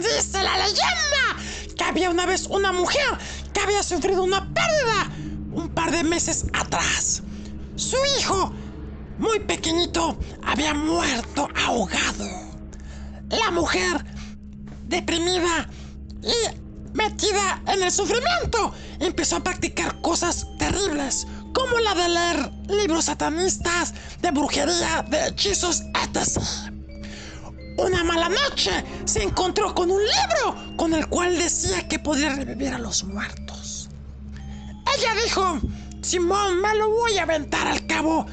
[0.00, 1.36] Dice la leyenda
[1.76, 3.04] que había una vez una mujer
[3.52, 5.10] que había sufrido una pérdida
[5.52, 7.22] un par de meses atrás.
[7.76, 8.54] Su hijo,
[9.18, 12.26] muy pequeñito, había muerto ahogado.
[13.28, 14.06] La mujer,
[14.86, 15.68] deprimida
[16.22, 23.06] y metida en el sufrimiento, empezó a practicar cosas terribles, como la de leer libros
[23.06, 26.38] satanistas, de brujería, de hechizos, etc.
[27.78, 28.72] Una mala noche
[29.04, 33.88] se encontró con un libro con el cual decía que podría revivir a los muertos.
[34.96, 35.60] Ella dijo,
[36.02, 38.26] Simón, me lo voy a aventar al cabo.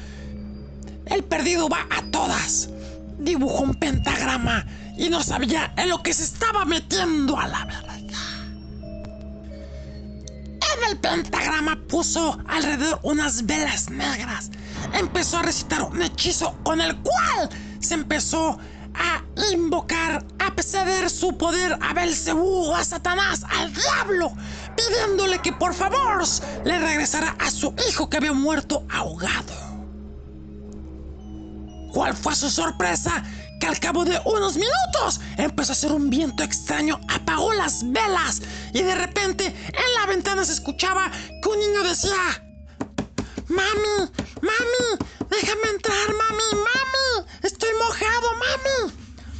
[1.06, 2.70] El perdido va a todas.
[3.18, 7.95] Dibujó un pentagrama y no sabía en lo que se estaba metiendo a la verdad.
[10.88, 14.50] El pentagrama puso alrededor unas velas negras.
[14.92, 17.48] Empezó a recitar un hechizo con el cual
[17.80, 18.58] se empezó
[18.94, 24.32] a invocar, a ceder su poder a Belcebú, a Satanás, al diablo,
[24.76, 26.22] pidiéndole que por favor
[26.64, 29.54] le regresara a su hijo que había muerto ahogado.
[31.92, 33.22] ¿Cuál fue su sorpresa?
[33.60, 38.42] Que al cabo de unos minutos empezó a hacer un viento extraño, apagó las velas
[38.72, 41.10] y de repente en la ventana se escuchaba
[41.42, 42.42] que un niño decía,
[43.48, 44.10] Mami,
[44.42, 48.92] mami, déjame entrar, mami, mami, estoy mojado, mami.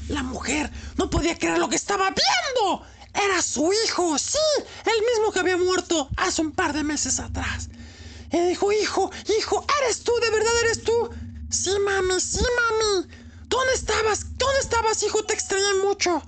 [0.09, 2.83] La mujer no podía creer lo que estaba viendo.
[3.13, 4.39] Era su hijo, sí,
[4.85, 7.69] el mismo que había muerto hace un par de meses atrás.
[8.31, 10.13] Y dijo, hijo, hijo, ¿eres tú?
[10.21, 11.11] ¿De verdad eres tú?
[11.51, 13.09] Sí, mami, sí, mami.
[13.49, 14.37] ¿Dónde estabas?
[14.37, 15.23] ¿Dónde estabas, hijo?
[15.25, 16.23] Te extrañé mucho.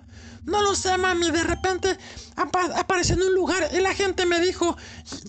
[0.45, 1.31] No lo sé, mami.
[1.31, 1.99] De repente
[2.37, 4.77] apareció en un lugar y la gente me dijo,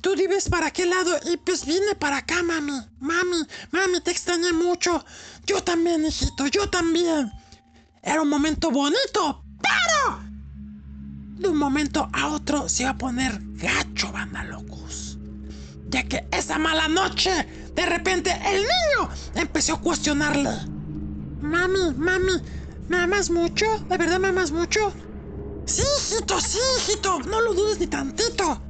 [0.02, 1.12] ¿tú vives para qué lado?
[1.32, 2.80] Y pues vine para acá, mami.
[3.00, 5.04] Mami, mami, te extrañé mucho.
[5.45, 7.32] Yo también, hijito, yo también.
[8.02, 10.20] Era un momento bonito, pero
[11.40, 15.17] de un momento a otro se iba a poner gacho, banda locos.
[15.89, 17.32] Ya que esa mala noche,
[17.73, 20.79] de repente el niño empezó a cuestionarle.
[21.49, 22.33] Mami, mami,
[22.89, 23.65] ¿me amas mucho?
[23.89, 24.93] ¿De verdad me amas mucho?
[25.65, 28.61] Sí, hijito, sí, hijito, no lo dudes ni tantito.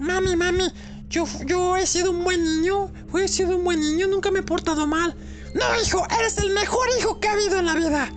[0.00, 0.64] Mami, mami,
[1.08, 4.42] yo, yo he sido un buen niño, he sido un buen niño, nunca me he
[4.42, 5.16] portado mal.
[5.54, 8.12] No, hijo, eres el mejor hijo que ha habido en la vida.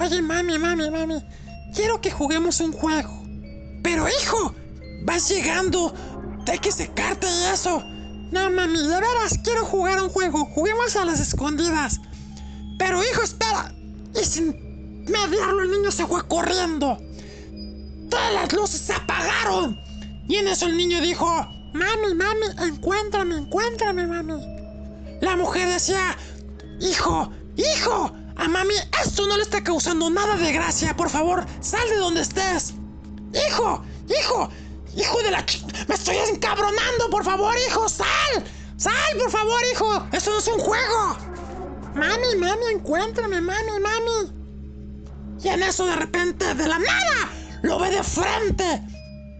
[0.00, 1.24] Oye, mami, mami, mami,
[1.74, 3.20] quiero que juguemos un juego.
[3.82, 4.54] Pero, hijo,
[5.02, 5.92] vas llegando,
[6.46, 7.82] hay que secarte y eso.
[8.30, 10.44] No, mami, de veras, quiero jugar un juego.
[10.54, 12.00] Juguemos a las escondidas.
[12.78, 13.74] Pero, hijo, espera.
[14.14, 16.98] Y sin mediarlo, el niño se fue corriendo.
[18.10, 19.78] Todas las luces se apagaron.
[20.28, 21.26] Y en eso el niño dijo,
[21.72, 24.34] Mami, mami, encuéntrame, encuéntrame, mami.
[25.20, 26.16] La mujer decía,
[26.80, 30.96] Hijo, hijo, a mami esto no le está causando nada de gracia.
[30.96, 32.74] Por favor, sal de donde estés.
[33.48, 34.50] Hijo, hijo,
[34.96, 35.44] hijo de la...
[35.88, 38.44] Me estoy encabronando, por favor, hijo, sal.
[38.76, 40.06] Sal, por favor, hijo.
[40.12, 41.16] Esto no es un juego.
[41.94, 44.32] Mami, mami, encuéntrame, mami, mami.
[45.42, 47.28] Y en eso de repente, de la nada,
[47.62, 48.82] lo ve de frente.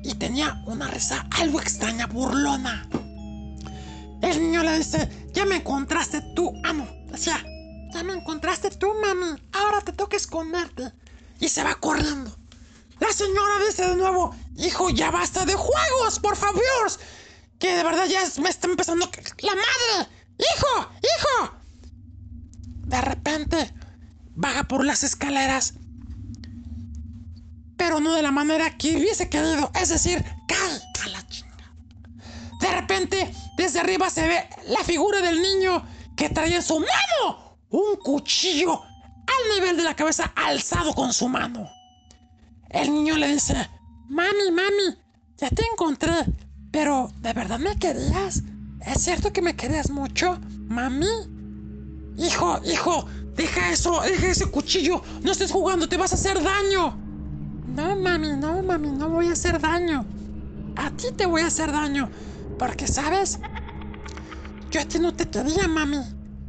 [0.05, 2.89] Y tenía una risa algo extraña, burlona.
[4.21, 6.53] El niño le dice, ya me encontraste tú.
[6.75, 7.43] No, decía,
[7.93, 9.41] ya me encontraste tú, mami.
[9.53, 10.93] Ahora te toca esconderte.
[11.41, 12.37] Y se va corriendo.
[13.01, 16.63] La señora dice de nuevo, hijo, ya basta de juegos, por favor.
[17.59, 19.09] Que de verdad ya me está empezando
[19.39, 20.09] la madre.
[20.39, 21.62] Hijo, hijo.
[22.93, 23.73] De repente,
[24.35, 25.73] baja por las escaleras.
[27.79, 29.73] Pero no de la manera que hubiese querido.
[29.75, 31.73] Es decir, cae la chinga.
[32.61, 35.83] De repente, desde arriba se ve la figura del niño
[36.15, 41.31] que traía en su mano un cuchillo al nivel de la cabeza alzado con su
[41.31, 41.67] mano.
[42.69, 43.71] El niño le dice,
[44.11, 44.99] mami, mami,
[45.39, 46.13] ya te encontré,
[46.71, 48.43] pero ¿de verdad me querías?
[48.85, 50.39] ¿Es cierto que me querías mucho,
[50.69, 51.32] mami?
[52.17, 53.07] Hijo, hijo,
[53.37, 56.97] deja eso, deja ese cuchillo, no estés jugando, te vas a hacer daño.
[57.75, 60.05] No, mami, no, mami, no voy a hacer daño.
[60.77, 62.11] A ti te voy a hacer daño,
[62.59, 63.39] porque, ¿sabes?
[64.71, 65.99] Yo a ti no te quería, mami.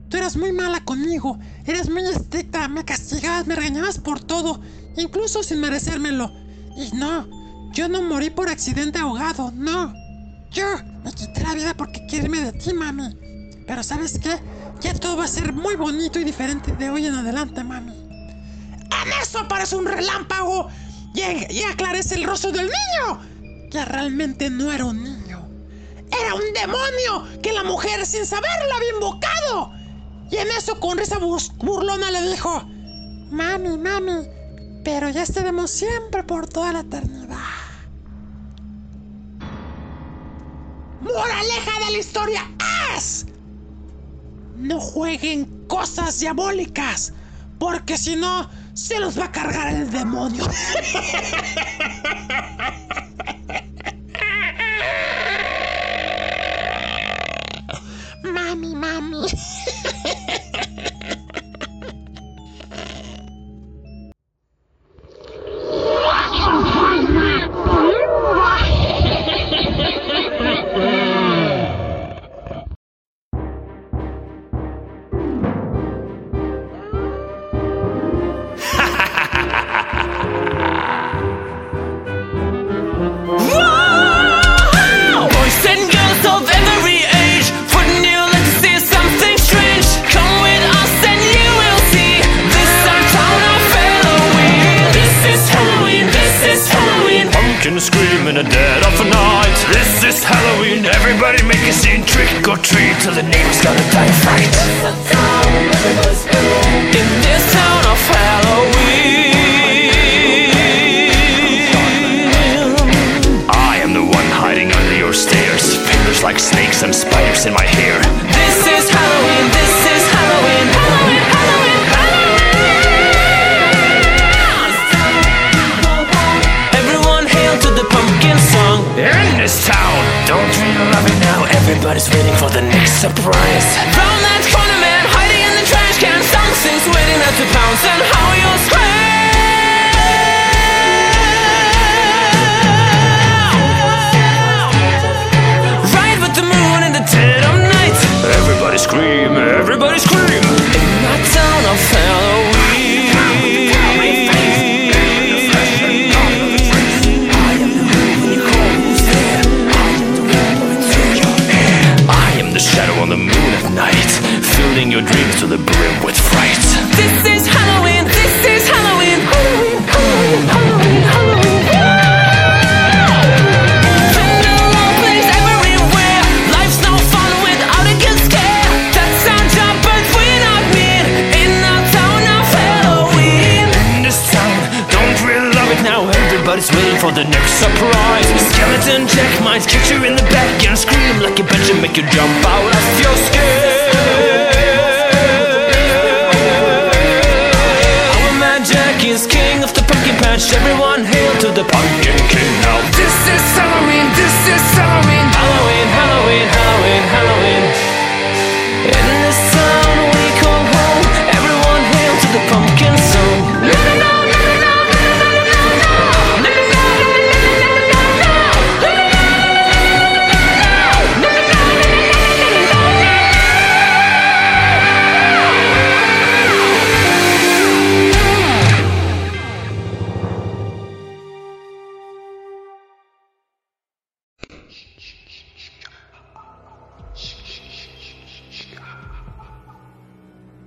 [0.10, 4.62] Tú eras muy mala conmigo, eres muy estricta, me castigabas, me regañabas por todo,
[4.98, 6.32] incluso sin merecérmelo.
[6.78, 7.28] Y no,
[7.74, 9.94] yo no morí por accidente ahogado, no.
[10.52, 10.66] Yo
[11.04, 13.16] me quité la vida porque quiero irme de ti, mami.
[13.66, 14.38] Pero ¿sabes qué?
[14.84, 17.94] Ya todo va a ser muy bonito y diferente de hoy en adelante, mami.
[17.94, 20.68] En eso aparece un relámpago
[21.16, 21.22] y,
[21.54, 25.48] y aclarece el rostro del niño, que realmente no era un niño.
[26.12, 29.72] Era un demonio que la mujer sin saberlo había invocado.
[30.30, 32.64] Y en eso, con risa burlona, le dijo:
[33.32, 34.28] Mami, mami,
[34.84, 37.38] pero ya estaremos siempre por toda la eternidad.
[41.02, 42.42] Moraleja de la historia
[42.96, 43.26] es:
[44.64, 47.12] No jueguen cosas diabólicas,
[47.60, 50.46] porque si no, se los va a cargar el demonio.
[58.24, 59.28] mami, mami.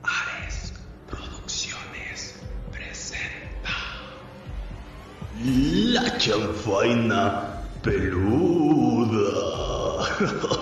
[0.03, 0.73] Ares
[1.11, 2.35] Producciones
[2.71, 3.75] presenta
[5.45, 9.27] La chanfaina peluda.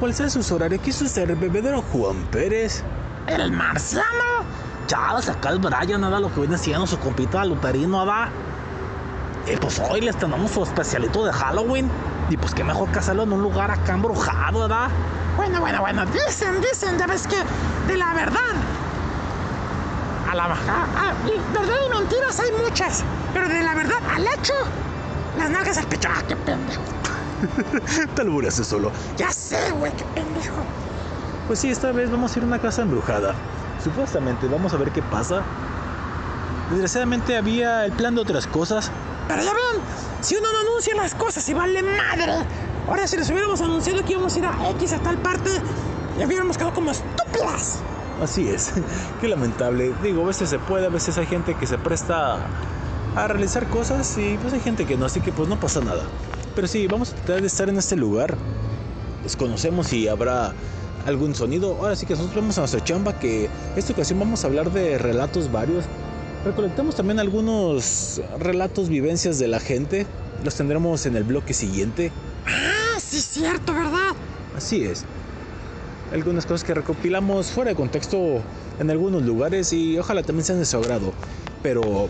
[0.00, 0.80] ¿Cuál sea su horario?
[0.82, 2.82] ¿Qué usted, el bebedero Juan Pérez?
[3.28, 4.42] ¿El marciano?
[4.88, 8.30] Ya, acá el Brian, nada, lo que viene siendo su compita luterino, nada.
[9.46, 11.90] Y pues hoy les tenemos su especialito de Halloween.
[12.28, 14.88] Y pues qué mejor que hacerlo en un lugar acá embrujado, ¿verdad?
[15.36, 17.36] Bueno, bueno, bueno, dicen, dicen, ya ves que
[17.86, 18.40] de la verdad.
[20.30, 20.86] A la baja.
[20.96, 21.12] Ah,
[21.54, 23.04] verdad y mentiras hay muchas.
[23.32, 24.54] Pero de la verdad al hecho,
[25.38, 26.08] las nalgas al pecho.
[26.12, 26.82] Ah, qué pendejo.
[28.14, 28.90] Tal hace solo.
[29.16, 30.56] Ya sé, güey, qué pendejo.
[31.46, 33.34] Pues sí, esta vez vamos a ir a una casa embrujada.
[33.82, 35.42] Supuestamente, vamos a ver qué pasa.
[36.70, 38.90] Desgraciadamente había el plan de otras cosas.
[39.28, 39.82] Pero ya ven,
[40.20, 42.44] si uno no anuncia las cosas y vale madre.
[42.88, 45.50] Ahora si les hubiéramos anunciado que íbamos a ir a X a tal parte,
[46.18, 47.80] ya hubiéramos quedado como estúpidas.
[48.22, 48.72] Así es,
[49.20, 49.94] qué lamentable.
[50.02, 52.38] Digo, a veces se puede, a veces hay gente que se presta
[53.14, 56.02] a realizar cosas y pues hay gente que no, así que pues no pasa nada.
[56.58, 58.36] Pero sí, vamos a tratar de estar en este lugar.
[59.22, 60.52] Desconocemos si habrá
[61.06, 61.76] algún sonido.
[61.76, 64.98] Ahora sí que nosotros vamos a nuestra chamba que esta ocasión vamos a hablar de
[64.98, 65.84] relatos varios.
[66.44, 70.04] Recolectamos también algunos relatos, vivencias de la gente.
[70.42, 72.10] Los tendremos en el bloque siguiente.
[72.44, 74.16] Ah, sí, cierto, ¿verdad?
[74.56, 75.04] Así es
[76.12, 78.42] algunas cosas que recopilamos fuera de contexto
[78.80, 81.12] en algunos lugares y ojalá también sean de su agrado.
[81.62, 82.08] Pero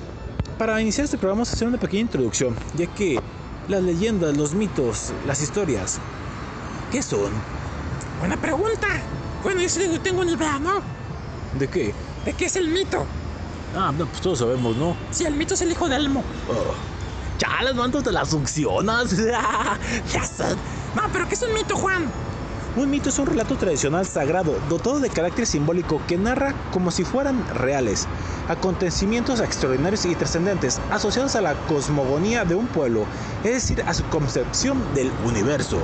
[0.57, 3.21] para iniciar este programa vamos a hacer una pequeña introducción, ya que
[3.69, 5.99] las leyendas, los mitos, las historias,
[6.91, 7.31] ¿qué son?
[8.19, 8.87] Buena pregunta.
[9.43, 10.81] Bueno, yo tengo una idea, ¿no?
[11.59, 11.95] ¿De qué?
[12.25, 13.07] ¿De qué es el mito?
[13.77, 14.97] Ah, no, pues todos sabemos, ¿no?
[15.11, 16.25] Sí, el mito es el hijo de Elmo.
[16.49, 16.75] Oh.
[17.39, 19.17] Chales, manto, te las succionas.
[20.13, 20.57] ya sé.
[20.97, 22.11] No, pero ¿qué es un mito, Juan?
[22.77, 27.05] Un mito es un relato tradicional sagrado, dotado de carácter simbólico que narra como si
[27.05, 28.07] fueran reales,
[28.49, 33.05] acontecimientos extraordinarios y trascendentes asociados a la cosmogonía de un pueblo,
[33.43, 35.79] es decir, a su concepción del universo.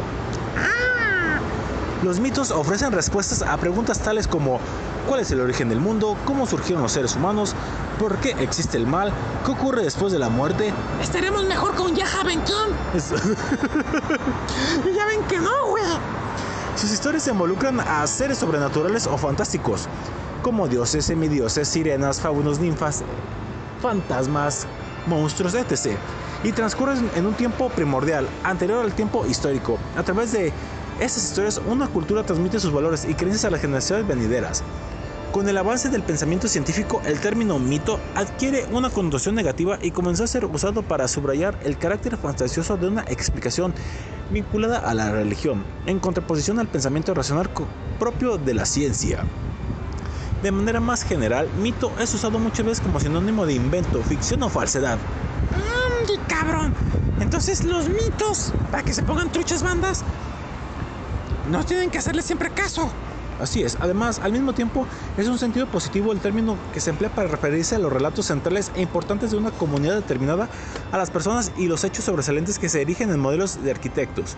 [2.05, 4.61] Los mitos ofrecen respuestas a preguntas tales como
[5.09, 6.19] ¿cuál es el origen del mundo?
[6.27, 7.55] ¿Cómo surgieron los seres humanos?
[7.99, 9.11] ¿Por qué existe el mal?
[9.45, 10.71] ¿Qué ocurre después de la muerte?
[11.01, 12.55] Estaremos mejor con Yaja Benkin.
[14.95, 15.85] ya ven que no, güey.
[16.85, 19.89] Sus historias involucran a seres sobrenaturales o fantásticos,
[20.43, 23.03] como dioses, semidioses, sirenas, faunos, ninfas,
[23.81, 24.67] fantasmas,
[25.07, 25.97] monstruos, etc.
[26.43, 29.79] Y transcurren en un tiempo primordial, anterior al tiempo histórico.
[29.97, 30.53] A través de
[31.01, 34.63] estas historias, una cultura transmite sus valores y creencias a las generaciones venideras.
[35.35, 40.23] Con el avance del pensamiento científico, el término mito adquiere una connotación negativa y comenzó
[40.23, 43.75] a ser usado para subrayar el carácter fantasioso de una explicación
[44.31, 47.51] vinculada a la religión, en contraposición al pensamiento racional
[47.99, 49.25] propio de la ciencia.
[50.41, 54.49] De manera más general, mito es usado muchas veces como sinónimo de invento, ficción o
[54.49, 54.99] falsedad.
[54.99, 56.73] ¡Mmm, cabrón!
[57.19, 60.05] Entonces los mitos, para que se pongan truchas bandas,
[61.51, 62.89] no tienen que hacerle siempre caso.
[63.41, 64.87] Así es, además, al mismo tiempo,
[65.17, 68.71] es un sentido positivo el término que se emplea para referirse a los relatos centrales
[68.75, 70.49] e importantes de una comunidad determinada,
[70.93, 74.37] a las personas y los hechos sobresalientes que se erigen en modelos de arquitectos.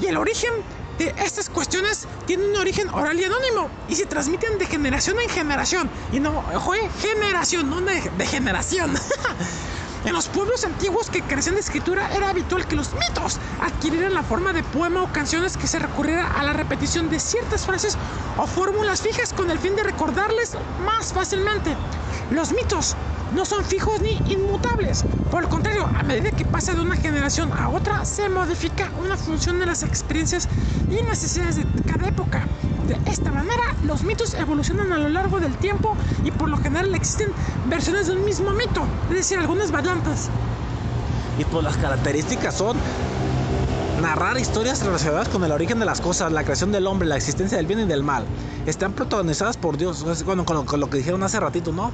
[0.00, 0.50] Y el origen
[0.98, 5.28] de estas cuestiones tiene un origen oral y anónimo y se transmiten de generación en
[5.28, 5.90] generación.
[6.12, 8.94] Y no, ojo, eh, generación, no de, de generación.
[10.04, 14.22] En los pueblos antiguos que carecían de escritura era habitual que los mitos adquirieran la
[14.22, 17.96] forma de poema o canciones que se recurriera a la repetición de ciertas frases
[18.36, 21.74] o fórmulas fijas con el fin de recordarles más fácilmente.
[22.30, 22.96] Los mitos
[23.34, 25.06] no son fijos ni inmutables.
[25.30, 29.16] Por el contrario, a medida que pasa de una generación a otra, se modifica una
[29.16, 30.48] función de las experiencias
[30.90, 32.46] y necesidades de cada época.
[32.86, 36.94] De esta manera, los mitos evolucionan a lo largo del tiempo y por lo general
[36.94, 37.28] existen
[37.66, 40.28] versiones de un mismo mito, es decir, algunas variantes.
[41.38, 42.76] Y pues las características son
[44.02, 47.56] narrar historias relacionadas con el origen de las cosas, la creación del hombre, la existencia
[47.56, 48.26] del bien y del mal.
[48.66, 51.90] Están protagonizadas por Dios, bueno, con lo, que dijeron hace ratito, ¿no?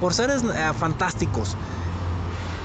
[0.00, 1.56] Por seres eh, fantásticos.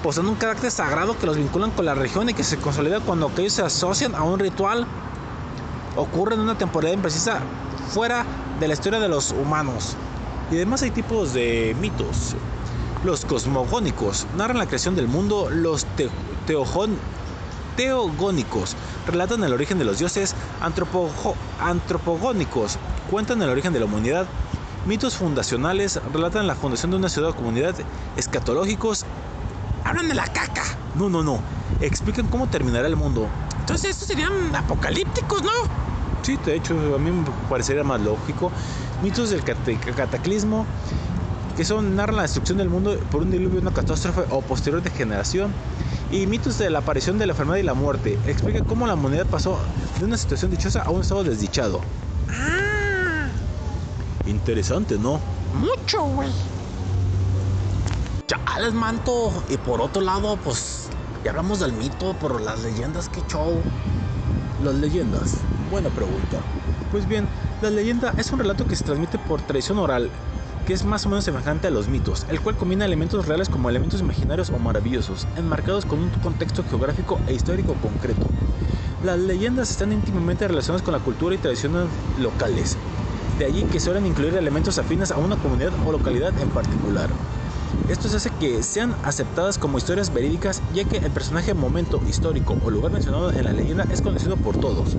[0.04, 3.28] Poseen un carácter sagrado que los vinculan con la religión y que se consolida cuando
[3.28, 4.86] aquellos se asocian a un ritual
[5.96, 7.40] ocurre en una temporada imprecisa
[7.90, 8.26] fuera
[8.60, 9.96] de la historia de los humanos.
[10.52, 12.36] Y además hay tipos de mitos.
[13.04, 15.86] Los cosmogónicos narran la creación del mundo, los
[17.76, 18.76] teogónicos
[19.08, 20.36] relatan el origen de los dioses,
[21.60, 22.78] antropogónicos
[23.12, 24.26] cuentan el origen de la humanidad,
[24.86, 27.76] mitos fundacionales relatan la fundación de una ciudad o comunidad,
[28.16, 29.06] escatológicos
[29.84, 30.64] hablan de la caca.
[30.96, 31.40] No, no, no,
[31.82, 33.28] explican cómo terminará el mundo.
[33.64, 35.50] Entonces estos serían apocalípticos, ¿no?
[36.22, 38.52] Sí, de hecho, a mí me parecería más lógico.
[39.02, 40.66] Mitos del cataclismo,
[41.56, 45.54] que son narran la destrucción del mundo por un diluvio, una catástrofe o posterior degeneración.
[46.12, 48.20] Y mitos de la aparición de la enfermedad y la muerte.
[48.28, 49.58] Explica cómo la humanidad pasó
[49.98, 51.80] de una situación dichosa a un estado desdichado.
[52.30, 53.30] Ah.
[54.26, 55.22] Interesante, ¿no?
[55.58, 56.30] Mucho, güey.
[58.28, 59.32] Chales, manto.
[59.48, 60.83] Y por otro lado, pues
[61.24, 63.62] ya hablamos del mito, pero las leyendas, qué show.
[64.64, 65.38] Las leyendas.
[65.72, 66.40] Buena pregunta.
[66.92, 67.28] Pues bien,
[67.62, 70.10] la leyenda es un relato que se transmite por tradición oral,
[70.68, 73.70] que es más o menos semejante a los mitos, el cual combina elementos reales como
[73.70, 78.26] elementos imaginarios o maravillosos, enmarcados con un contexto geográfico e histórico concreto.
[79.04, 81.86] Las leyendas están íntimamente relacionadas con la cultura y tradiciones
[82.20, 82.78] locales,
[83.40, 87.10] de allí que suelen incluir elementos afines a una comunidad o localidad en particular.
[87.90, 92.58] Esto se hace que sean aceptadas como historias verídicas ya que el personaje, momento histórico
[92.64, 94.96] o lugar mencionado en la leyenda es conocido por todos.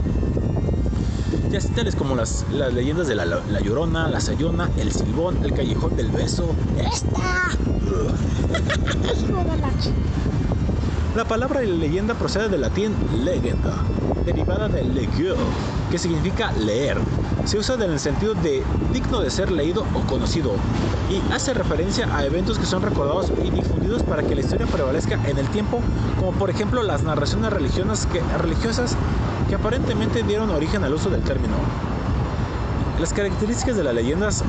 [1.51, 5.55] ya tales como las, las leyendas de la, la, Llorona, la Sayona, el Silbón, el
[5.55, 6.55] Callejón del Beso.
[6.79, 7.51] ¡Esta!
[11.17, 12.93] la palabra leyenda procede del latín
[13.25, 13.77] legenda,
[14.25, 15.35] derivada de legio,
[15.91, 16.99] que significa leer.
[17.45, 18.63] Se usa en el sentido de
[18.93, 20.53] digno de ser leído o conocido
[21.11, 25.15] y hace referencia a eventos que son recordados y difundidos para que la historia prevalezca
[25.29, 25.81] en el tiempo,
[26.19, 28.97] como por ejemplo las narraciones religiosas que, religiosas
[29.49, 31.55] que aparentemente dieron origen al uso del término.
[32.99, 34.45] Las características de las leyendas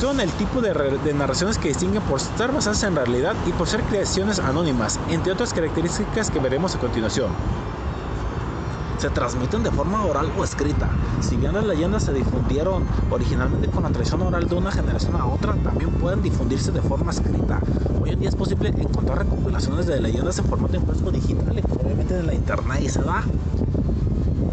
[0.00, 3.82] son el tipo de, narraciones que distinguen por estar basadas en realidad y por ser
[3.82, 7.30] creaciones anónimas, entre otras características que veremos a continuación.
[9.00, 10.90] Se transmiten de forma oral o escrita.
[11.22, 15.24] Si bien las leyendas se difundieron originalmente con la tradición oral de una generación a
[15.24, 17.60] otra, también pueden difundirse de forma escrita.
[17.98, 22.26] Hoy en día es posible encontrar recopilaciones de leyendas en formato impreso digital, obviamente en
[22.26, 23.24] la internet y se da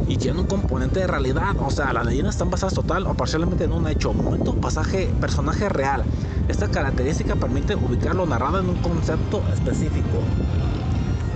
[0.07, 1.53] y tiene un componente de realidad.
[1.59, 5.67] O sea, las leyendas están basadas total o parcialmente en un hecho, momento, pasaje, personaje
[5.67, 6.05] real.
[6.47, 10.23] Esta característica permite ubicar lo narrado en un concepto específico.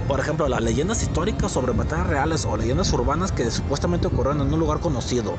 [0.07, 4.53] Por ejemplo, las leyendas históricas sobre batallas reales o leyendas urbanas que supuestamente ocurrieron en
[4.53, 5.35] un lugar conocido.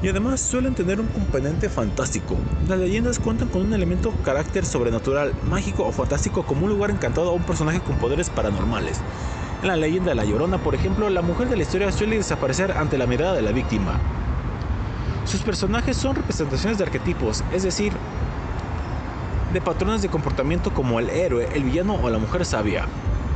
[0.00, 2.36] Y además suelen tener un componente fantástico.
[2.68, 7.32] Las leyendas cuentan con un elemento carácter sobrenatural, mágico o fantástico como un lugar encantado
[7.32, 9.00] o un personaje con poderes paranormales.
[9.62, 12.70] En la leyenda de La Llorona, por ejemplo, la mujer de la historia suele desaparecer
[12.72, 13.98] ante la mirada de la víctima.
[15.24, 17.92] Sus personajes son representaciones de arquetipos, es decir,
[19.52, 22.86] de patrones de comportamiento como el héroe, el villano o la mujer sabia.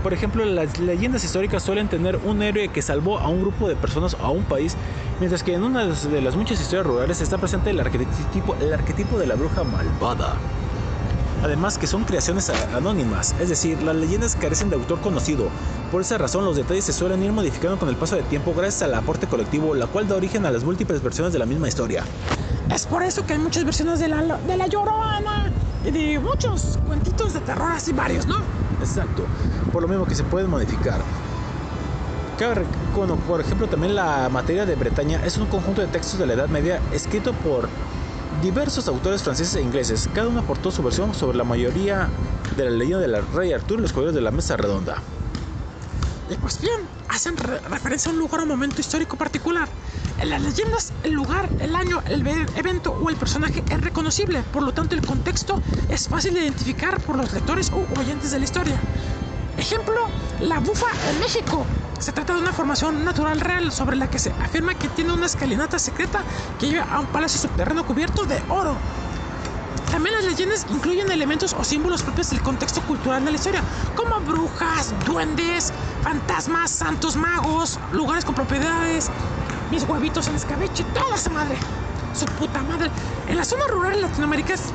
[0.03, 3.77] Por ejemplo, las leyendas históricas suelen tener un héroe que salvó a un grupo de
[3.77, 4.77] personas o a un país,
[5.21, 9.17] mientras que en una de las muchas historias rurales está presente el arquetipo, el arquetipo
[9.19, 10.35] de la bruja malvada.
[11.45, 15.49] Además que son creaciones anónimas, es decir, las leyendas carecen de autor conocido.
[15.91, 18.83] Por esa razón los detalles se suelen ir modificando con el paso del tiempo gracias
[18.83, 22.05] al aporte colectivo, la cual da origen a las múltiples versiones de la misma historia.
[22.73, 25.53] Es por eso que hay muchas versiones de la, de la Llorona
[25.85, 28.37] y de muchos cuentitos de terror, así varios, ¿no?
[28.81, 29.25] Exacto,
[29.73, 31.01] por lo mismo que se pueden modificar.
[32.97, 36.33] Bueno, por ejemplo, también la materia de Bretaña es un conjunto de textos de la
[36.33, 37.69] Edad Media escrito por
[38.43, 40.09] diversos autores franceses e ingleses.
[40.13, 42.09] Cada uno aportó su versión sobre la mayoría
[42.57, 44.97] de la leyenda del rey Arturo y los caballeros de la mesa redonda.
[46.33, 49.69] Y pues bien, hacen referencia a un lugar o momento histórico particular.
[50.19, 54.63] En las leyendas, el lugar, el año, el evento o el personaje es reconocible, por
[54.63, 58.45] lo tanto el contexto es fácil de identificar por los lectores o oyentes de la
[58.47, 58.81] historia.
[59.59, 60.09] Ejemplo,
[60.41, 61.67] la bufa en México.
[62.01, 65.27] Se trata de una formación natural real sobre la que se afirma que tiene una
[65.27, 66.25] escalinata secreta
[66.59, 68.75] que lleva a un palacio subterráneo cubierto de oro.
[69.93, 73.63] También las leyendas incluyen elementos o símbolos propios del contexto cultural de la historia,
[73.95, 75.71] como brujas, duendes,
[76.03, 79.11] fantasmas, santos magos, lugares con propiedades,
[79.71, 81.59] mis huevitos en escabeche, toda esa madre.
[82.15, 82.91] Su puta madre.
[83.29, 84.73] En las zonas rurales latinoamericanas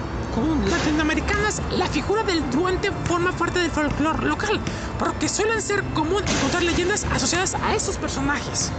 [0.70, 4.60] latinoamericanas, la figura del duende forma parte del folclore local,
[5.00, 8.72] porque suelen ser común encontrar leyendas asociadas a esos personajes.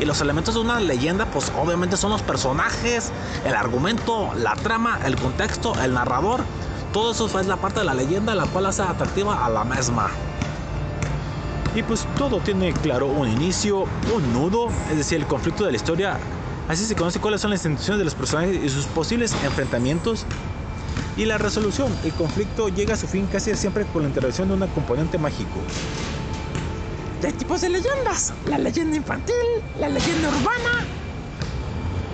[0.00, 3.12] Y los elementos de una leyenda, pues obviamente son los personajes,
[3.44, 6.40] el argumento, la trama, el contexto, el narrador.
[6.92, 10.08] Todo eso es la parte de la leyenda la cual hace atractiva a la misma.
[11.74, 13.84] Y pues todo tiene claro un inicio,
[14.14, 16.18] un nudo, es decir, el conflicto de la historia
[16.70, 20.24] Así se conoce cuáles son las intenciones de los personajes y sus posibles enfrentamientos.
[21.16, 24.54] Y la resolución, el conflicto llega a su fin casi siempre con la intervención de
[24.54, 25.58] un componente mágico.
[27.20, 29.34] De tipos de leyendas, la leyenda infantil,
[29.78, 30.86] la leyenda urbana,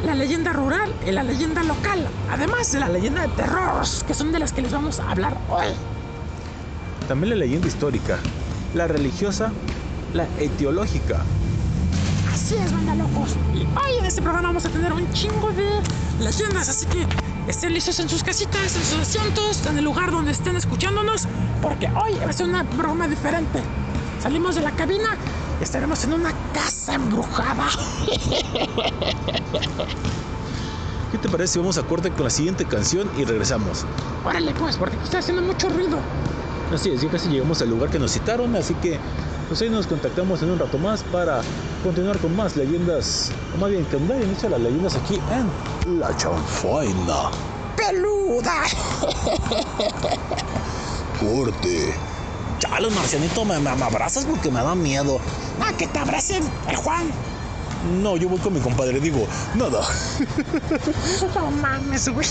[0.05, 4.33] la leyenda rural y la leyenda local, además de la leyenda de terror, que son
[4.33, 5.66] de las que les vamos a hablar hoy.
[7.07, 8.19] También la leyenda histórica,
[8.75, 9.53] la religiosa,
[10.12, 11.23] la etiológica,
[12.33, 13.35] Así es, banda locos.
[13.55, 15.81] Y hoy en este programa vamos a tener un chingo de
[16.23, 17.07] leyendas, así que
[17.49, 21.27] estén listos en sus casitas, en sus asientos, en el lugar donde estén escuchándonos,
[21.62, 23.62] porque hoy va a ser una broma diferente.
[24.27, 25.17] Salimos de la cabina
[25.61, 27.69] estaremos en una casa embrujada.
[31.12, 33.87] ¿Qué te parece si vamos a corte con la siguiente canción y regresamos?
[34.25, 36.01] Órale pues, porque está haciendo mucho ruido.
[36.75, 38.99] Así es, ya casi llegamos al lugar que nos citaron, así que
[39.47, 41.41] pues ahí nos contactamos en un rato más para
[41.85, 46.17] continuar con más leyendas, o más bien que nadie inicia las leyendas aquí en La
[46.17, 47.31] Chanfaina.
[47.77, 48.65] ¡Peluda!
[51.21, 51.95] Corte.
[52.68, 55.20] Chale, marcianito, me, me, abrazas porque me da miedo.
[55.61, 57.11] Ah, que te abracen, el Juan.
[58.02, 59.83] No, yo voy con mi compadre, digo, nada.
[61.35, 62.26] no mames, güey.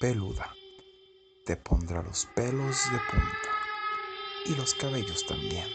[0.00, 0.52] Peluda
[1.46, 3.50] te pondrá los pelos de punta
[4.46, 5.66] y los cabellos también.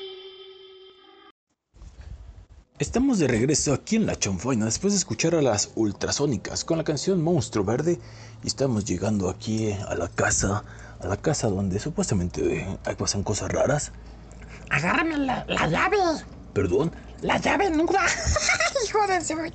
[2.77, 6.83] Estamos de regreso aquí en La Chanfaina después de escuchar a las ultrasónicas con la
[6.83, 7.99] canción Monstruo Verde
[8.43, 10.63] y estamos llegando aquí a la casa,
[10.99, 12.65] a la casa donde supuestamente
[12.97, 13.91] pasan cosas raras.
[14.69, 15.97] Agárrame la, la llave.
[16.53, 16.91] Perdón.
[17.21, 18.05] La llave nuda.
[18.85, 19.53] Hijo de.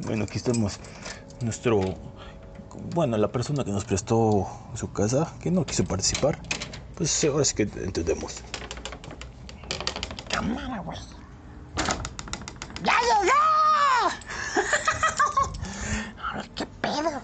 [0.00, 0.78] Bueno, aquí estamos.
[1.40, 2.07] Nuestro.
[2.94, 6.40] Bueno, la persona que nos prestó su casa, que no quiso participar,
[6.94, 8.42] pues ahora sí que entendemos.
[10.30, 10.98] Cámara, güey.
[12.82, 13.34] ¡Ya llegó!
[16.34, 17.20] Ay, qué pedo.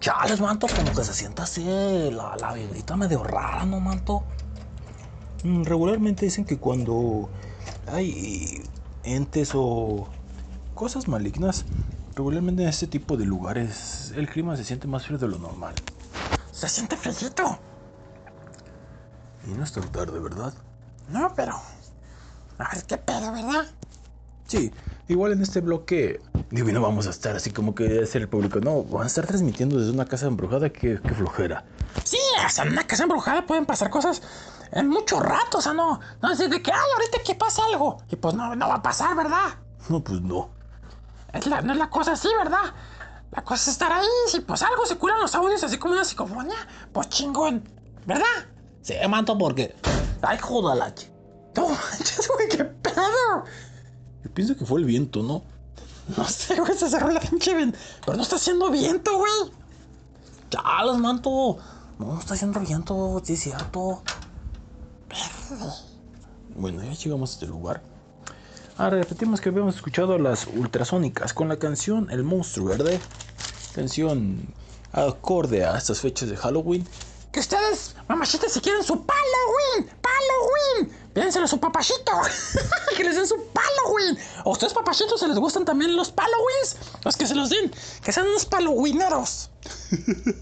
[0.00, 1.64] Chales, manto, como que se sienta así
[2.10, 4.24] la, la vibrita medio rara, ¿no, manto?
[5.44, 7.30] Mm, Regularmente dicen que cuando
[7.86, 8.62] hay
[9.04, 10.08] entes o
[10.74, 11.64] cosas malignas,
[12.16, 15.74] regularmente en este tipo de lugares el clima se siente más frío de lo normal.
[16.52, 17.58] Se siente fresito.
[19.46, 20.54] Y no es tan tarde, ¿verdad?
[21.08, 21.54] No, pero.
[22.58, 23.66] A ver qué pedo, ¿verdad?
[24.46, 24.70] Sí,
[25.08, 28.22] igual en este bloque, digo, y no vamos a estar así como que debe ser
[28.22, 31.64] el público, no, van a estar transmitiendo desde una casa embrujada, que flojera.
[32.04, 34.22] Sí, sea, en una casa embrujada pueden pasar cosas
[34.72, 36.00] en mucho rato, o sea, no.
[36.22, 37.98] No es de que, ay, ahorita que pasa algo.
[38.10, 39.54] Y pues no, no va a pasar, ¿verdad?
[39.88, 40.50] No, pues no.
[41.34, 42.72] Es la, no es la cosa así, ¿verdad?
[43.32, 44.06] La cosa es estar ahí.
[44.28, 46.56] Si pues algo se curan los audios así como una psicofonía,
[46.92, 47.68] pues chingón,
[48.06, 48.24] ¿verdad?
[48.82, 49.74] Sí, manto porque...
[50.22, 50.94] Ay, jódala.
[50.94, 51.08] ch-
[51.56, 53.44] No manches, güey, qué pedo.
[54.22, 55.42] Yo pienso que fue el viento, ¿no?
[56.16, 57.74] No sé, güey, se cerró la pinche ven.
[58.04, 59.32] Pero no está haciendo viento, güey.
[60.50, 61.58] Chales, manto.
[61.98, 64.02] No, está haciendo viento, sí es cierto.
[66.56, 67.82] Bueno, ya llegamos a este lugar.
[68.76, 72.98] Ahora repetimos que habíamos escuchado las ultrasónicas con la canción El Monstruo Verde.
[73.72, 74.48] Canción
[74.92, 76.84] acorde a estas fechas de Halloween.
[77.30, 82.12] Que ustedes, mamachitas, si quieren su Halloween, Halloween, piénselo su papachito.
[82.96, 84.18] que les den su Halloween.
[84.44, 86.76] ¿A ustedes, papachitos, se les gustan también los Halloweens?
[87.04, 87.70] Los que se los den,
[88.02, 89.50] que sean unos Halloweeneros.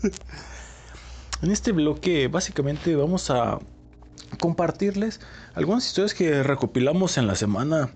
[1.43, 3.59] En este bloque básicamente vamos a
[4.39, 5.19] compartirles
[5.55, 7.91] algunas historias que recopilamos en la semana.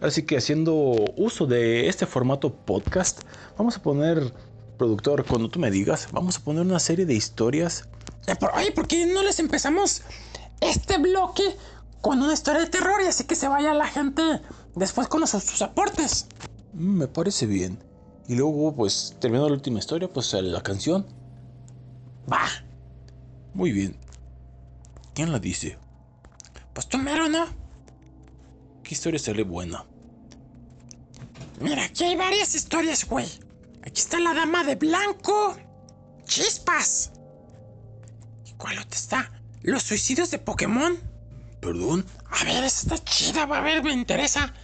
[0.00, 0.74] Así que haciendo
[1.16, 3.22] uso de este formato podcast,
[3.56, 4.32] vamos a poner,
[4.76, 7.88] productor, cuando tú me digas, vamos a poner una serie de historias.
[8.26, 10.02] Eh, Oye, ¿por qué no les empezamos
[10.60, 11.42] este bloque
[12.02, 14.22] con una historia de terror y así que se vaya la gente
[14.74, 16.26] después con los- sus aportes?
[16.74, 17.78] Mm, Me parece bien.
[18.28, 21.06] Y luego, pues, terminando la última historia, pues sale la canción.
[22.30, 22.42] Va,
[23.54, 23.96] Muy bien.
[25.14, 25.78] ¿Quién la dice?
[26.74, 27.46] pues tú mero, ¿no?
[28.86, 29.84] ¿Qué historia sale buena?
[31.60, 33.26] Mira, aquí hay varias historias, güey.
[33.82, 35.56] Aquí está la dama de blanco.
[36.24, 37.10] Chispas.
[38.44, 39.32] ¿Y cuál otra está?
[39.62, 40.96] Los suicidios de Pokémon.
[41.60, 42.06] ¿Perdón?
[42.30, 44.54] A ver, esta está chida, va a ver, me interesa.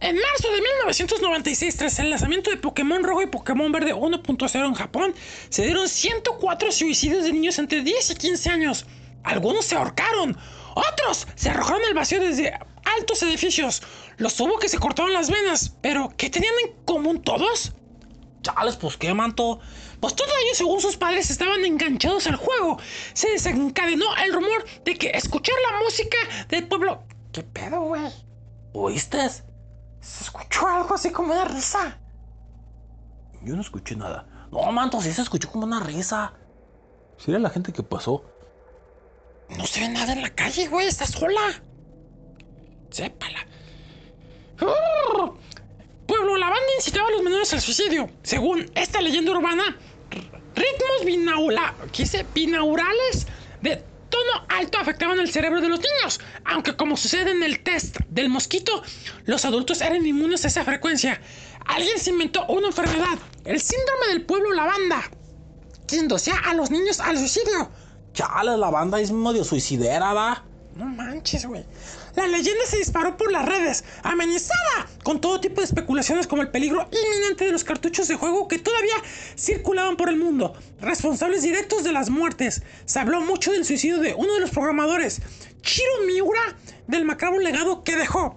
[0.00, 4.74] En marzo de 1996, tras el lanzamiento de Pokémon Rojo y Pokémon Verde 1.0 en
[4.74, 5.14] Japón,
[5.50, 8.86] se dieron 104 suicidios de niños entre 10 y 15 años.
[9.22, 10.38] Algunos se ahorcaron,
[10.74, 12.54] otros se arrojaron al vacío desde
[12.98, 13.82] altos edificios.
[14.16, 17.72] Los hubo que se cortaron las venas, pero ¿qué tenían en común todos?
[18.42, 19.60] Chales, pues qué, manto.
[20.00, 22.78] Pues todos ellos, según sus padres, estaban enganchados al juego.
[23.14, 27.04] Se desencadenó el rumor de que escuchar la música del pueblo.
[27.32, 28.10] ¿Qué pedo, güey?
[28.72, 29.28] ¿Oíste?
[30.00, 31.98] Se escuchó algo así como una risa.
[33.42, 34.26] Yo no escuché nada.
[34.50, 36.32] No, manto, sí se escuchó como una risa.
[37.16, 38.24] ¿Sería la gente que pasó?
[39.56, 40.88] No se ve nada en la calle, güey.
[40.88, 41.62] Está sola.
[42.92, 43.46] Sépala.
[46.06, 48.10] Pueblo, la banda incitaba a los menores al suicidio.
[48.22, 49.76] Según esta leyenda urbana,
[50.54, 52.26] ritmos binaula, ¿qué dice?
[52.34, 53.26] binaurales
[53.62, 56.20] de tono alto afectaban el cerebro de los niños.
[56.44, 58.82] Aunque como sucede en el test del mosquito,
[59.24, 61.20] los adultos eran inmunes a esa frecuencia.
[61.64, 65.02] Alguien se inventó una enfermedad, el síndrome del pueblo lavanda,
[65.86, 67.70] que inducía a los niños al suicidio.
[68.12, 70.44] Chales, la banda es medio suicidera, ¿da?
[70.76, 71.64] No manches, güey.
[72.14, 76.50] La leyenda se disparó por las redes, amenizada con todo tipo de especulaciones como el
[76.50, 78.94] peligro inminente de los cartuchos de juego que todavía
[79.36, 82.62] circulaban por el mundo, responsables directos de las muertes.
[82.84, 85.22] Se habló mucho del suicidio de uno de los programadores,
[85.62, 88.36] Chiro Miura, del macabro legado que dejó.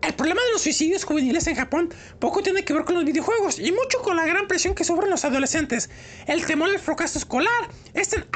[0.00, 3.58] El problema de los suicidios juveniles en Japón poco tiene que ver con los videojuegos
[3.58, 5.90] y mucho con la gran presión que sufren los adolescentes.
[6.26, 8.26] El temor al fracaso escolar es tan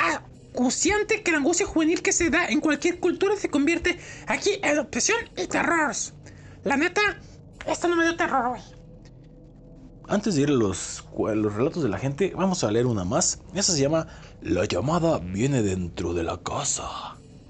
[0.57, 4.79] acuciante que la angustia juvenil que se da en cualquier cultura se convierte aquí en
[4.79, 5.95] obsesión y terror.
[6.65, 7.03] La neta,
[7.67, 8.63] esto no me dio terror, güey.
[10.09, 13.05] Antes de ir a los, a los relatos de la gente, vamos a leer una
[13.05, 13.41] más.
[13.55, 14.07] Esa se llama
[14.41, 16.85] La llamada viene dentro de la casa.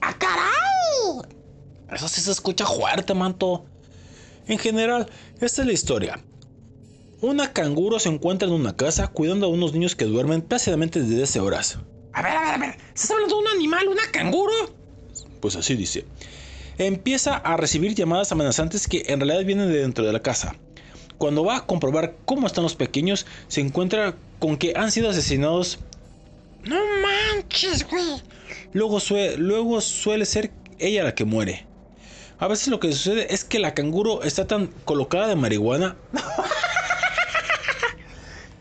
[0.00, 1.30] ¡Ah, caray!
[1.92, 3.66] Eso sí se escucha fuerte, manto.
[4.48, 5.06] En general,
[5.40, 6.24] esta es la historia.
[7.20, 11.22] Una canguro se encuentra en una casa cuidando a unos niños que duermen plácidamente desde
[11.22, 11.78] hace horas.
[12.16, 12.76] A ver, a ver, a ver.
[12.94, 14.52] ¿Estás hablando de un animal, una canguro?
[15.40, 16.06] Pues así dice.
[16.78, 20.56] Empieza a recibir llamadas amenazantes que en realidad vienen de dentro de la casa.
[21.18, 25.78] Cuando va a comprobar cómo están los pequeños, se encuentra con que han sido asesinados.
[26.64, 28.22] No manches, güey.
[28.72, 31.66] Luego, sue- luego suele ser ella la que muere.
[32.38, 35.96] A veces lo que sucede es que la canguro está tan colocada de marihuana.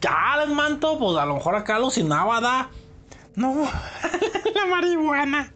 [0.01, 2.69] Chales, manto, pues a lo mejor acá alucinaba, da.
[3.35, 3.63] No,
[4.55, 5.53] la marihuana.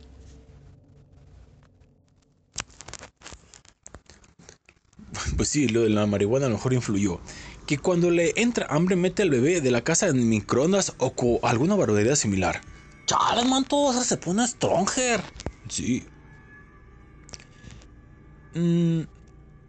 [5.37, 7.19] Pues sí, lo de la marihuana a lo mejor influyó.
[7.65, 11.39] Que cuando le entra hambre mete al bebé de la casa en microondas o con
[11.43, 12.61] alguna barbaridad similar.
[13.05, 15.21] Chales, manto, o sea, se pone stronger.
[15.69, 16.03] Sí.
[18.55, 19.01] Mm,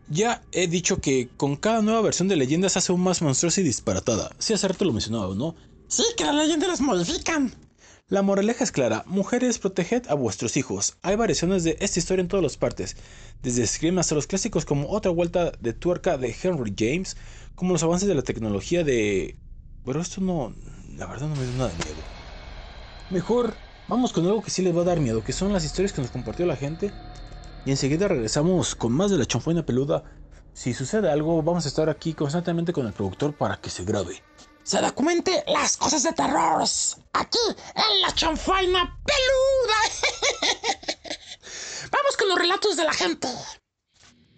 [0.09, 3.65] ya he dicho que con cada nueva versión de leyendas hace aún más monstruosa y
[3.65, 4.35] disparatada.
[4.39, 5.55] Sí, hace rato lo mencionaba, ¿no?
[5.89, 7.55] Sí, que las leyendas las modifican.
[8.11, 10.97] La moraleja es clara, mujeres proteged a vuestros hijos.
[11.03, 12.97] Hay variaciones de esta historia en todas las partes,
[13.41, 17.17] desde Scream hasta los clásicos como Otra Vuelta de Tuerca de Henry James,
[17.55, 19.37] como los avances de la tecnología de...
[19.85, 20.53] Pero esto no...
[20.97, 22.03] La verdad no me da nada miedo.
[23.11, 23.55] Mejor
[23.87, 26.03] vamos con algo que sí les va a dar miedo, que son las historias que
[26.03, 26.91] nos compartió la gente.
[27.65, 30.03] Y enseguida regresamos con más de la chanfaina peluda.
[30.53, 34.21] Si sucede algo, vamos a estar aquí constantemente con el productor para que se grabe.
[34.63, 36.63] Se documente las cosas de terror.
[37.13, 37.39] Aquí,
[37.75, 39.77] en la chanfaina peluda.
[41.91, 43.29] Vamos con los relatos de la gente.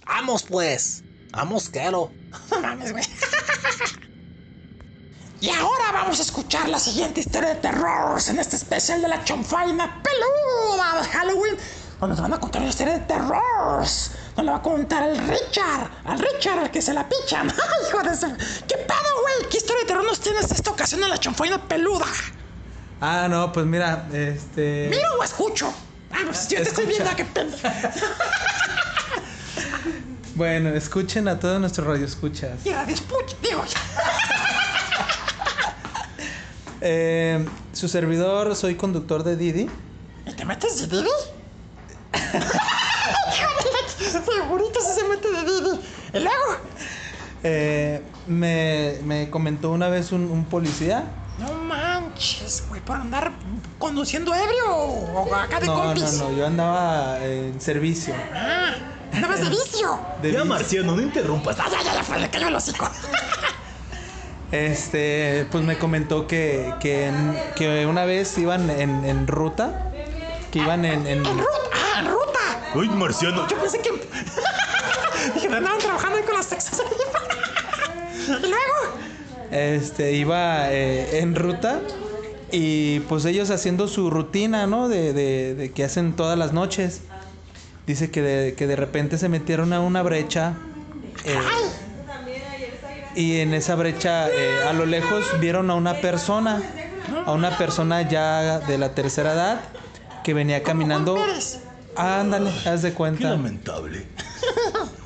[0.07, 1.03] ¡Vamos pues!
[1.33, 2.11] ¡Vamos, quiero!
[2.63, 3.05] Mames, güey.
[5.43, 9.25] Y ahora vamos a escuchar la siguiente historia de terror en este especial de la
[9.25, 11.57] chanfaina peluda de Halloween,
[11.99, 13.85] donde nos van a contar una historia de terror.
[14.37, 17.51] Nos la va a contar el Richard, al Richard al que se la pichan.
[17.51, 18.27] ¡Ay, hijo de su...
[18.67, 19.51] ¿Qué pedo, güey?
[19.51, 22.07] ¿Qué historia de terror nos tienes esta ocasión en la chanfaina peluda?
[23.01, 24.89] Ah, no, pues mira, este.
[24.89, 25.73] ¿Miro o escucho?
[26.13, 27.51] Ah, pues yo te estoy viendo, qué pedo.
[30.35, 32.65] Bueno, escuchen a todos nuestros radioescuchas.
[32.65, 33.65] Y radio escucha, digo.
[36.85, 39.71] Eh, su servidor, soy conductor de Didi.
[40.27, 41.11] ¿Y te metes de Didi?
[43.97, 45.81] Segurito si se mete de Didi.
[46.15, 46.57] ¿Y luego?
[47.45, 51.05] Eh, me, me comentó una vez un, un policía.
[51.39, 53.33] No manches, güey, por andar
[53.79, 56.13] conduciendo ebrio o acá de No, no, compis.
[56.19, 58.15] no, yo andaba en servicio.
[58.35, 58.75] Ah,
[59.13, 59.99] andabas de vicio.
[60.21, 60.45] De vicio.
[60.45, 61.57] Marciano, no interrumpas.
[61.59, 62.89] Ah, ya, ya, ya, fue, le cayó el hocico.
[64.51, 69.89] Este, pues me comentó que, que, en- que una vez iban en, en ruta.
[70.51, 71.07] Que iban en.
[71.07, 72.39] en- En ruta, ah, en ruta.
[72.75, 73.49] ¡Uy, Marciano!
[73.49, 73.89] Yo pensé que.
[75.53, 76.83] Andaban trabajando ahí con las Texas.
[78.29, 78.97] y luego,
[79.51, 81.81] este, iba eh, en ruta.
[82.51, 84.89] Y pues ellos haciendo su rutina, ¿no?
[84.89, 87.01] De, de, de que hacen todas las noches.
[87.87, 90.55] Dice que de, que de repente se metieron a una brecha.
[91.25, 91.65] eh, ay,
[93.17, 96.63] Y en esa brecha, eh, a lo lejos, vieron a una persona,
[97.27, 99.61] a una persona ya de la tercera edad,
[100.23, 101.15] que venía caminando.
[101.15, 101.61] Pérez.
[101.97, 103.31] Ándale, haz de Qué cuenta.
[103.31, 104.07] lamentable.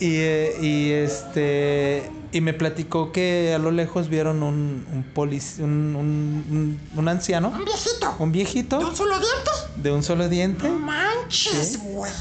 [0.00, 5.58] Y, eh, y este y me platicó que a lo lejos vieron un un, polic-
[5.58, 8.14] un, un- un- un anciano, Un viejito.
[8.18, 9.50] un viejito ¿De un solo diente?
[9.76, 12.12] de un solo diente, No manches, güey.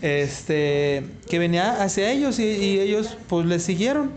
[0.00, 4.12] este que venía hacia ellos y, y ellos pues le siguieron.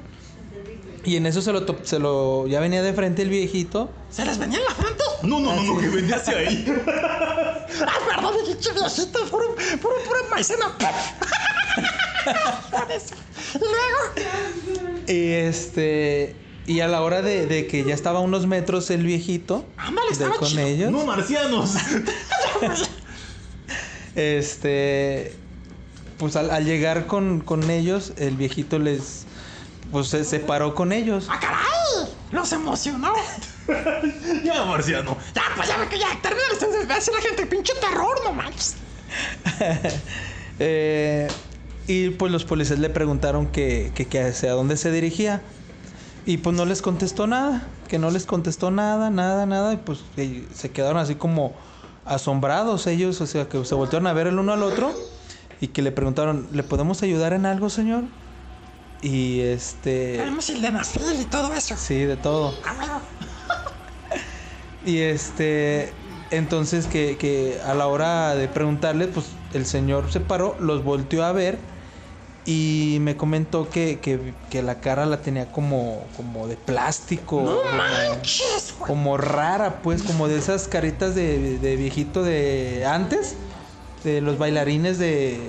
[1.06, 3.90] Y en eso se lo, top- se lo ya venía de frente el viejito.
[4.12, 5.04] ¿Se les venía en la frente?
[5.24, 6.66] No, no, no, no, que venía hacia ahí.
[7.86, 9.20] Ah, perdón, pinche viejito.
[9.30, 10.66] Puro, puro, puro maicena.
[13.54, 15.04] y luego.
[15.08, 16.36] Y este
[16.66, 19.66] y a la hora de, de que ya estaba a unos metros el viejito
[20.12, 20.66] estaba con chido.
[20.68, 20.92] ellos.
[20.92, 21.76] No, marcianos.
[24.16, 25.34] Este,
[26.18, 29.26] pues al, al llegar con, con ellos, el viejito les,
[29.92, 31.28] pues se separó con ellos.
[31.30, 32.12] ¡Ah, caray!
[32.32, 33.14] Los emocionó.
[34.44, 35.18] ya, marciano.
[35.34, 36.44] Ya, pues ya ve que ya termina.
[36.90, 38.76] Va a la gente, pinche terror, no manches.
[40.60, 41.28] Eh,
[41.88, 45.42] y pues los policías le preguntaron que, que, que hacia dónde se dirigía.
[46.26, 49.74] Y pues no les contestó nada, que no les contestó nada, nada, nada.
[49.74, 51.54] Y pues eh, se quedaron así como
[52.04, 54.94] asombrados ellos, o sea, que se voltearon a ver el uno al otro
[55.62, 58.04] y que le preguntaron, ¿le podemos ayudar en algo, señor?
[59.02, 60.18] Y este...
[60.18, 61.76] Tenemos el de Nafil y todo eso.
[61.78, 62.54] Sí, de todo.
[62.66, 63.00] Ah.
[64.86, 65.92] Y este,
[66.32, 71.26] entonces que, que a la hora de preguntarle, pues el señor se paró, los volteó
[71.26, 71.58] a ver
[72.50, 77.42] y me comentó que, que, que la cara la tenía como, como de plástico.
[77.42, 83.36] No como, manches, como rara, pues, como de esas caritas de, de viejito de antes,
[84.06, 85.42] de los bailarines de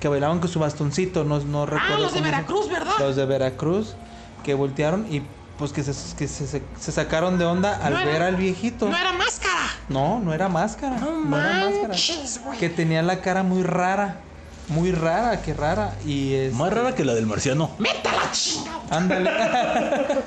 [0.00, 1.94] que bailaban con su bastoncito, no, no recuerdo.
[1.94, 2.92] Ah, los de Veracruz, ¿verdad?
[2.98, 3.94] Los de Veracruz,
[4.42, 5.22] que voltearon y
[5.56, 8.88] pues que se, que se, sacaron de onda al No era- ver al viejito.
[8.88, 9.54] No era máscara.
[9.88, 10.98] No, no era máscara.
[10.98, 11.88] No, No, era máscara.
[11.88, 12.40] manches.
[12.58, 14.20] Que tenía la cara muy rara.
[14.68, 15.94] Muy rara, qué rara.
[16.04, 16.52] Y es.
[16.54, 17.70] Más rara que la del marciano.
[17.78, 18.80] ¡Meta la chinga!
[18.90, 19.30] Ándale.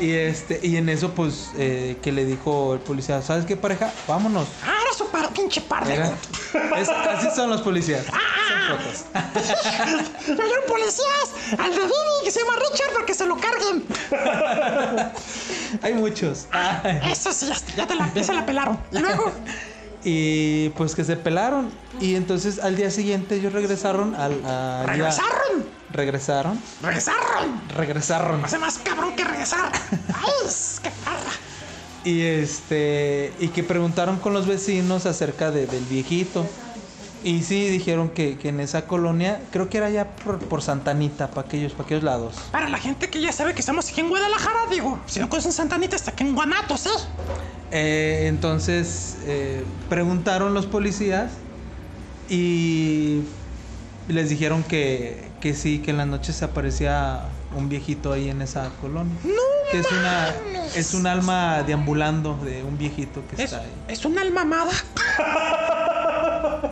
[0.00, 3.92] y este, y en eso, pues, eh, que le dijo el policía, ¿sabes qué pareja?
[4.06, 4.46] Vámonos.
[4.64, 5.94] Ah, era su par, pinche par de.
[5.94, 6.12] Era-
[6.78, 8.06] es- así son los policías.
[8.12, 8.18] Ah.
[8.68, 9.04] Son fotos.
[10.28, 13.84] Oyeron policías al de Didi que se llama Richard para que se lo carguen.
[15.82, 16.46] Hay muchos.
[17.10, 18.78] Eso sí, ya, ya te la, ya se la pelaron.
[18.92, 19.32] Y luego,
[20.10, 21.68] Y pues que se pelaron.
[22.00, 24.40] Y entonces al día siguiente ellos regresaron al.
[24.44, 25.66] a- ya- regresaron.
[25.90, 26.58] regresaron.
[26.82, 27.60] Regresaron.
[27.76, 28.44] Regresaron.
[28.44, 29.70] Hace más cabrón que regresar.
[30.14, 30.48] ¡Ay,
[30.82, 31.30] qué parra!
[32.04, 33.34] Y este.
[33.38, 36.48] Y que preguntaron con los vecinos acerca de- del viejito.
[37.24, 41.28] Y sí, dijeron que, que en esa colonia, creo que era ya por, por Santanita,
[41.30, 42.34] para aquellos, para aquellos lados.
[42.52, 45.52] Para la gente que ya sabe que estamos aquí en Guadalajara, digo, si no conocen
[45.52, 46.90] Santanita, está aquí en Guanatos, ¿eh?
[47.70, 51.32] Eh, entonces eh, preguntaron los policías
[52.30, 53.22] y
[54.08, 57.24] les dijeron que, que sí, que en las noches se aparecía
[57.56, 59.14] un viejito ahí en esa colonia.
[59.70, 60.28] que es una
[60.74, 63.72] es un alma deambulando de un viejito que Es, está ahí.
[63.88, 64.72] es un alma amada.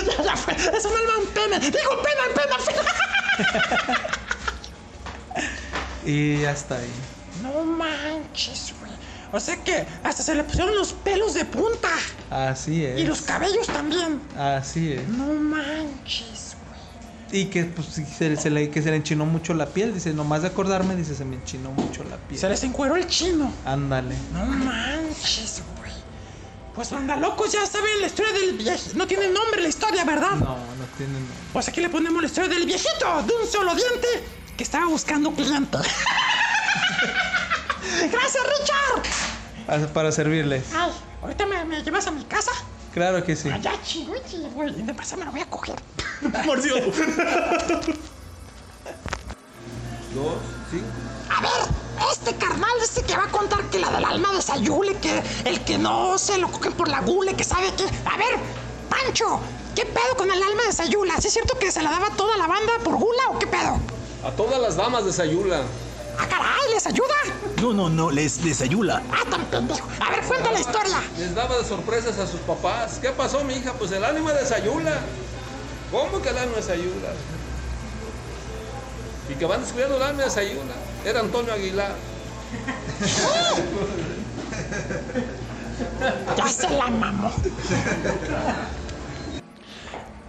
[0.00, 0.54] ya, fue.
[0.54, 1.58] Es un alma en pena.
[1.58, 4.08] Digo, pena, en pena, pena.
[6.06, 6.90] Y ya está ahí.
[7.42, 8.92] No manches, güey.
[9.32, 11.88] O sea que hasta se le pusieron los pelos de punta.
[12.30, 13.00] Así es.
[13.00, 14.20] Y los cabellos también.
[14.36, 15.08] Así es.
[15.08, 16.56] No manches,
[17.30, 17.42] güey.
[17.42, 19.94] Y que pues se le, que se le enchinó mucho la piel.
[19.94, 22.38] Dice, nomás de acordarme, dice, se me enchinó mucho la piel.
[22.38, 23.50] Se les encueró el chino.
[23.64, 24.14] Ándale.
[24.32, 25.73] No manches, güey.
[26.74, 28.96] Pues anda locos, ya saben la historia del viejito.
[28.98, 30.32] No tiene nombre la historia, ¿verdad?
[30.32, 31.34] No, no tiene nombre.
[31.52, 34.08] Pues aquí le ponemos la historia del viejito de un solo diente
[34.56, 35.78] que estaba buscando cliente.
[38.10, 39.02] Gracias, Richard.
[39.66, 40.64] Para- Para servirles.
[40.74, 40.90] Ay,
[41.22, 42.50] ahorita me, me llevas a mi casa.
[42.92, 43.48] Claro que sí.
[43.50, 44.14] Allá, chingo,
[44.50, 44.72] güey.
[44.72, 45.76] De pasa me lo voy a coger.
[46.46, 46.86] Marciano.
[51.28, 51.50] A ver,
[52.12, 55.64] este carnal este que va a contar que la del alma de Sayule, que el
[55.64, 57.84] que no se lo cogen por la gule, que sabe que...
[57.84, 58.36] A ver,
[58.88, 59.40] Pancho,
[59.74, 61.20] ¿qué pedo con el alma de Sayula?
[61.20, 63.78] ¿Sí es cierto que se la daba toda la banda por gula o qué pedo?
[64.24, 65.62] A todas las damas de Sayula.
[66.18, 66.70] ¡Ah, caray!
[66.72, 67.14] ¿Les ayuda?
[67.60, 69.02] No, no, no, les desayula.
[69.10, 69.88] ¡Ah, tan pendejo!
[70.00, 71.02] A ver, cuenta la historia.
[71.18, 72.98] Les daba de sorpresas a sus papás.
[73.00, 73.72] ¿Qué pasó, mi hija?
[73.72, 75.00] Pues el ánima de Sayula.
[75.90, 77.08] ¿Cómo que el ánima de Sayula?
[79.28, 80.74] Y que van descubriendo el ánima de Sayula.
[81.04, 81.94] Era Antonio Aguilar.
[86.36, 87.32] Ya se la mamó.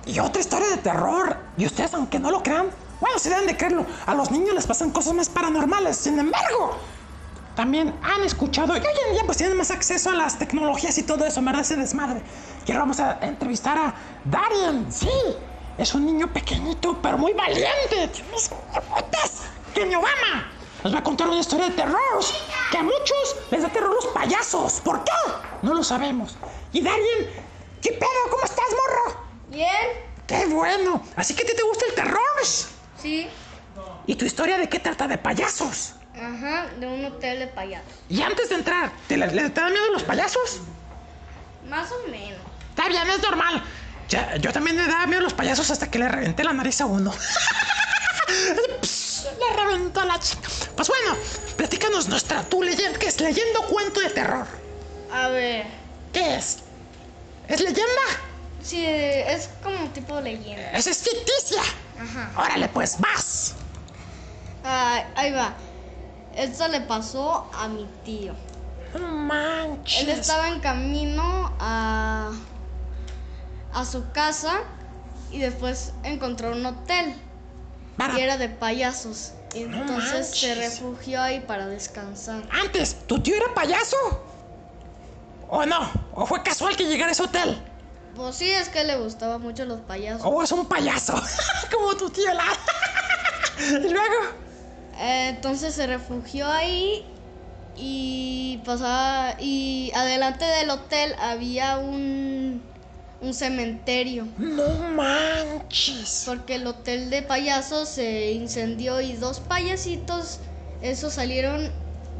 [0.06, 1.36] Y otra historia de terror.
[1.58, 2.68] Y ustedes, aunque no lo crean,
[3.02, 5.98] Bueno, si deben de creerlo, a los niños les pasan cosas más paranormales.
[5.98, 6.78] Sin embargo,
[7.56, 11.04] también han escuchado y hoy en día pues tienen más acceso a las tecnologías y
[11.04, 11.62] todo eso, ¿verdad?
[11.62, 12.22] Ese desmadre.
[12.66, 14.92] Y ahora vamos a entrevistar a Darien.
[14.92, 15.10] Sí,
[15.78, 18.10] es un niño pequeñito, pero muy valiente.
[18.14, 18.14] Tiene
[19.74, 20.55] que ni Obama.
[20.86, 22.00] Nos va a contar una historia de terror.
[22.72, 24.74] Que a muchos les da terror los payasos.
[24.82, 25.12] ¿Por qué?
[25.64, 26.36] No lo sabemos.
[26.72, 27.28] Y Darien,
[27.82, 28.10] ¿qué pedo?
[28.30, 29.26] ¿Cómo estás, morro?
[29.50, 29.68] Bien,
[30.28, 31.02] ¡Qué bueno!
[31.16, 32.20] Así que a ti te gusta el terror.
[33.02, 33.28] sí.
[34.06, 35.08] ¿Y tu historia de qué trata?
[35.08, 35.96] De payasos.
[36.16, 37.88] Ajá, de un hotel de payasos.
[38.08, 40.60] Y antes de entrar, ¿te, le, le- te dan miedo los payasos?
[41.68, 42.38] Más o menos.
[42.70, 43.64] Está bien, es normal.
[44.08, 46.80] Ya, yo también le daba miedo a los payasos hasta que le reventé la nariz
[46.82, 47.12] a uno.
[49.40, 50.50] Le reventó la chica.
[50.76, 51.16] Pues bueno,
[51.58, 53.00] platícanos nuestra tu leyenda.
[53.00, 53.20] ¿Qué es?
[53.20, 54.48] Leyendo cuento de terror.
[55.12, 55.66] A ver.
[56.14, 56.60] ¿Qué es?
[57.48, 58.02] ¿Es leyenda?
[58.64, 60.72] Sí, es como tipo leyenda.
[60.72, 61.62] Esa es ficticia.
[62.00, 62.32] Ajá.
[62.38, 63.54] Órale, pues vas.
[64.64, 65.54] Ah, ahí va.
[66.36, 68.34] Esto le pasó a mi tío.
[68.94, 70.02] No manches.
[70.02, 72.32] Él estaba en camino a,
[73.74, 74.62] a su casa
[75.32, 77.16] y después encontró un hotel
[77.98, 79.34] Para- y era de payasos.
[79.54, 82.44] Y No entonces se refugió ahí para descansar.
[82.52, 83.96] Antes, ¿tu tío era payaso?
[85.48, 85.90] ¿O no?
[86.14, 87.58] ¿O fue casual que llegara a ese hotel?
[88.16, 90.22] Pues sí, es que le gustaban mucho los payasos.
[90.26, 91.14] ¿O es un payaso?
[91.74, 92.46] Como tu tío la...
[93.80, 94.16] y luego...
[94.98, 97.06] Eh, entonces se refugió ahí
[97.76, 102.64] y pasaba y adelante del hotel había un
[103.26, 104.64] un cementerio No
[104.96, 106.24] manches.
[106.26, 110.40] porque el hotel de payasos se incendió y dos payasitos
[110.82, 111.72] esos salieron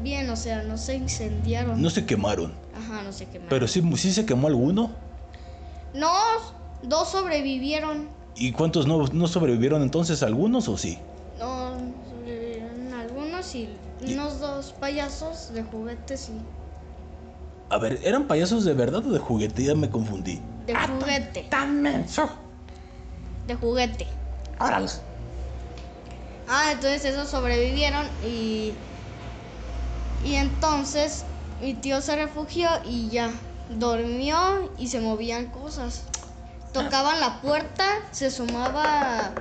[0.02, 1.80] bien, o sea, no se incendiaron.
[1.80, 2.52] No se quemaron.
[2.74, 3.48] Ajá, no qué más.
[3.48, 4.90] Pero sí, sí se quemó alguno.
[5.94, 6.12] No,
[6.82, 8.08] dos sobrevivieron.
[8.34, 10.22] ¿Y cuántos no, no sobrevivieron entonces?
[10.22, 10.98] ¿Algunos o sí?
[11.38, 11.78] No,
[12.10, 13.68] sobrevivieron algunos y
[14.06, 16.40] unos dos payasos de juguetes y
[17.70, 19.64] A ver, ¿eran payasos de verdad o de juguete?
[19.64, 20.40] Ya me confundí.
[20.66, 22.28] De Ah, tan- juguete, Tan menso.
[23.46, 24.06] de juguete.
[24.58, 24.88] Órale.
[26.48, 28.74] Ah, entonces esos sobrevivieron y.
[30.24, 31.24] Y entonces
[31.60, 33.30] mi tío se refugió y ya.
[33.68, 36.02] Dormió y se movían cosas.
[36.72, 39.32] Tocaban la puerta, se asomaba.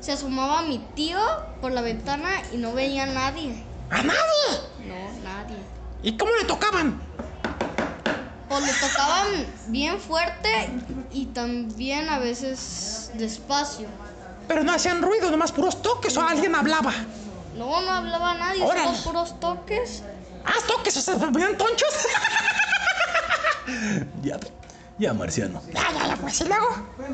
[0.00, 1.18] Se asomaba mi tío
[1.62, 3.62] por la ventana y no veía a nadie.
[3.90, 4.60] ¡A nadie!
[4.86, 5.56] No, nadie.
[6.02, 7.00] ¿Y cómo le tocaban?
[8.54, 10.70] Pues le tocaban bien fuerte
[11.10, 13.88] y también a veces despacio.
[14.46, 16.92] Pero no hacían ruido, nomás puros toques o alguien hablaba.
[17.56, 18.84] No, no hablaba nadie, Órale.
[18.96, 20.04] solo puros toques.
[20.44, 21.88] Ah, toques, o sea, ¿se veían tonchos?
[24.22, 24.38] Ya,
[24.98, 25.60] ya, Marciano.
[25.72, 26.68] ya, ya, ya, pues y luego.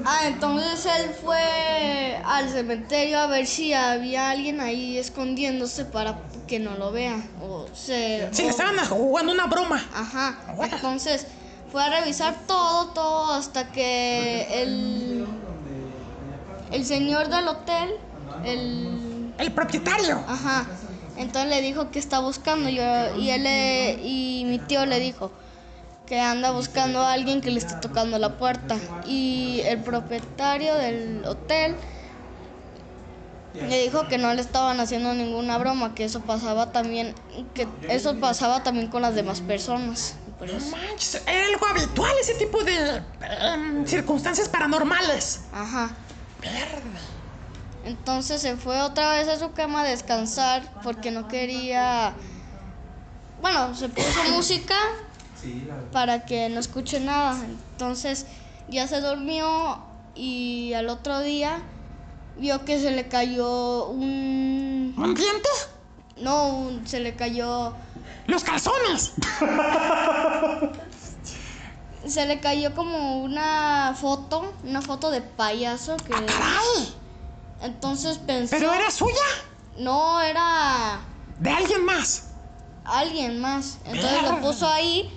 [0.05, 6.19] Ah, entonces él fue al cementerio a ver si había alguien ahí escondiéndose para
[6.51, 7.17] que no lo vea.
[7.41, 8.25] O se.
[8.27, 9.81] O- le estaban jugando una broma.
[9.95, 10.37] Ajá.
[10.61, 11.27] Entonces
[11.71, 15.27] fue a revisar todo, todo hasta que el.
[16.73, 17.91] El señor del hotel,
[18.45, 19.33] el.
[19.39, 20.23] El propietario.
[20.27, 20.67] Ajá.
[21.17, 22.83] Entonces le dijo que está buscando yo,
[23.17, 25.31] y él le- y mi tío le dijo
[26.07, 28.77] que anda buscando a alguien que le esté tocando la puerta
[29.07, 31.77] y el propietario del hotel
[33.55, 37.15] le dijo que no le estaban haciendo ninguna broma, que eso pasaba también
[37.55, 40.17] que eso pasaba también con las demás personas.
[40.41, 45.43] No manches, era algo habitual ese tipo de em, circunstancias paranormales.
[45.53, 45.91] Ajá.
[46.41, 46.83] Verde.
[47.85, 52.15] Entonces se fue otra vez a su cama a descansar porque no quería.
[53.43, 54.77] Bueno, se puso música
[55.93, 57.37] para que no escuche nada.
[57.73, 58.27] Entonces
[58.69, 59.83] ya se durmió
[60.15, 61.63] y al otro día
[62.41, 64.95] vio que se le cayó un.
[64.97, 65.49] ¿Un diente?
[66.17, 67.75] No, un- se le cayó.
[68.27, 69.13] Los calzones.
[72.07, 76.15] Se le cayó como una foto, una foto de payaso que.
[76.15, 76.95] ¡Ah, caray!
[77.63, 78.57] Entonces pensó.
[78.57, 79.15] ¿Pero era suya?
[79.79, 81.01] No, era.
[81.39, 82.25] ¿De alguien más?
[82.85, 83.79] alguien más.
[83.85, 85.17] Entonces lo puso ahí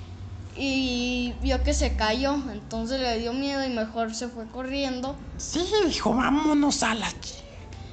[0.56, 2.36] y vio que se cayó.
[2.52, 5.16] Entonces le dio miedo y mejor se fue corriendo.
[5.38, 7.08] Sí, dijo, vámonos a la...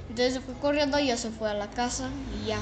[0.09, 2.09] Entonces se fue corriendo y ya se fue a la casa
[2.43, 2.59] y ya.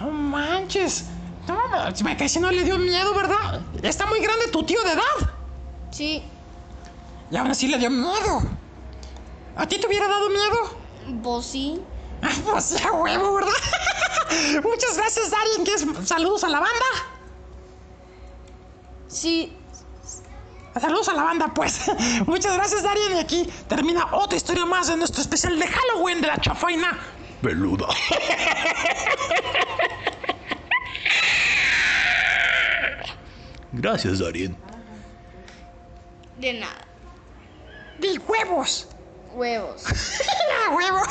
[0.00, 1.06] No manches.
[1.46, 1.56] No,
[2.04, 3.60] me que si no le dio miedo, ¿verdad?
[3.82, 5.32] Está muy grande tu tío de edad.
[5.90, 6.22] Sí,
[7.30, 8.42] Y aún así le dio miedo.
[9.56, 11.22] ¿A ti te hubiera dado miedo?
[11.22, 11.80] pues sí.
[12.20, 13.50] Ah, pues ya huevo, ¿verdad?
[14.62, 15.64] Muchas gracias, Darien.
[15.64, 17.17] ¿Quieres saludos a la banda?
[19.08, 19.52] Sí,
[20.80, 21.90] Saludos a la banda, pues.
[22.26, 23.16] Muchas gracias, Darien.
[23.16, 26.96] Y aquí termina otra historia más de nuestro especial de Halloween de la chafaina
[27.42, 27.88] peluda.
[33.72, 34.56] Gracias, Darien.
[36.38, 36.86] De nada.
[37.98, 38.88] ¡De huevos!
[39.34, 39.84] Huevos.
[40.66, 41.02] ¡Ah, huevo!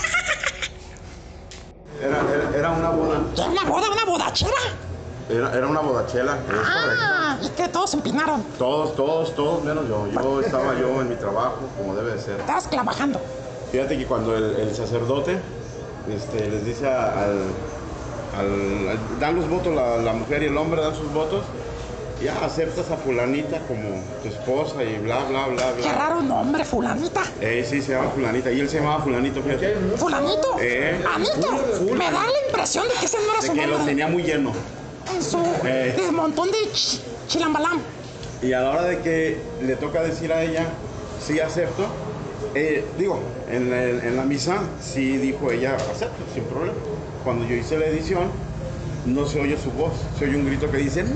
[2.01, 3.21] Era, era, era una boda.
[3.35, 3.89] ¿Qué, ¿Una boda?
[3.89, 4.51] ¿Una bodachera?
[5.29, 6.37] Era, era una bodachela.
[6.37, 7.03] es correcto.
[7.05, 8.43] Ah, y que todos se empinaron.
[8.57, 10.07] Todos, todos, todos menos yo.
[10.07, 12.39] Yo estaba yo en mi trabajo, como debe de ser.
[12.39, 13.19] Estabas trabajando.
[13.71, 15.37] Fíjate que cuando el, el sacerdote
[16.09, 17.41] este, les dice a- al,
[18.39, 21.43] al- al- Dan los votos, la, la mujer y el hombre dan sus votos.
[22.23, 25.93] Ya aceptas a fulanita como tu esposa y bla, bla, bla, Qué bla.
[25.93, 27.21] raro nombre, fulanita.
[27.41, 28.49] Eh, sí, se llama fulanita.
[28.51, 29.75] Y él se llamaba fulanito, fíjate.
[29.97, 30.55] ¿Fulanito?
[30.59, 30.99] Eh.
[31.13, 31.51] ¿Anito?
[31.93, 33.91] Me da la impresión de que ese no era De su que lo nombre.
[33.91, 34.51] tenía muy lleno.
[35.15, 35.93] En su Eh.
[35.97, 37.79] de montón de ch- chilambalam.
[38.41, 40.65] Y a la hora de que le toca decir a ella,
[41.25, 41.87] sí acepto,
[42.53, 46.77] eh, digo, en la, en la misa sí dijo ella, acepto, sin problema.
[47.23, 48.29] Cuando yo hice la edición,
[49.05, 51.15] no se oye su voz, se oye un grito que dice, "No".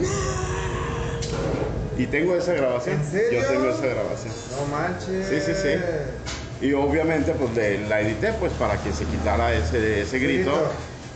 [1.98, 3.00] Y tengo esa grabación.
[3.00, 3.42] ¿En serio?
[3.42, 4.34] Yo tengo esa grabación.
[4.60, 5.28] No manches.
[5.28, 6.66] Sí, sí, sí.
[6.66, 7.52] Y obviamente pues
[7.90, 10.52] la edité pues para que se quitara ese, ese grito.
[10.52, 10.72] Grito.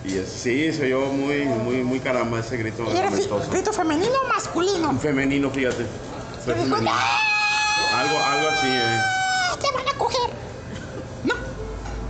[0.08, 4.14] Y es- sí, se oyó muy, muy, muy caramba ese grito ¿Y era grito femenino
[4.24, 5.00] o masculino?
[5.00, 5.86] Femenino, fíjate.
[6.44, 6.92] Fue Que dijo, femenino.
[6.94, 8.00] ¡Ah!
[8.02, 9.00] Algo, algo así, eh.
[9.62, 10.30] ¡Te van a coger!
[11.24, 11.34] No.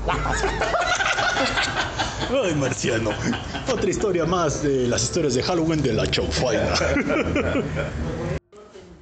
[0.07, 0.45] Ya pasó.
[2.43, 3.11] Ay, Marciano.
[3.71, 6.73] Otra historia más de las historias de Halloween de la chaufaina.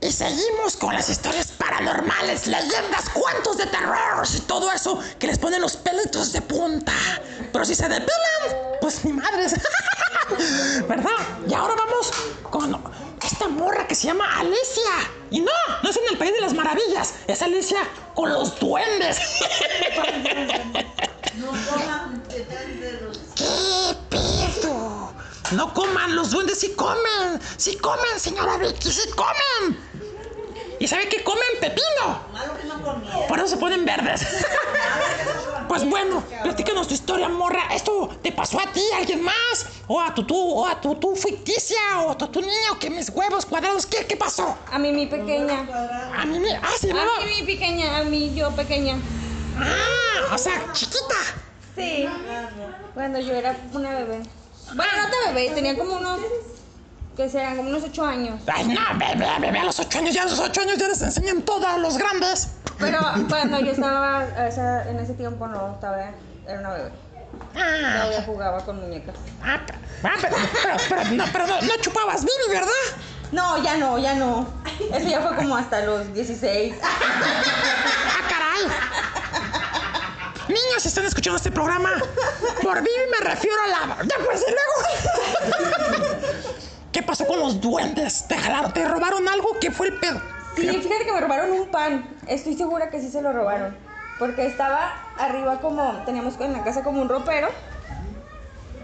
[0.01, 5.39] Y seguimos con las historias paranormales, leyendas, cuentos de terror y todo eso que les
[5.39, 6.91] ponen los pelitos de punta.
[7.53, 8.32] Pero si se depilan,
[8.83, 9.55] pues ni madres.
[10.89, 11.15] ¿Verdad?
[11.47, 12.11] Y ahora vamos
[12.49, 12.83] con
[13.23, 14.91] esta morra que se llama Alicia.
[15.31, 17.79] Y no, no es en el País de las Maravillas, es Alicia
[18.13, 19.17] con los duendes.
[23.35, 25.13] ¿Qué pedo?
[25.51, 27.39] No coman, los duendes sí comen.
[27.55, 29.79] Sí comen, señora Vicky, sí comen.
[30.77, 31.47] ¿Y sabe qué comen?
[31.61, 32.19] Pepino.
[33.29, 34.27] Por eso se ponen verdes.
[35.73, 37.63] pues bueno, platícanos tu historia, morra.
[37.73, 39.65] ¿Esto te pasó a ti, a alguien más?
[39.87, 41.79] ¿O a tu tú, o a tu tú ficticia?
[42.05, 42.77] ¿O a tu, niño?
[42.79, 43.87] ¿Que mis huevos cuadrados?
[43.87, 44.55] ¿Qué, qué pasó?
[44.71, 45.67] A mí mi pequeña.
[46.15, 46.53] A mí me...
[46.57, 47.09] Ah, llamaba...
[47.17, 48.99] A mí mi pequeña, a mí yo pequeña.
[49.57, 51.15] Ah, o sea, chiquita.
[51.75, 52.07] Sí.
[52.93, 54.21] Cuando yo era una bebé.
[54.75, 56.19] Bueno, no tan bebé, tenía como unos.
[57.15, 58.41] Que serán como unos ocho años.
[58.51, 61.01] Ay, no, bebé, bebé, a los ocho años, ya a los ocho años ya les
[61.01, 62.49] enseñan todo a los grandes.
[62.79, 62.99] Pero
[63.29, 66.09] cuando yo estaba esa- en ese tiempo no, estaba,
[66.47, 66.91] era una bebé.
[67.55, 69.15] Ah, Todavía jugaba con muñecas.
[69.43, 72.71] ah, pero, ah, pero, pero, pero no, pero no, no chupabas Bibi, ¿verdad?
[73.31, 74.47] No, ya no, ya no.
[74.93, 76.75] Eso ya fue como hasta los 16.
[76.83, 78.67] ¡Ah, caray!
[80.47, 81.89] Niños, si están escuchando este programa,
[82.61, 84.03] por Bibi me refiero a la...
[84.03, 85.82] Ya pues, y luego...
[86.93, 88.25] ¿Qué pasó con los duendes?
[88.27, 88.71] ¿Te jalaron?
[88.71, 89.57] ¿Te robaron algo?
[89.59, 90.21] ¿Qué fue el pedo?
[90.55, 92.07] Sí, fíjate que me robaron un pan.
[92.27, 93.75] Estoy segura que sí se lo robaron.
[94.19, 97.49] Porque estaba arriba como, teníamos en la casa como un ropero.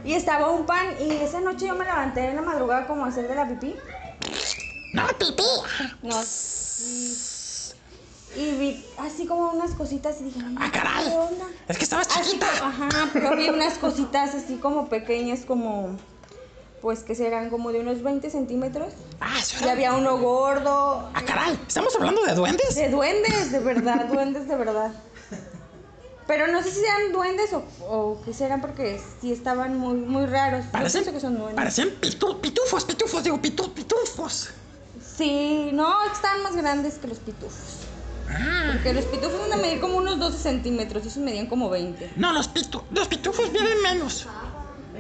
[0.04, 0.88] Y estaba un pan.
[1.00, 3.76] Y esa noche yo me levanté en la madrugada como a hacer de la pipí.
[4.94, 5.44] No, pipí.
[6.02, 6.16] No.
[6.82, 7.16] Y,
[8.36, 11.06] y vi así como unas cositas y dije, no, ¡Ah, caray!
[11.06, 11.46] ¿qué onda?
[11.68, 12.48] Es que estabas chiquita.
[12.48, 15.96] ajá, pero vi unas cositas así como pequeñas, como,
[16.82, 18.94] pues que serán como de unos 20 centímetros.
[19.20, 21.10] Ah, eso Y había uno gordo.
[21.14, 21.60] ¡Ah, caray!
[21.68, 22.76] ¿Estamos hablando de duendes?
[22.76, 24.92] De duendes, de verdad, duendes de verdad.
[26.28, 30.28] Pero no sé si sean duendes o, o qué serán porque sí estaban muy, muy
[30.28, 30.64] raros.
[30.66, 31.56] Yo Parecían, pienso que son duendes.
[31.56, 34.50] parecían pitu- pitufos, pitufos, digo, pitu- pitufos.
[35.18, 37.80] Sí, no, están más grandes que los pitufos.
[38.30, 38.74] Ah.
[38.74, 42.12] Porque los pitufos van a medir como unos 12 centímetros esos medían como 20.
[42.16, 44.28] No, los, pitu los pitufos vienen menos.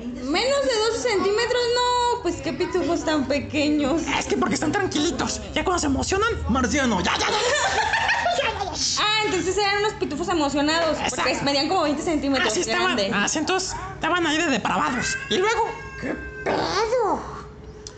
[0.05, 4.03] Menos de 12 centímetros, no, pues qué pitufos tan pequeños.
[4.17, 5.41] Es que porque están tranquilitos.
[5.53, 7.35] Ya cuando se emocionan, Marciano, ya, ya, ya.
[9.01, 11.43] Ah, entonces eran unos pitufos emocionados, porque Exacto.
[11.43, 12.49] medían como 20 centímetros.
[12.51, 15.17] Así estaban, así entonces estaban ahí de depravados.
[15.29, 15.69] Y luego,
[15.99, 17.21] ¿qué pedo?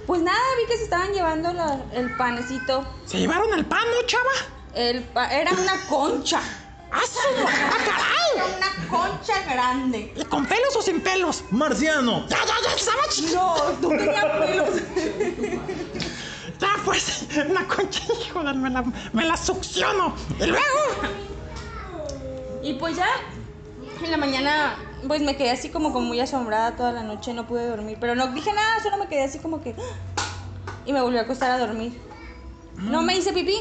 [0.07, 2.83] Pues nada, vi que se estaban llevando la- el panecito.
[3.05, 4.29] ¿Se llevaron el pan, no, chava?
[4.73, 6.41] El pa- era una concha.
[6.91, 8.31] ¡Ah, su- ah, caray!
[8.35, 10.13] Era una concha grande.
[10.15, 11.43] ¿Y con pelos o sin pelos?
[11.51, 12.25] Marciano.
[12.27, 13.35] Ya, ya, ya, estaba chiquito.
[13.81, 14.69] No, no tenía pelos.
[16.59, 18.83] Ya, pues, una concha, hijo de, me la,
[19.13, 20.13] me la succiono.
[20.39, 20.65] Y luego,
[22.61, 23.07] Y pues ya,
[24.03, 24.75] en la mañana,
[25.07, 27.97] pues me quedé así como, como muy asombrada toda la noche, no pude dormir.
[27.99, 29.75] Pero no dije nada, solo me quedé así como que...
[30.85, 31.99] Y me volví a acostar a dormir.
[32.77, 33.55] No me hice pipí,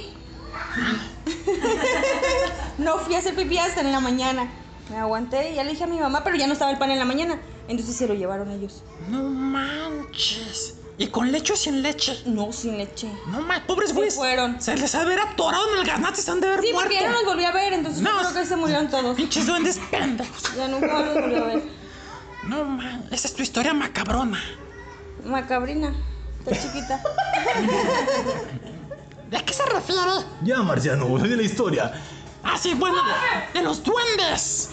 [2.79, 4.49] no fui a hacer pipí hasta en la mañana.
[4.91, 6.91] Me aguanté y ya le dije a mi mamá, pero ya no estaba el pan
[6.91, 7.39] en la mañana.
[7.69, 8.83] Entonces se lo llevaron ellos.
[9.09, 10.75] No manches.
[10.99, 12.21] ¿Y con leche o sin leche?
[12.27, 13.09] No, sin leche.
[13.29, 14.15] No manches, pobres Se güeyes.
[14.17, 14.61] fueron.
[14.61, 16.91] Se les ha haber atorado en el gaznate, se han de haber Sí, muerto.
[16.91, 18.23] porque ya no los volví a ver, entonces No.
[18.23, 19.17] yo creo que se murieron todos.
[19.17, 20.43] Pinches duendes pendejos.
[20.57, 21.63] Ya nunca más los volví a ver.
[22.45, 24.43] No man, esa es tu historia macabrona.
[25.25, 25.95] Macabrina,
[26.41, 27.01] está chiquita.
[29.31, 30.01] ¿De qué se refiere?
[30.43, 31.93] Ya, Marciano, de la historia.
[32.43, 32.97] Ah, sí, bueno,
[33.53, 34.71] de, de los duendes.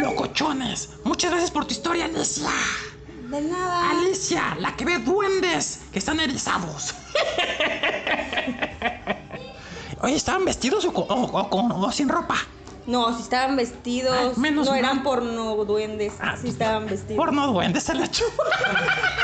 [0.00, 0.90] Locochones.
[1.04, 2.48] Muchas gracias por tu historia, Alicia.
[3.30, 3.90] De nada.
[3.90, 6.94] Alicia, la que ve duendes que están erizados.
[10.02, 12.36] Oye, ¿estaban vestidos o, con- o- o con- o sin ropa?
[12.86, 14.14] No, si estaban vestidos.
[14.14, 14.78] Ay, menos no mal.
[14.78, 16.12] eran porno duendes.
[16.20, 17.16] Ah, sí estaban vestidos.
[17.16, 18.42] Porno duendes se la chupa.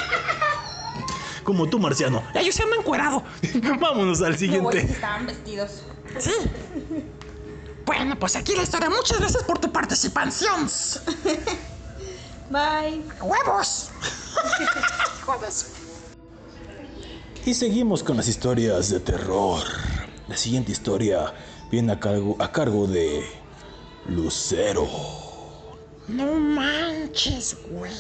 [1.45, 2.22] Como tú, Marciano.
[2.34, 3.22] Ellos se han encuerado.
[3.80, 4.78] Vámonos al No, siguiente.
[4.80, 5.82] estaban vestidos.
[6.18, 6.32] Sí.
[7.86, 8.91] Bueno, pues aquí la historia.
[8.91, 10.66] Muchas gracias por tu participación.
[12.51, 13.03] Bye.
[13.22, 13.91] ¡Huevos!
[15.24, 15.66] Jodes.
[17.47, 19.62] Y seguimos con las historias de terror.
[20.28, 21.32] La siguiente historia
[21.70, 23.24] viene a cargo, a cargo de
[24.09, 24.86] Lucero.
[26.09, 27.93] No manches, güey.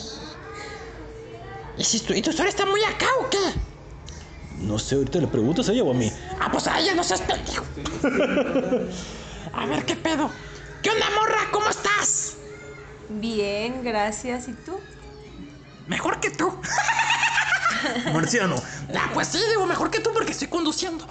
[1.80, 3.38] ¿Y, si tu, ¿Y tu historia está muy acá o qué?
[4.58, 6.12] No sé, ahorita le preguntas a ella o a mí.
[6.38, 7.64] Ah, pues a ella no seas pendejo.
[9.54, 10.30] A ver, ¿qué pedo?
[10.82, 11.38] ¿Qué onda, morra?
[11.50, 12.34] ¿Cómo estás?
[13.08, 14.48] Bien, gracias.
[14.48, 14.78] ¿Y tú?
[15.86, 16.52] Mejor que tú.
[18.12, 18.56] Marciano,
[18.94, 21.06] Ah, pues sí, digo mejor que tú porque estoy conduciendo.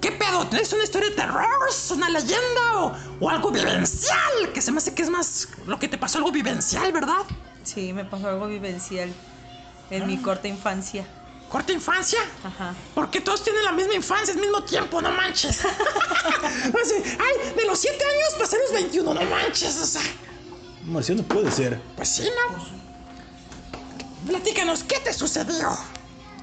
[0.00, 0.48] ¿Qué pedo?
[0.48, 1.46] ¿Tienes una historia de terror?
[1.70, 4.52] ¿Es una leyenda o, o algo vivencial?
[4.52, 7.22] Que se me hace que es más lo que te pasó algo vivencial, ¿verdad?
[7.62, 9.14] Sí, me pasó algo vivencial
[9.90, 11.06] en mi corta infancia.
[11.48, 12.18] ¿Corta infancia?
[12.44, 12.74] Ajá.
[12.94, 15.60] Porque todos tienen la misma infancia al mismo tiempo, no manches.
[15.64, 19.76] Ay, de los 7 años pasé los 21, no manches.
[19.78, 20.02] O sea,
[20.84, 21.80] Marciano puede ser.
[21.96, 22.78] pues sí, ¿no?
[24.26, 25.70] Platícanos, ¿qué te sucedió?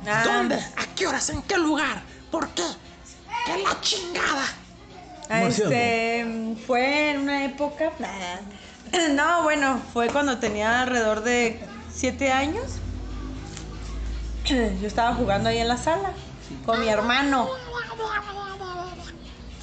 [0.08, 0.56] Ah, ¿Dónde?
[0.56, 1.30] ¿A qué horas?
[1.30, 2.02] ¿En qué lugar?
[2.32, 2.64] ¿Por qué?
[3.46, 4.46] ¿Qué la chingada?
[5.30, 5.72] Marciano.
[5.72, 7.92] Este, fue en una época.
[9.12, 11.60] No, bueno, fue cuando tenía alrededor de
[11.94, 12.64] siete años.
[14.82, 16.12] Yo estaba jugando ahí en la sala
[16.66, 17.50] con mi hermano.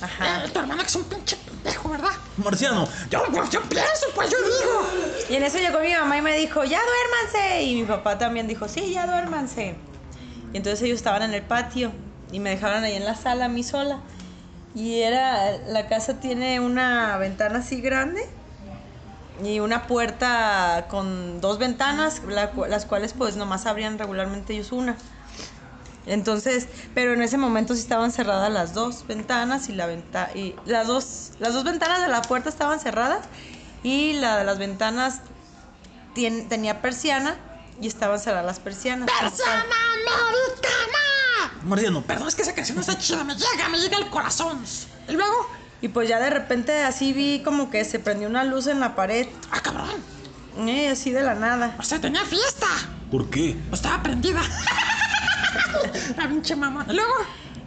[0.00, 0.44] Ajá.
[0.44, 2.10] Eh, tu hermano que es un pinche pendejo, ¿verdad?
[2.36, 4.88] Marciano, Yo, yo pienso, pues yo digo.
[5.30, 7.62] Y en eso llegó mi mamá y me dijo, ya duérmanse.
[7.62, 9.76] Y mi papá también dijo, sí, ya duérmanse.
[10.52, 11.92] Y entonces ellos estaban en el patio
[12.32, 14.00] y me dejaron ahí en la sala a mí sola.
[14.74, 18.28] Y era, la casa tiene una ventana así grande
[19.44, 24.96] y una puerta con dos ventanas, la las cuales pues nomás abrían regularmente ellos una.
[26.04, 30.56] Entonces, pero en ese momento sí estaban cerradas las dos ventanas y la venta y
[30.64, 33.20] las dos las dos ventanas de la puerta estaban cerradas
[33.84, 35.20] y la de las ventanas
[36.14, 37.36] tien- tenía persiana
[37.80, 39.08] y estaban cerradas las persianas.
[39.20, 41.60] ¡Persiana americana!
[41.62, 44.60] Marciano, Perdón, es que esa canción no está chida, me llega, me llega al corazón.
[45.08, 45.34] Y luego,
[45.82, 48.94] Y pues ya de repente así vi como que se prendió una luz en la
[48.94, 49.90] pared, ah, cabrón,
[50.66, 51.76] eh, así de la nada.
[51.78, 52.66] o sea, tenía fiesta.
[53.10, 53.56] ¿por qué?
[53.70, 54.40] O estaba prendida.
[56.16, 56.86] La pinche mamá.
[56.88, 57.12] Y luego,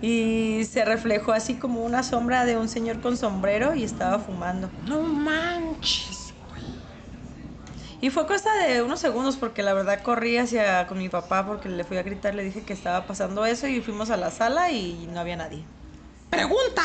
[0.01, 4.69] Y se reflejó así como una sombra de un señor con sombrero y estaba fumando.
[4.87, 6.33] no manches.
[8.01, 11.69] Y fue cosa de unos segundos porque la verdad corrí hacia con mi papá porque
[11.69, 14.71] le fui a gritar, le dije que estaba pasando eso y fuimos a la sala
[14.71, 15.63] y no había nadie.
[16.29, 16.83] Pregunta.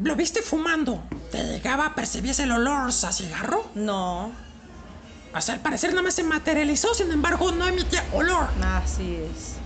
[0.00, 1.02] ¿Lo viste fumando?
[1.30, 3.70] ¿Te llegaba, percibías el olor a cigarro?
[3.74, 4.32] No,
[5.40, 8.48] sea, al parecer nada más se materializó, sin embargo, no emitía olor.
[8.62, 9.56] así es.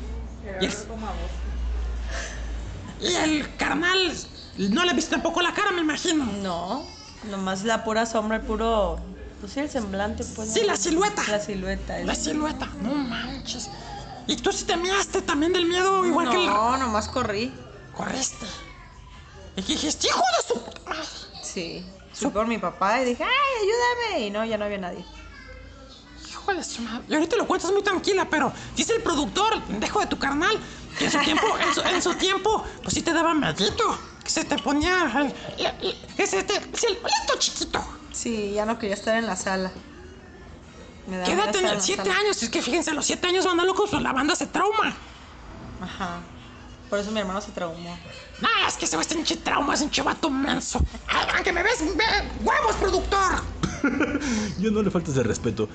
[0.61, 0.74] Y el,
[3.01, 4.12] y el carnal,
[4.59, 6.24] no le viste tampoco la cara, me imagino.
[6.43, 6.87] No,
[7.31, 8.99] nomás la pura sombra, el puro,
[9.41, 10.53] pues sí, el semblante, pues.
[10.53, 11.22] Sí, la silueta.
[11.29, 11.99] La silueta.
[11.99, 13.68] La silueta, no manches.
[14.29, 16.47] ¿Y tú sí te miaste también del miedo igual que el...
[16.47, 17.53] No, nomás corrí.
[17.95, 18.47] Corriste.
[19.57, 21.09] Y dijiste, hijo de su puta madre.
[21.43, 21.85] Sí.
[22.13, 23.31] Fui por mi papá y dije, ¡ay,
[23.63, 24.27] ayúdame!
[24.27, 25.05] Y no, ya no había nadie.
[26.29, 27.05] Hijo de su madre.
[27.09, 30.59] Y ahorita lo cuentas muy tranquila, pero dice el productor, el pendejo de tu carnal,
[30.99, 33.99] que en su tiempo, en su, en su tiempo, pues sí te daba medito.
[34.25, 35.05] Que se te ponía.
[35.57, 36.57] el- el- el- que se te.
[36.57, 37.85] el listo chiquito.
[38.13, 39.71] Sí, ya no quería estar en la sala.
[41.07, 42.19] Me daba ¿Qué edad miedo estar en Siete sala.
[42.19, 42.43] años.
[42.43, 44.97] Es que fíjense, a los siete años van a locos, pues la banda se trauma.
[45.81, 46.19] Ajá.
[46.89, 47.97] Por eso mi hermano se traumó.
[48.41, 50.80] No, es que se va este pinche trauma, es un chivato menso.
[51.09, 52.05] Ay, aunque me ves, ve,
[52.41, 53.43] huevos, productor.
[54.59, 55.68] Yo no le faltas de respeto.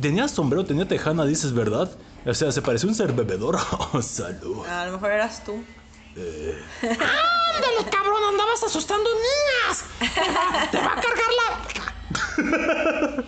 [0.00, 1.90] Tenía sombrero, tenía tejana, dices, ¿verdad?
[2.24, 3.58] O sea, se pareció un ser bebedor.
[3.92, 4.66] Oh, salud.
[4.66, 5.52] A lo mejor eras tú.
[6.82, 9.84] Ándale, cabrón, andabas asustando niñas.
[10.14, 13.24] Te va, te va a cargar la.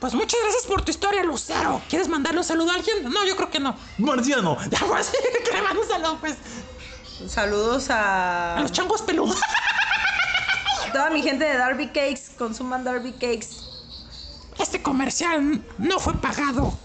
[0.00, 1.82] Pues muchas gracias por tu historia, Lucero.
[1.88, 3.10] ¿Quieres mandarle un saludo a alguien?
[3.10, 3.76] No, yo creo que no.
[3.98, 4.56] Marciano.
[4.70, 5.10] Ya, pues,
[5.44, 6.36] que le mando un saludo, pues.
[7.26, 9.40] Saludos a A los changos peludos.
[10.92, 12.30] toda mi gente de Darby Cakes.
[12.38, 13.64] Consuman Darby Cakes.
[14.58, 16.78] Este comercial no fue pagado.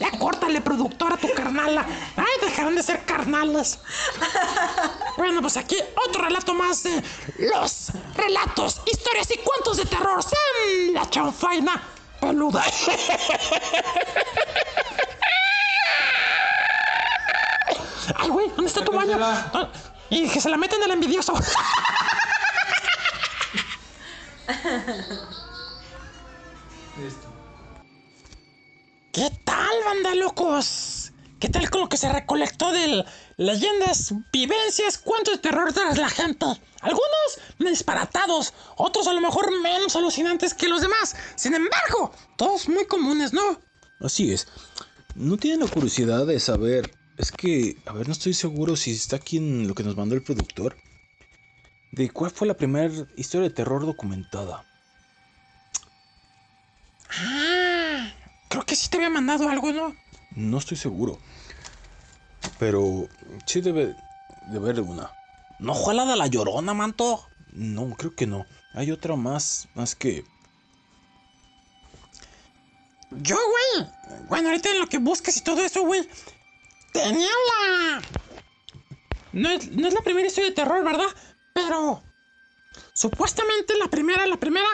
[0.00, 1.86] Ya córtale, productor, a tu carnala.
[2.16, 3.78] Ay, dejaron de ser carnales.
[5.16, 5.76] Bueno, pues aquí
[6.08, 7.02] otro relato más de
[7.40, 10.22] los relatos, historias y cuentos de terror.
[10.22, 11.89] Sean la chanfaina
[12.20, 12.62] peluda.
[18.16, 19.18] Ay, güey, ¿dónde está tu baño?
[19.20, 19.68] Ah,
[20.10, 21.34] Y que se la meten al envidioso.
[29.12, 30.99] ¿Qué tal, banda locos?
[31.40, 33.02] ¿Qué tal con lo que se recolectó de
[33.38, 36.44] leyendas, vivencias, cuentos de terror de la gente?
[36.82, 41.16] Algunos disparatados, otros a lo mejor menos alucinantes que los demás.
[41.36, 43.58] Sin embargo, todos muy comunes, ¿no?
[44.00, 44.48] Así es.
[45.14, 46.94] ¿No tienen la curiosidad de saber?
[47.16, 50.14] Es que, a ver, no estoy seguro si está aquí en lo que nos mandó
[50.14, 50.76] el productor.
[51.90, 54.66] ¿De cuál fue la primera historia de terror documentada?
[57.08, 58.12] Ah,
[58.50, 59.96] creo que sí te había mandado algo, ¿no?
[60.36, 61.18] No estoy seguro.
[62.58, 63.08] Pero
[63.46, 63.96] sí debe
[64.48, 65.12] de haber una.
[65.58, 67.26] ¿No fue la de la llorona, manto?
[67.52, 68.46] No, creo que no.
[68.72, 70.24] Hay otra más, más que...
[73.10, 73.88] Yo, güey.
[74.28, 76.08] Bueno, ahorita en lo que busques y todo eso, güey.
[76.92, 78.02] Tenía la.
[79.32, 81.08] No es, no es la primera historia de terror, ¿verdad?
[81.52, 82.02] Pero.
[82.92, 84.68] Supuestamente la primera, la primera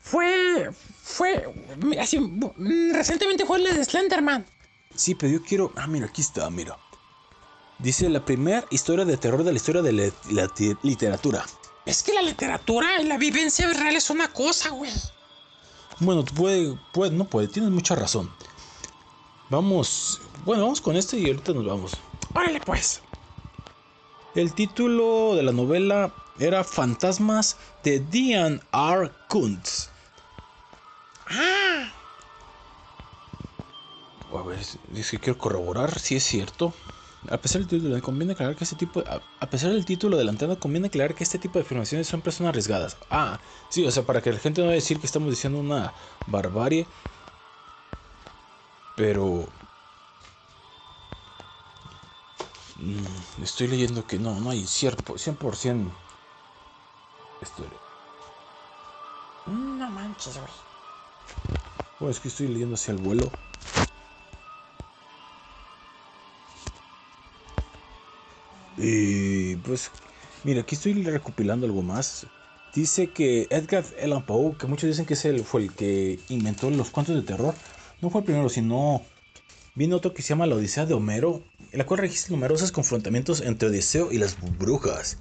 [0.00, 0.70] fue.
[1.02, 1.44] Fue.
[1.98, 2.18] Así.
[2.18, 4.44] mm, Recientemente fue la de Slenderman.
[4.98, 5.70] Sí, pero yo quiero...
[5.76, 6.76] Ah, mira, aquí está, mira.
[7.78, 10.50] Dice la primera historia de terror de la historia de la,
[10.82, 11.46] literatura.
[11.86, 14.90] Es que la literatura y la vivencia real es una cosa, güey.
[16.00, 18.28] Bueno, puede, puede, no puede, tienes mucha razón.
[19.50, 21.92] Vamos, bueno, vamos con este y ahorita nos vamos.
[22.34, 23.00] Órale, pues.
[24.34, 29.12] El título de la novela era Fantasmas de Diane R.
[29.28, 29.90] Kuntz.
[31.28, 31.92] Ah,
[34.34, 36.74] A ver, es que quiero corroborar si es cierto.
[37.30, 40.24] A pesar del título, conviene aclarar que este tipo, a, a pesar del título de
[40.24, 42.96] la entrada, conviene aclarar que este tipo de afirmaciones siempre son arriesgadas.
[43.10, 43.38] Ah,
[43.70, 45.92] sí, o sea, para que la gente no vaya a decir que estamos diciendo una
[46.26, 46.86] barbarie.
[48.96, 49.48] Pero
[52.76, 55.90] mm, estoy leyendo que no, no hay cierto, 100%
[57.42, 57.78] historia.
[59.46, 60.52] no manches, güey.
[61.98, 63.30] Bueno, es que estoy leyendo hacia el vuelo.
[68.78, 69.90] Y pues,
[70.44, 72.26] mira, aquí estoy recopilando algo más.
[72.74, 76.70] Dice que Edgar Allan Poe, que muchos dicen que es el, fue el que inventó
[76.70, 77.54] los cuentos de terror,
[78.00, 79.02] no fue el primero, sino
[79.74, 83.40] viene otro que se llama La Odisea de Homero, en la cual registra numerosos confrontamientos
[83.40, 85.18] entre Odiseo y las brujas.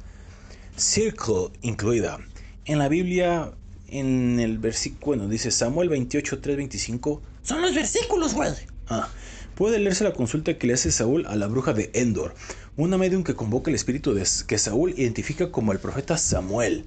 [0.77, 2.19] Circle incluida.
[2.65, 3.53] En la Biblia,
[3.87, 7.21] en el versículo, bueno, dice Samuel 28, 3, 25.
[7.41, 8.51] Son los versículos, güey.
[8.89, 9.09] Ah,
[9.55, 12.35] puede leerse la consulta que le hace Saúl a la bruja de Endor,
[12.77, 16.85] una medium que convoca el espíritu de, que Saúl identifica como el profeta Samuel.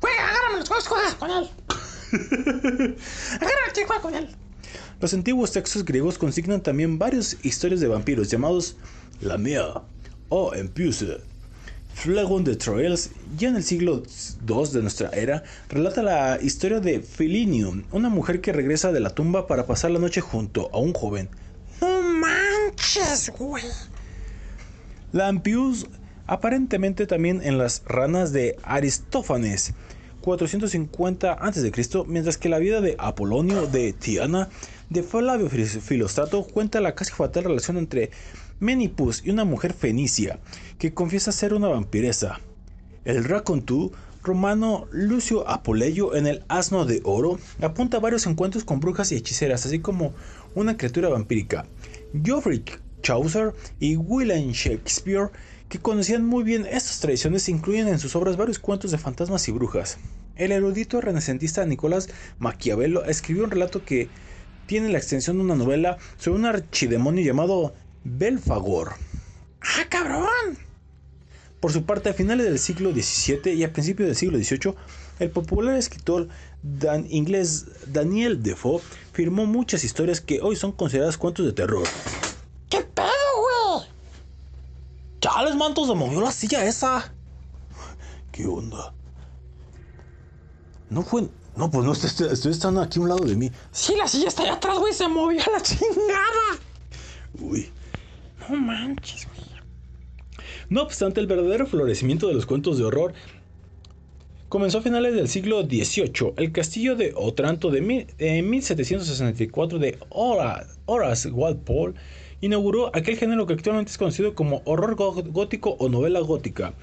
[0.00, 1.50] Güey, agárrame los juegos, juega con él.
[3.40, 4.28] Agárrame y juega con él.
[5.00, 8.76] Los antiguos textos griegos consignan también varias historias de vampiros llamados
[9.20, 9.82] La Mea
[10.28, 11.20] o Empuse.
[11.94, 14.02] Flagon de Troyes, ya en el siglo
[14.46, 19.10] II de nuestra era, relata la historia de Philinium, una mujer que regresa de la
[19.10, 21.28] tumba para pasar la noche junto a un joven.
[21.80, 23.64] No manches, güey.
[25.12, 25.86] La Ampius
[26.26, 29.74] aparentemente también en las ranas de Aristófanes,
[30.22, 31.72] 450 a.C.,
[32.06, 34.48] mientras que la vida de Apolonio de Tiana
[34.88, 38.10] de Flavio Filostrato cuenta la casi fatal relación entre
[38.58, 40.38] Menipus y una mujer fenicia
[40.78, 42.40] que confiesa ser una vampiresa.
[43.04, 43.92] El racontú
[44.22, 49.16] romano Lucio Apoleyo en el Asno de Oro apunta a varios encuentros con brujas y
[49.16, 50.14] hechiceras, así como
[50.54, 51.66] una criatura vampírica.
[52.22, 52.64] Geoffrey
[53.02, 55.30] Chaucer y William Shakespeare,
[55.68, 59.52] que conocían muy bien estas tradiciones, incluyen en sus obras varios cuentos de fantasmas y
[59.52, 59.98] brujas.
[60.36, 64.08] El erudito renacentista Nicolás Maquiavelo escribió un relato que
[64.66, 67.74] tiene la extensión de una novela sobre un archidemonio llamado
[68.04, 68.94] Belfagor.
[69.60, 70.56] ¡Ah, cabrón!
[71.60, 74.74] Por su parte, a finales del siglo XVII y a principios del siglo XVIII,
[75.20, 76.28] el popular escritor
[76.62, 78.80] dan inglés Daniel Defoe
[79.12, 81.86] firmó muchas historias que hoy son consideradas cuentos de terror.
[82.72, 83.06] ¿Qué pedo,
[83.74, 83.86] güey?
[85.20, 87.12] Chales, manto, se movió la silla esa.
[88.32, 88.94] ¿Qué onda?
[90.88, 91.28] No fue.
[91.54, 93.50] No, pues no, estoy, estoy estando aquí a un lado de mí.
[93.72, 94.94] Sí, la silla está allá atrás, güey.
[94.94, 96.58] Se movió a la chingada.
[97.38, 97.70] Uy.
[98.48, 99.42] No manches, güey.
[100.70, 103.12] No obstante, el verdadero florecimiento de los cuentos de horror
[104.48, 106.32] comenzó a finales del siglo XVIII.
[106.38, 111.94] El castillo de Otranto de mil- en 1764 de Hora- Horace Walpole
[112.42, 116.74] inauguró aquel género que actualmente es conocido como horror gó- gótico o novela gótica.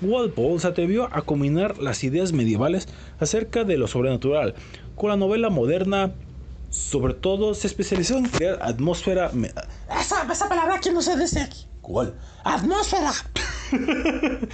[0.00, 2.88] Walpole se atrevió a combinar las ideas medievales
[3.20, 4.54] acerca de lo sobrenatural
[4.96, 6.12] con la novela moderna.
[6.70, 9.30] Sobre todo, se especializó en crear atmósfera.
[9.32, 9.52] me-
[10.00, 11.66] Esa, esa palabra aquí no se dice aquí.
[11.82, 12.14] ¿Cuál?
[12.42, 13.12] Atmósfera.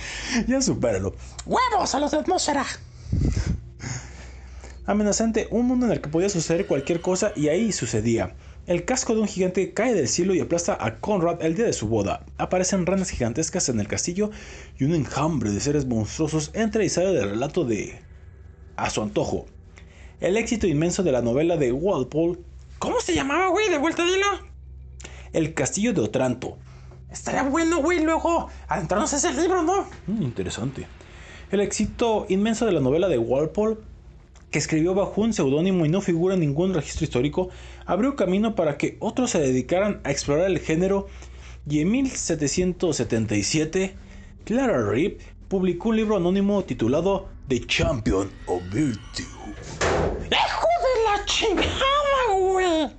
[0.47, 1.15] Ya supéralo.
[1.47, 2.65] Huevos a los de atmósfera.
[4.87, 8.35] amenazante, un mundo en el que podía suceder cualquier cosa y ahí sucedía.
[8.69, 11.73] El casco de un gigante cae del cielo y aplasta a Conrad el día de
[11.73, 12.27] su boda.
[12.37, 14.31] Aparecen ranas gigantescas en el castillo
[14.79, 17.99] y un enjambre de seres monstruosos entra y sale del relato de...
[18.77, 19.47] a su antojo.
[20.21, 22.41] El éxito inmenso de la novela de Walpole,
[22.79, 23.71] ¿Cómo se llamaba, güey?
[23.71, 24.27] De vuelta, dilo.
[25.33, 26.59] El castillo de Otranto.
[27.11, 29.87] Estaría bueno, güey, luego adentrarnos a ese libro, ¿no?
[30.07, 30.87] Mm, interesante.
[31.51, 33.79] El éxito inmenso de la novela de Walpole,
[34.51, 37.49] que escribió bajo un seudónimo y no figura en ningún registro histórico,
[37.89, 41.07] abrió camino para que otros se dedicaran a explorar el género
[41.68, 43.97] y en 1777
[44.45, 45.18] Clara Reeve
[45.49, 49.24] publicó un libro anónimo titulado The Champion of Virtue.
[50.30, 52.91] ¡Hijo de la chingada, güey!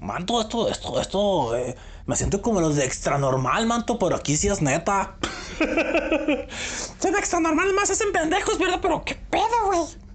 [0.00, 1.74] Manto, esto, esto, esto, eh,
[2.04, 5.16] me siento como los de extra normal, manto, pero aquí sí es neta.
[6.98, 8.80] Se ve extra normal, más hacen pendejos, ¿verdad?
[8.82, 10.09] Pero qué pedo, güey.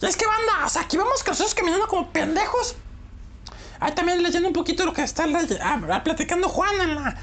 [0.00, 2.76] Y es que banda, o sea, aquí vamos nosotros caminando como pendejos.
[3.80, 5.24] Ahí también leyendo un poquito lo que está
[5.62, 7.16] ah, platicando Juan en la.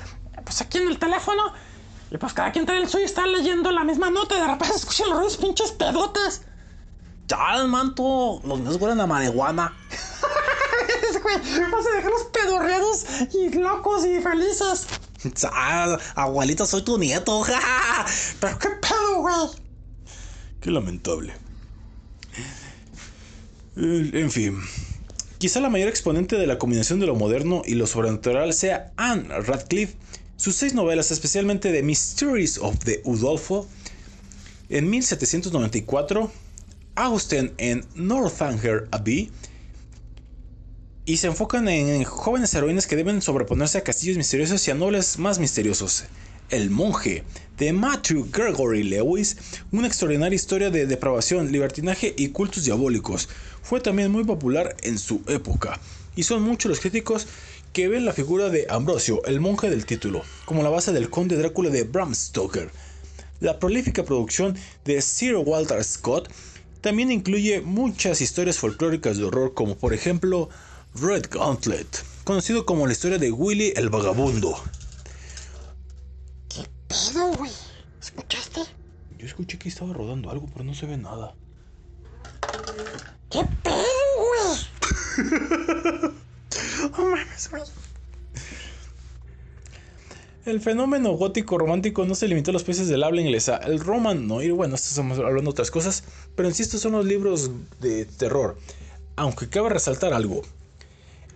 [0.44, 1.54] Pues aquí en el teléfono.
[2.12, 4.48] Y pues cada quien trae el suyo y está leyendo la misma nota y de
[4.48, 6.44] repente se escuchan los ruidos pinches pedotes.
[7.28, 9.74] Ya, manto, los míos huelen a marihuana.
[11.72, 14.86] Vas a dejarlos pedorreados y locos y felices.
[15.52, 17.44] Ah, abuelita, soy tu nieto.
[18.40, 19.50] Pero qué pedo, güey.
[20.62, 21.45] Qué lamentable.
[23.78, 24.60] Eh, En fin.
[25.38, 29.28] Quizá la mayor exponente de la combinación de lo moderno y lo sobrenatural sea Anne
[29.28, 29.96] Radcliffe.
[30.38, 33.68] Sus seis novelas, especialmente The Mysteries of the Udolpho,
[34.70, 36.32] en 1794,
[36.96, 39.30] Austen en Northanger Abbey,
[41.06, 45.20] y se enfocan en jóvenes heroínas que deben sobreponerse a castillos misteriosos y a nobles
[45.20, 46.06] más misteriosos.
[46.50, 47.24] El monje,
[47.58, 49.38] de Matthew Gregory Lewis,
[49.72, 53.30] una extraordinaria historia de depravación, libertinaje y cultos diabólicos,
[53.66, 55.80] fue también muy popular en su época,
[56.16, 57.26] y son muchos los críticos
[57.74, 61.36] que ven la figura de Ambrosio, el monje del título, como la base del conde
[61.36, 62.70] Drácula de Bram Stoker.
[63.40, 64.56] La prolífica producción
[64.86, 66.32] de Sir Walter Scott
[66.82, 70.48] también incluye muchas historias folclóricas de horror, como por ejemplo
[70.94, 74.62] Red Gauntlet, conocido como la historia de Willy el Vagabundo.
[76.88, 77.52] Pedo, güey.
[78.00, 78.62] ¿Escuchaste?
[79.18, 81.34] Yo escuché que estaba rodando algo, pero no se ve nada.
[83.30, 83.42] ¿Qué?
[86.92, 87.64] No mames, güey.
[90.46, 93.58] El fenómeno gótico romántico no se limitó a los países del habla inglesa.
[93.58, 96.04] El roman noir, bueno, estamos hablando de otras cosas,
[96.36, 97.50] pero estos son los libros
[97.82, 98.56] de terror.
[99.16, 100.44] Aunque cabe resaltar algo.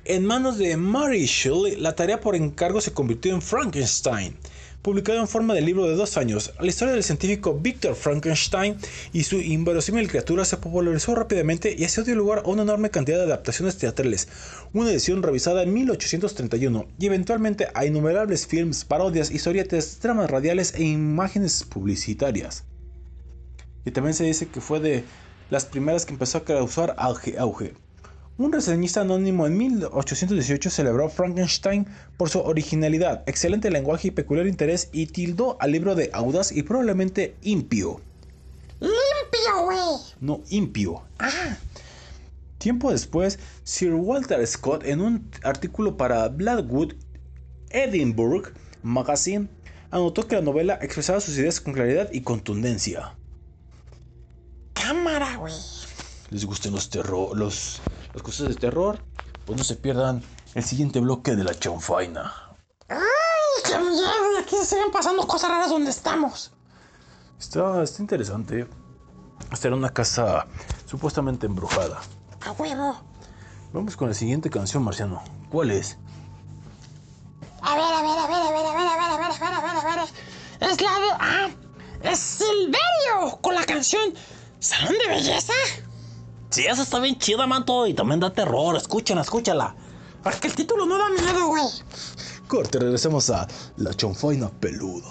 [0.05, 4.38] En manos de Mary Shelley, la tarea por encargo se convirtió en Frankenstein,
[4.82, 6.53] publicado en forma de libro de dos años.
[6.59, 8.77] La historia del científico Victor Frankenstein
[9.11, 13.17] y su inverosímil criatura se popularizó rápidamente y así dio lugar a una enorme cantidad
[13.17, 14.30] de adaptaciones teatrales,
[14.73, 20.84] una edición revisada en 1831 y eventualmente a innumerables films, parodias, historietas, dramas radiales e
[20.84, 22.63] imágenes publicitarias.
[23.86, 25.03] Y también se dice que fue de
[25.49, 27.38] las primeras que empezó a causar auge.
[27.38, 27.73] auge.
[28.39, 31.85] Un reseñista anónimo en 1818 celebró a Frankenstein
[32.15, 36.63] por su originalidad, excelente lenguaje y peculiar interés y tildó al libro de audaz y
[36.63, 37.99] probablemente impío.
[38.79, 39.79] Limpio, güey.
[40.21, 41.03] No, impío.
[42.59, 46.93] Tiempo después, Sir Walter Scott, en un artículo para Blackwood
[47.71, 49.49] Edinburgh Magazine,
[49.91, 53.17] anotó que la novela expresaba sus ideas con claridad y contundencia.
[54.71, 55.53] Cámara, güey.
[56.29, 57.81] les gusten los terror, los,
[58.20, 58.99] las cosas de terror,
[59.45, 60.22] pues no se pierdan
[60.53, 62.34] el siguiente bloque de la chanfaina.
[62.89, 62.99] ¡Ay,
[63.63, 64.09] qué miedo!
[64.41, 66.51] Aquí se siguen pasando cosas raras donde estamos.
[67.39, 68.67] Está, está interesante.
[69.53, 70.45] Esta era una casa
[70.86, 72.01] supuestamente embrujada.
[72.45, 72.99] A huevo.
[73.72, 75.24] Vamos con la siguiente canción, Marciano.
[75.49, 75.97] ¿Cuál es?
[77.61, 79.39] A ver, a ver, a ver, a ver, a ver, a ver, a ver, a
[79.39, 80.70] ver, a ver, a ver.
[80.72, 81.07] Es la de.
[81.20, 81.49] Ah,
[82.03, 84.13] es Silverio con la canción
[84.59, 85.53] Salón de Belleza.
[86.49, 87.87] Sí, esa está bien chida, manto.
[87.87, 88.75] Y también da terror.
[88.75, 89.75] Escúchala, escúchala.
[90.23, 91.63] Porque el título no da miedo, güey.
[92.47, 93.47] Corte, regresemos a
[93.77, 95.07] La Chonfaina Peluda.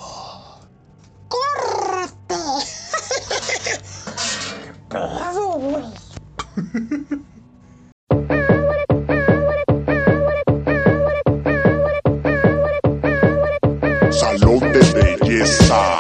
[1.28, 2.18] ¡Córrete!
[4.88, 5.84] Pedo, güey.
[14.10, 15.97] Salón de belleza.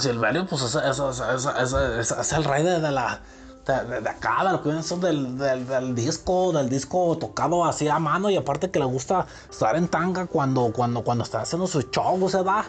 [0.00, 3.20] Silverio, pues es, es, es, es, es- es- es el rey de, la.
[3.66, 5.36] De, de- acá, lo que viene siendo del,
[5.66, 9.88] del, disco, del disco tocado así a mano y aparte que le gusta estar en
[9.88, 12.64] tanga cuando, cuando, cuando está haciendo su show, se da.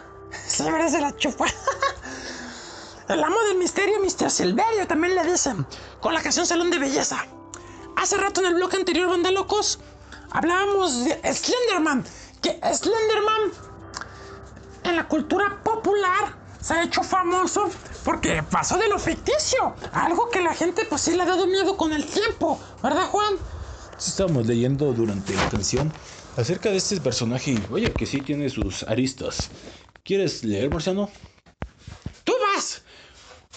[0.46, 1.46] Sí, pero se la chupa.
[3.08, 4.30] El amo del misterio, Mr.
[4.30, 5.66] Silverio, también le dicen,
[6.00, 7.16] con la canción Salón de Belleza.
[7.96, 9.80] Hace rato en el blog anterior, Banda Locos,
[10.30, 12.04] hablábamos de Slenderman.
[12.40, 13.50] Que Slenderman,
[14.84, 17.70] en la cultura popular, se ha hecho famoso
[18.04, 19.74] porque pasó de lo ficticio.
[19.92, 22.60] Algo que la gente, pues sí le ha dado miedo con el tiempo.
[22.82, 23.34] ¿Verdad, Juan?
[23.98, 25.92] Estábamos leyendo durante la canción
[26.36, 29.50] acerca de este personaje, oye, que sí tiene sus aristas.
[30.04, 31.10] ¿Quieres leer, Marciano?
[32.24, 32.82] ¡Tú vas!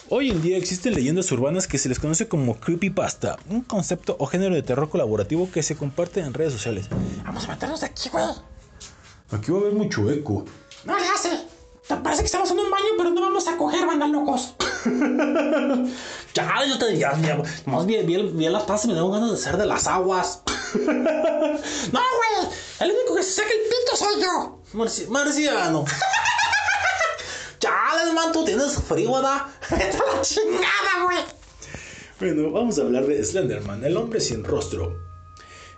[0.09, 4.25] Hoy en día existen leyendas urbanas que se les conoce como creepypasta, un concepto o
[4.25, 6.87] género de terror colaborativo que se comparte en redes sociales.
[7.23, 8.25] Vamos a meternos de aquí, güey.
[9.31, 10.45] Aquí va a haber mucho eco.
[10.85, 11.52] No le hace.
[11.87, 14.55] Parece que estamos en un baño, pero no vamos a coger, banda locos.
[16.33, 17.13] Ya, yo te ya,
[17.67, 20.41] Más bien, bien, bien las tazas me dan ganas de ser de las aguas.
[20.73, 22.49] No, güey.
[22.79, 24.59] El único que se saca el pito soy yo.
[24.73, 25.85] Marci- Marciano.
[27.59, 29.43] Chales, man, tú tienes frío, ¿verdad?
[29.69, 29.75] A
[30.15, 31.17] la chingada, güey.
[32.19, 34.97] Bueno, vamos a hablar de Slenderman, el hombre sin rostro.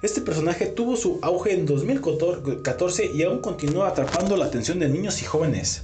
[0.01, 5.21] Este personaje tuvo su auge en 2014 y aún continúa atrapando la atención de niños
[5.21, 5.83] y jóvenes.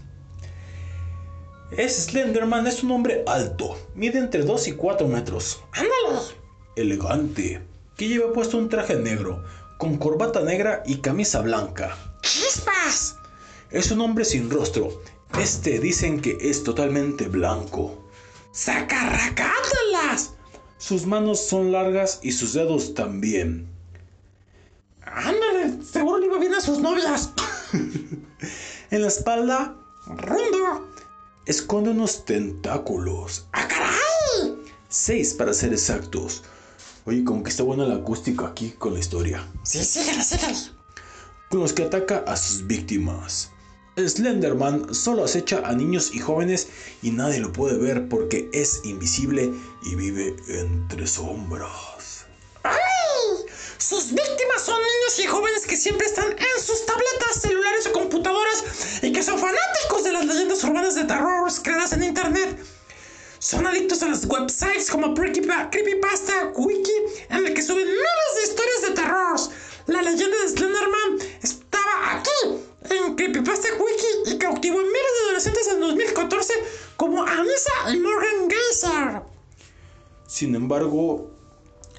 [1.71, 6.27] Es Slenderman es un hombre alto, mide entre 2 y 4 metros, Ándale.
[6.75, 7.61] elegante,
[7.95, 9.43] que lleva puesto un traje negro,
[9.77, 11.97] con corbata negra y camisa blanca.
[12.21, 13.15] ¡Chispas!
[13.69, 15.01] Es un hombre sin rostro,
[15.39, 18.05] este dicen que es totalmente blanco.
[18.51, 20.33] ¡Sacarracátalas!
[20.77, 23.69] Sus manos son largas y sus dedos también.
[25.05, 27.31] Ándale, seguro le iba bien a sus novias.
[28.91, 29.73] En la espalda
[30.05, 30.90] Rundo.
[31.45, 33.45] Esconde unos tentáculos.
[33.53, 34.61] ¡Ah, caray!
[34.89, 36.43] Seis para ser exactos.
[37.05, 39.47] Oye, como que está buena la acústica aquí con la historia.
[39.63, 40.55] Sí, síguele, síguele.
[41.49, 43.51] Con los que ataca a sus víctimas.
[43.97, 46.67] Slenderman solo acecha a niños y jóvenes
[47.01, 49.51] y nadie lo puede ver porque es invisible
[49.83, 52.25] y vive entre sombras.
[52.63, 53.45] ¡Ay!
[53.77, 58.63] Sus víctimas son niños y jóvenes que siempre están en sus tabletas, celulares o computadoras
[59.01, 59.10] y
[63.51, 66.93] Son adictos a las websites como Creepypa- Creepypasta Wiki,
[67.31, 69.37] en el que suben miles de historias de terror.
[69.87, 75.67] La leyenda de Slenderman estaba aquí, en Creepypasta Wiki, y cautivó a miles de adolescentes
[75.67, 76.53] en 2014
[76.95, 79.21] como Anissa y Morgan Geyser.
[80.27, 81.29] Sin embargo,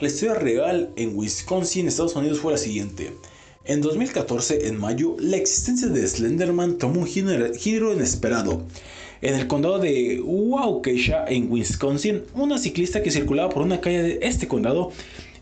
[0.00, 3.14] la historia real en Wisconsin, Estados Unidos, fue la siguiente.
[3.66, 8.62] En 2014, en mayo, la existencia de Slenderman tomó un giro inesperado.
[9.22, 14.18] En el condado de Waukesha, en Wisconsin, una ciclista que circulaba por una calle de
[14.22, 14.90] este condado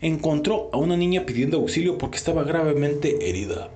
[0.01, 3.69] encontró a una niña pidiendo auxilio porque estaba gravemente herida.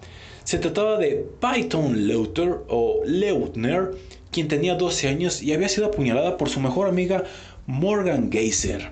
[0.43, 3.91] Se trataba de Python Leuter o Leutner,
[4.31, 7.23] quien tenía 12 años y había sido apuñalada por su mejor amiga
[7.65, 8.91] Morgan Geyser.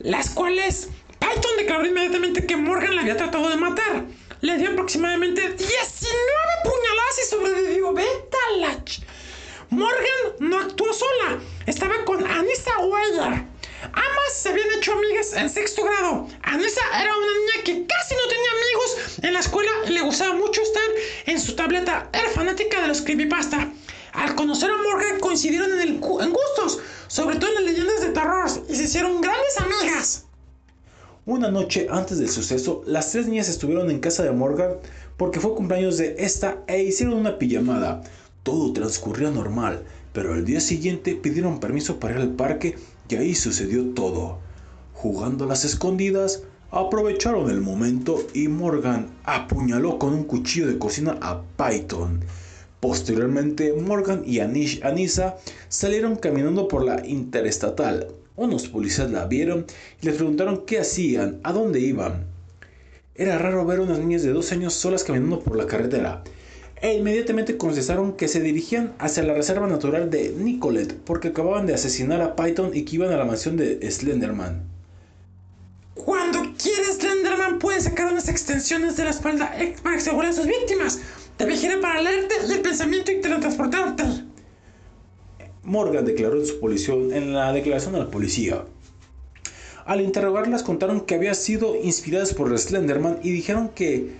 [0.00, 0.88] las cuales
[1.20, 4.04] Python declaró inmediatamente que Morgan la había tratado de matar.
[4.40, 5.62] Le dio aproximadamente 19
[6.64, 7.92] puñaladas y sobrevivió.
[7.92, 9.04] Vete la ch-
[9.72, 13.46] Morgan no actuó sola, estaba con Anissa Weyer.
[13.84, 16.28] Ambas se habían hecho amigas en sexto grado.
[16.42, 20.34] Anissa era una niña que casi no tenía amigos en la escuela y le gustaba
[20.34, 20.82] mucho estar
[21.24, 22.10] en su tableta.
[22.12, 23.72] Era fanática de los creepypasta.
[24.12, 28.50] Al conocer a Morgan coincidieron en, en gustos, sobre todo en las leyendas de terror,
[28.68, 30.26] y se hicieron grandes amigas.
[31.24, 34.74] Una noche antes del suceso, las tres niñas estuvieron en casa de Morgan
[35.16, 38.02] porque fue cumpleaños de esta e hicieron una pijamada.
[38.42, 42.76] Todo transcurría normal, pero al día siguiente pidieron permiso para ir al parque
[43.08, 44.38] y ahí sucedió todo.
[44.94, 51.18] Jugando a las escondidas, aprovecharon el momento y Morgan apuñaló con un cuchillo de cocina
[51.20, 52.24] a Python.
[52.80, 55.36] Posteriormente, Morgan y Anish Anissa
[55.68, 58.08] salieron caminando por la interestatal.
[58.34, 59.66] Unos policías la vieron
[60.00, 62.26] y les preguntaron qué hacían, a dónde iban.
[63.14, 66.24] Era raro ver unas niñas de 12 años solas caminando por la carretera.
[66.82, 71.74] E inmediatamente confesaron que se dirigían hacia la reserva natural de Nicolet porque acababan de
[71.74, 74.64] asesinar a Python y que iban a la mansión de Slenderman.
[75.94, 79.54] Cuando quieres, Slenderman puede sacar unas extensiones de la espalda
[79.84, 80.98] para asegurar a sus víctimas.
[81.36, 84.02] Te vigila para leerte y el pensamiento y teletransportarte.
[85.62, 88.64] Morgan declaró en su policía- en la declaración a la policía.
[89.84, 94.10] Al interrogarlas contaron que había sido inspiradas por Slenderman y dijeron que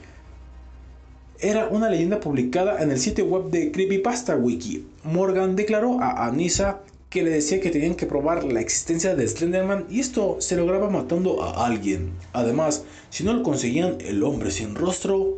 [1.43, 4.87] era una leyenda publicada en el sitio web de Creepypasta Wiki.
[5.03, 9.87] Morgan declaró a Anissa que le decía que tenían que probar la existencia de Slenderman
[9.91, 12.13] y esto se lograba matando a alguien.
[12.33, 15.37] Además, si no lo conseguían, el hombre sin rostro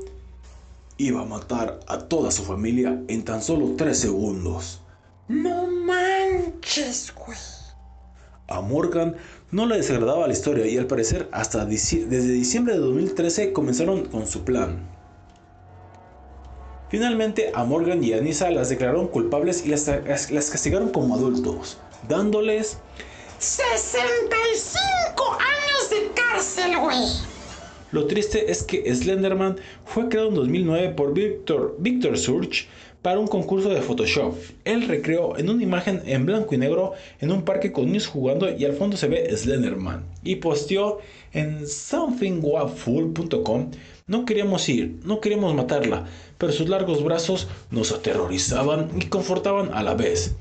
[0.99, 4.83] iba a matar a toda su familia en tan solo 3 segundos.
[5.27, 7.39] No manches, güey.
[8.47, 9.17] A Morgan
[9.51, 14.27] no le desagradaba la historia y al parecer hasta desde diciembre de 2013 comenzaron con
[14.27, 14.94] su plan.
[16.95, 21.77] Finalmente a Morgan y a Anissa las declararon culpables y las, las castigaron como adultos,
[22.09, 22.79] dándoles
[23.41, 27.01] 65 años de cárcel, güey.
[27.91, 32.69] Lo triste es que Slenderman fue creado en 2009 por Victor, Victor Surge
[33.03, 34.37] para un concurso de Photoshop.
[34.65, 38.49] Él recreó en una imagen en blanco y negro en un parque con niños jugando
[38.57, 40.05] y al fondo se ve Slenderman.
[40.23, 41.01] Y posteó
[41.33, 43.73] en somethingwapful.com
[44.07, 46.05] no queríamos ir, no queríamos matarla,
[46.45, 50.35] pero sus largos brazos nos aterrorizaban y confortaban a la vez.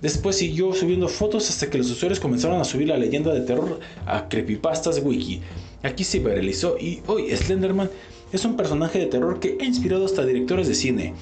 [0.00, 3.80] Después siguió subiendo fotos hasta que los usuarios comenzaron a subir la leyenda de terror
[4.06, 5.42] a Creepypastas Wiki.
[5.82, 7.90] Aquí se viralizó y hoy Slenderman
[8.32, 11.12] es un personaje de terror que ha inspirado hasta directores de cine.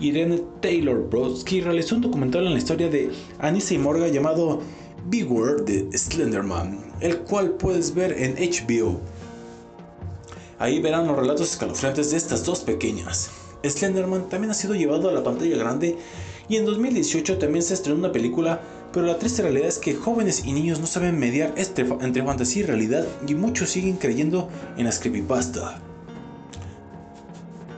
[0.00, 4.62] Irene Taylor Brodsky realizó un documental en la historia de Anissa y Morga llamado
[5.10, 8.98] Beware de Slenderman, el cual puedes ver en HBO.
[10.58, 13.30] Ahí verán los relatos escalofriantes de estas dos pequeñas.
[13.64, 15.98] Slenderman también ha sido llevado a la pantalla grande
[16.48, 18.60] y en 2018 también se estrenó una película,
[18.92, 22.62] pero la triste realidad es que jóvenes y niños no saben mediar este entre fantasía
[22.62, 25.78] y realidad y muchos siguen creyendo en las creepypasta.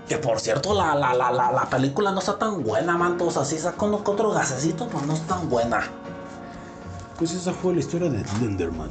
[0.09, 3.37] Que por cierto, la, la, la, la, la película no está tan buena, mantos.
[3.37, 5.89] Así que otro gasecito, pero no está tan buena.
[7.17, 8.91] Pues esa fue la historia de Slenderman.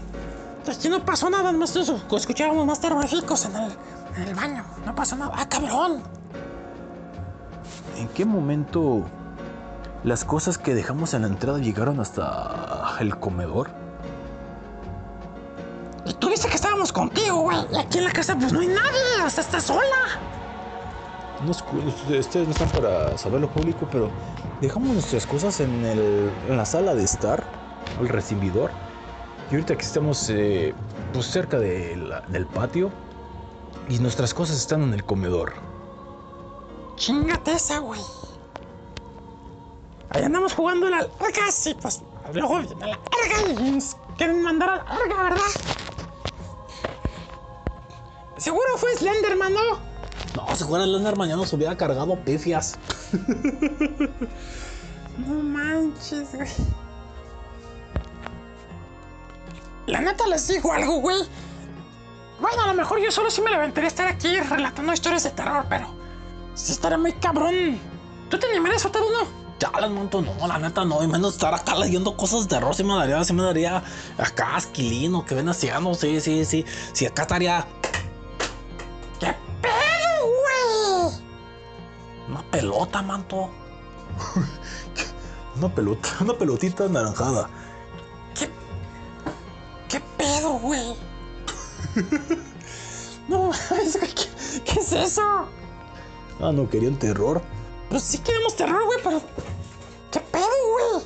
[0.66, 2.00] Aquí no pasó nada, más eso.
[2.16, 3.72] Escuchábamos más terroríficos en el,
[4.16, 4.64] en el baño.
[4.86, 5.34] No pasó nada.
[5.36, 6.04] ¡Ah, cabrón!
[8.00, 9.04] ¿En qué momento
[10.06, 13.70] las cosas que dejamos en la entrada llegaron hasta el comedor?
[16.06, 17.58] Y tú viste que estábamos contigo, güey.
[17.74, 19.22] Y aquí en la casa, pues no hay nadie.
[19.22, 19.84] Hasta está sola.
[21.46, 21.64] No, es-
[22.26, 24.10] ustedes no están para saberlo público, pero
[24.62, 27.44] dejamos nuestras cosas en, el, en la sala de estar,
[28.00, 28.72] el recibidor.
[29.52, 30.74] Y ahorita que estamos eh,
[31.12, 32.92] pues cerca de la- del patio
[33.90, 35.54] y nuestras cosas están en el comedor.
[37.00, 38.02] Chingate esa, güey.
[40.10, 42.02] Ahí andamos jugando la larga, sí, pues.
[42.34, 45.42] Luego viene la larga y nos quieren mandar a la larga, ¿verdad?
[48.38, 49.80] Seguro fue Slenderman, ¿no?
[50.36, 52.78] No, si fuera Slenderman ya nos hubiera cargado pifias.
[55.18, 56.50] No manches, güey.
[59.88, 61.18] La neta les digo algo, güey.
[62.42, 65.32] Bueno, a lo mejor yo solo sí me levantaría a estar aquí relatando historias de
[65.32, 65.99] terror, pero
[66.60, 67.80] sí estaría muy cabrón.
[68.30, 69.28] ¿Tú te animarías a soltar uno?
[69.60, 72.74] Ya las monto, no, la neta no, y menos estar acá leyendo cosas de terror,
[72.74, 73.84] sí me daría, sí me daría
[74.18, 76.66] acá asquilino, que ven haciendo, sí, sí, sí.
[76.94, 77.66] Si acá estaría
[79.20, 81.24] ¿Qué pedo, güey?
[82.30, 83.50] una pelota, manto.
[85.58, 87.50] Una pelota, una pelotita anaranjada.
[89.90, 90.96] ¿Qué pedo, güey?
[93.28, 93.52] no,
[94.16, 95.50] ¿qué, ¿qué es eso?
[96.42, 97.42] Ah, no, querían terror.
[97.90, 99.22] Pues sí queremos terror, güey, pero.
[100.12, 101.04] ¿Qué pedo, güey?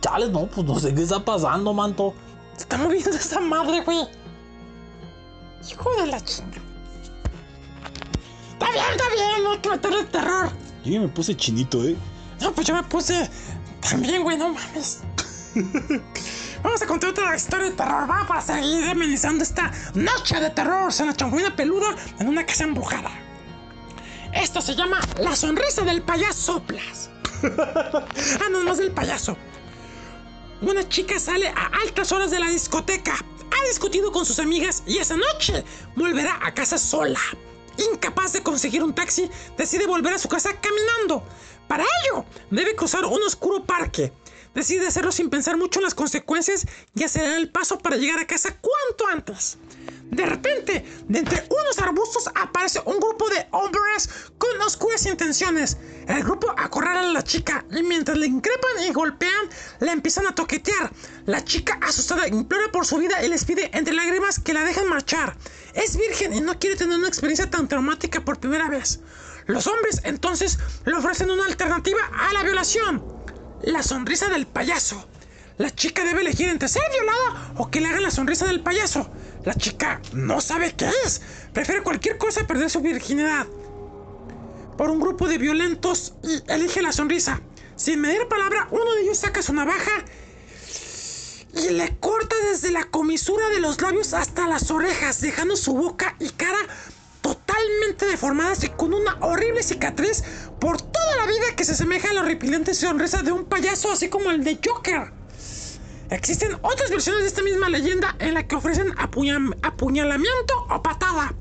[0.00, 2.14] Chales, no, pues no sé qué está pasando, manto.
[2.56, 4.06] Se está moviendo esa madre, güey.
[5.68, 6.58] Hijo de la chinga.
[8.52, 10.50] Está bien, está bien, no hay que meterle terror.
[10.84, 11.96] Yo ya me puse chinito, ¿eh?
[12.40, 13.28] No, pues yo me puse
[13.80, 15.02] también, güey, no mames.
[16.62, 20.92] Vamos a contar otra historia de terror, va, para seguir amenizando esta noche de terror
[20.98, 23.10] en la champuina peluda en una casa embrujada.
[24.32, 27.10] Esto se llama La sonrisa del payaso Plas.
[27.42, 29.36] ah, no, no es del payaso.
[30.60, 33.14] Una chica sale a altas horas de la discoteca.
[33.14, 35.64] Ha discutido con sus amigas y esa noche
[35.96, 37.20] volverá a casa sola.
[37.92, 41.24] Incapaz de conseguir un taxi, decide volver a su casa caminando.
[41.68, 44.12] Para ello, debe cruzar un oscuro parque.
[44.54, 48.26] Decide hacerlo sin pensar mucho en las consecuencias y acelerar el paso para llegar a
[48.26, 49.58] casa cuanto antes.
[50.10, 54.08] De repente, de entre unos arbustos aparece un grupo de hombres
[54.38, 55.76] con oscuras intenciones.
[56.06, 59.48] El grupo acorrala a la chica y mientras le increpan y golpean,
[59.80, 60.90] la empiezan a toquetear.
[61.26, 64.88] La chica asustada implora por su vida y les pide entre lágrimas que la dejen
[64.88, 65.36] marchar.
[65.74, 69.00] Es virgen y no quiere tener una experiencia tan traumática por primera vez.
[69.46, 73.04] Los hombres entonces le ofrecen una alternativa a la violación.
[73.62, 75.06] La sonrisa del payaso.
[75.58, 79.10] La chica debe elegir entre ser violada o que le hagan la sonrisa del payaso.
[79.44, 81.20] La chica no sabe qué es.
[81.52, 83.44] Prefiere cualquier cosa a perder su virginidad.
[84.76, 87.40] Por un grupo de violentos y elige la sonrisa.
[87.74, 90.04] Sin medir palabra, uno de ellos saca su navaja
[91.54, 96.14] y le corta desde la comisura de los labios hasta las orejas, dejando su boca
[96.20, 96.58] y cara
[97.20, 100.22] totalmente deformadas y con una horrible cicatriz
[100.60, 104.08] por toda la vida que se asemeja a la horripilante sonrisa de un payaso, así
[104.08, 105.18] como el de Joker.
[106.10, 111.34] Existen otras versiones de esta misma leyenda en la que ofrecen apuña- apuñalamiento o patada.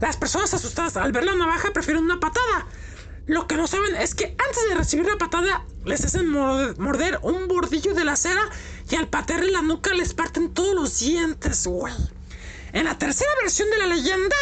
[0.00, 2.66] Las personas asustadas al ver la navaja prefieren una patada.
[3.26, 7.18] Lo que no saben es que antes de recibir la patada les hacen morde- morder
[7.22, 8.42] un bordillo de la cera
[8.90, 11.94] y al patearle la nuca les parten todos los dientes, güey.
[12.72, 14.36] En la tercera versión de la leyenda,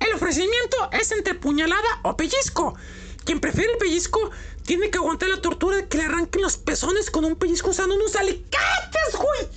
[0.00, 2.74] el ofrecimiento es entre puñalada o pellizco.
[3.24, 4.30] quien prefiere el pellizco
[4.64, 7.94] tiene que aguantar la tortura de que le arranquen los pezones con un pellizco usando
[7.94, 9.48] unos alicates, güey.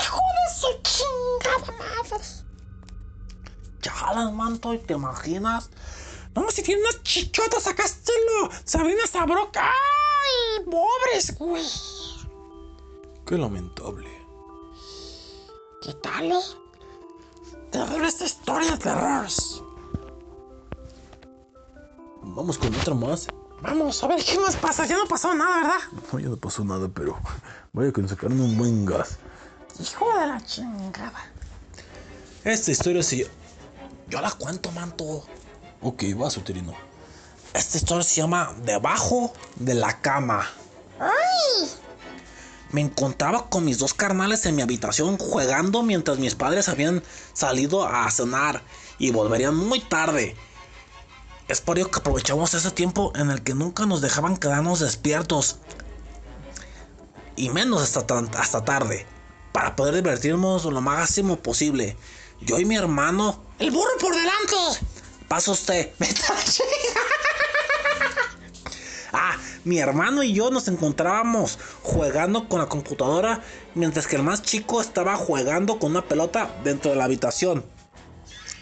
[0.00, 2.24] Hijo de su chingada madre.
[3.80, 5.70] Chalas, manto, ¿y te imaginas?
[6.34, 9.62] No, si tiene unas chichotas acá estilo Sabrina Sabroca.
[9.62, 10.64] ¡Ay!
[10.64, 11.66] Pobres, güey.
[13.26, 14.08] Qué lamentable.
[15.82, 16.40] ¿Qué tal, eh?
[17.70, 19.62] Terrible esta historia de terrores.
[22.22, 23.26] Vamos con otra más.
[23.62, 24.86] Vamos a ver qué más pasa.
[24.86, 25.78] Ya no pasó nada, ¿verdad?
[26.12, 27.16] No, ya no pasó nada, pero
[27.72, 29.18] vaya que nos sacaron un buen gas.
[29.78, 31.24] Hijo de la chingada.
[32.42, 33.34] Esta historia se llama...
[34.08, 35.24] Yo la cuento, manto.
[35.80, 36.74] Ok, vas, uterino.
[37.54, 40.44] Esta historia se llama Debajo de la cama.
[40.98, 41.68] ¡Ay!
[42.72, 47.02] Me encontraba con mis dos carnales en mi habitación jugando mientras mis padres habían
[47.32, 48.62] salido a cenar
[48.98, 50.36] y volverían muy tarde.
[51.48, 55.58] Es por ello que aprovechamos ese tiempo en el que nunca nos dejaban quedarnos despiertos.
[57.36, 59.06] Y menos hasta, tan- hasta tarde.
[59.52, 61.96] Para poder divertirnos lo máximo posible.
[62.40, 63.42] Yo y mi hermano.
[63.58, 64.86] ¡El burro por delante!
[65.28, 65.90] Pasa usted.
[69.14, 73.42] Ah, mi hermano y yo nos encontrábamos jugando con la computadora
[73.74, 77.62] mientras que el más chico estaba jugando con una pelota dentro de la habitación.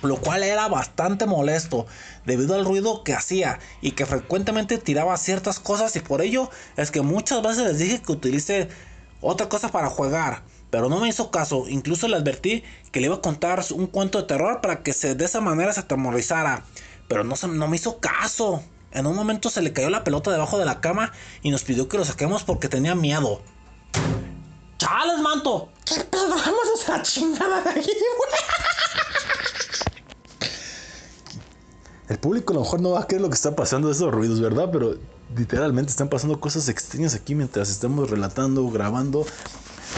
[0.03, 1.87] Lo cual era bastante molesto
[2.31, 6.91] debido al ruido que hacía y que frecuentemente tiraba ciertas cosas y por ello es
[6.91, 8.69] que muchas veces les dije que utilice
[9.21, 10.43] otra cosa para jugar.
[10.71, 12.63] Pero no me hizo caso, incluso le advertí
[12.93, 15.73] que le iba a contar un cuento de terror para que se, de esa manera
[15.73, 16.63] se atemorizara.
[17.09, 18.63] Pero no, se- no me hizo caso.
[18.93, 21.11] En un momento se le cayó la pelota debajo de la cama
[21.43, 23.43] y nos pidió que lo saquemos porque tenía miedo.
[24.79, 25.71] ¡Chales, manto!
[25.85, 26.29] ¿Qué pedo?
[26.37, 28.31] Vámonos la chingada de aquí, güey.
[32.11, 34.41] El público a lo mejor no va a creer lo que está pasando esos ruidos,
[34.41, 34.69] ¿verdad?
[34.73, 34.97] Pero
[35.37, 39.25] literalmente están pasando cosas extrañas aquí mientras estamos relatando, grabando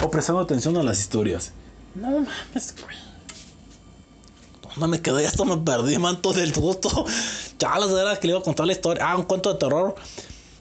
[0.03, 1.53] o prestando atención a las historias.
[1.95, 2.97] No mames, güey.
[4.75, 5.25] ¿Dónde me quedé?
[5.25, 7.07] Esto me perdí, manto del gusto.
[7.59, 9.11] Chales, era que le iba a contar la historia.
[9.11, 9.95] Ah, un cuento de terror.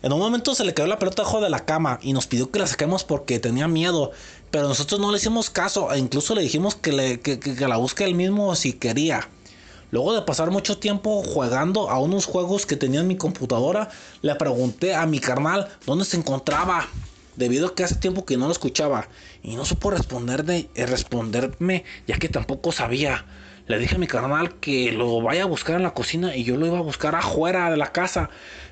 [0.03, 2.49] En un momento se le cayó la pelota debajo de la cama y nos pidió
[2.49, 4.11] que la saquemos porque tenía miedo.
[4.51, 7.67] Pero nosotros no le hicimos caso e incluso le dijimos que, le, que, que- que
[7.67, 9.27] la busque él mismo si quería.
[9.91, 13.89] Luego de pasar mucho tiempo jugando a unos juegos que tenía en mi computadora,
[14.21, 16.87] le pregunté a mi carnal dónde se encontraba.
[17.35, 19.09] Debido a que hace tiempo que no lo escuchaba.
[19.43, 23.25] Y no supo responderme, eh, responderme ya que tampoco sabía.
[23.67, 26.55] Le dije a mi carnal que lo vaya a buscar en la cocina y yo
[26.55, 28.29] lo iba a buscar afuera de la casa.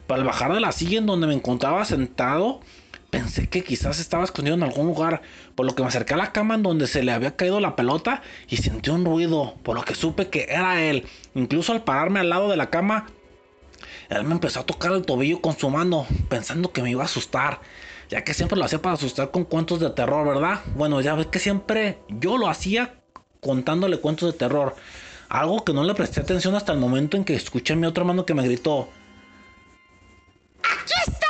[0.08, 2.62] Para bajar de la silla en donde me encontraba sentado,
[3.10, 5.22] pensé que quizás estaba escondido en algún lugar.
[5.56, 7.76] Por lo que me acerqué a la cama en donde se le había caído la
[7.76, 9.56] pelota y sentí un ruido.
[9.64, 11.06] Por lo que supe que era él.
[11.36, 13.08] Incluso al pararme al lado de la cama,
[14.10, 17.06] él me empezó a tocar el tobillo con su mano, pensando que me iba a
[17.06, 17.62] asustar.
[18.10, 20.62] Ya que siempre lo hacía para asustar con cuentos de terror, ¿verdad?
[20.76, 22.96] Bueno, ya ves que siempre yo lo hacía
[23.40, 24.76] contándole cuentos de terror.
[25.30, 28.02] Algo que no le presté atención hasta el momento en que escuché a mi otro
[28.02, 28.90] hermano que me gritó.
[30.64, 31.29] ¡Aquí está!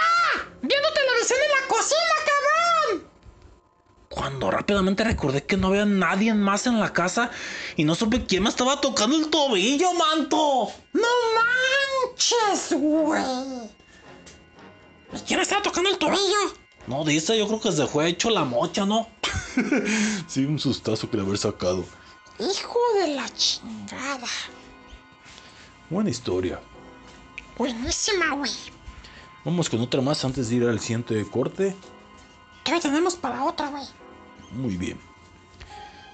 [0.69, 3.09] ¡Viendo televisión en la cocina, cabrón!
[4.07, 7.31] Cuando rápidamente recordé que no había nadie más en la casa
[7.75, 10.71] y no supe quién me estaba tocando el tobillo, manto.
[10.93, 13.23] ¡No manches, güey!
[15.11, 16.53] ¿Y quién estaba tocando el tobillo?
[16.85, 19.07] No dice, yo creo que se fue hecho la mocha, ¿no?
[20.27, 21.83] Sí, un sustazo que le haber sacado.
[22.39, 24.27] Hijo de la chingada.
[25.89, 26.59] Buena historia.
[27.57, 28.51] Buenísima, güey.
[29.45, 31.76] Vamos con otra más antes de ir al siguiente corte.
[32.64, 33.84] ¿Qué tenemos para otra, güey?
[34.52, 34.99] Muy bien.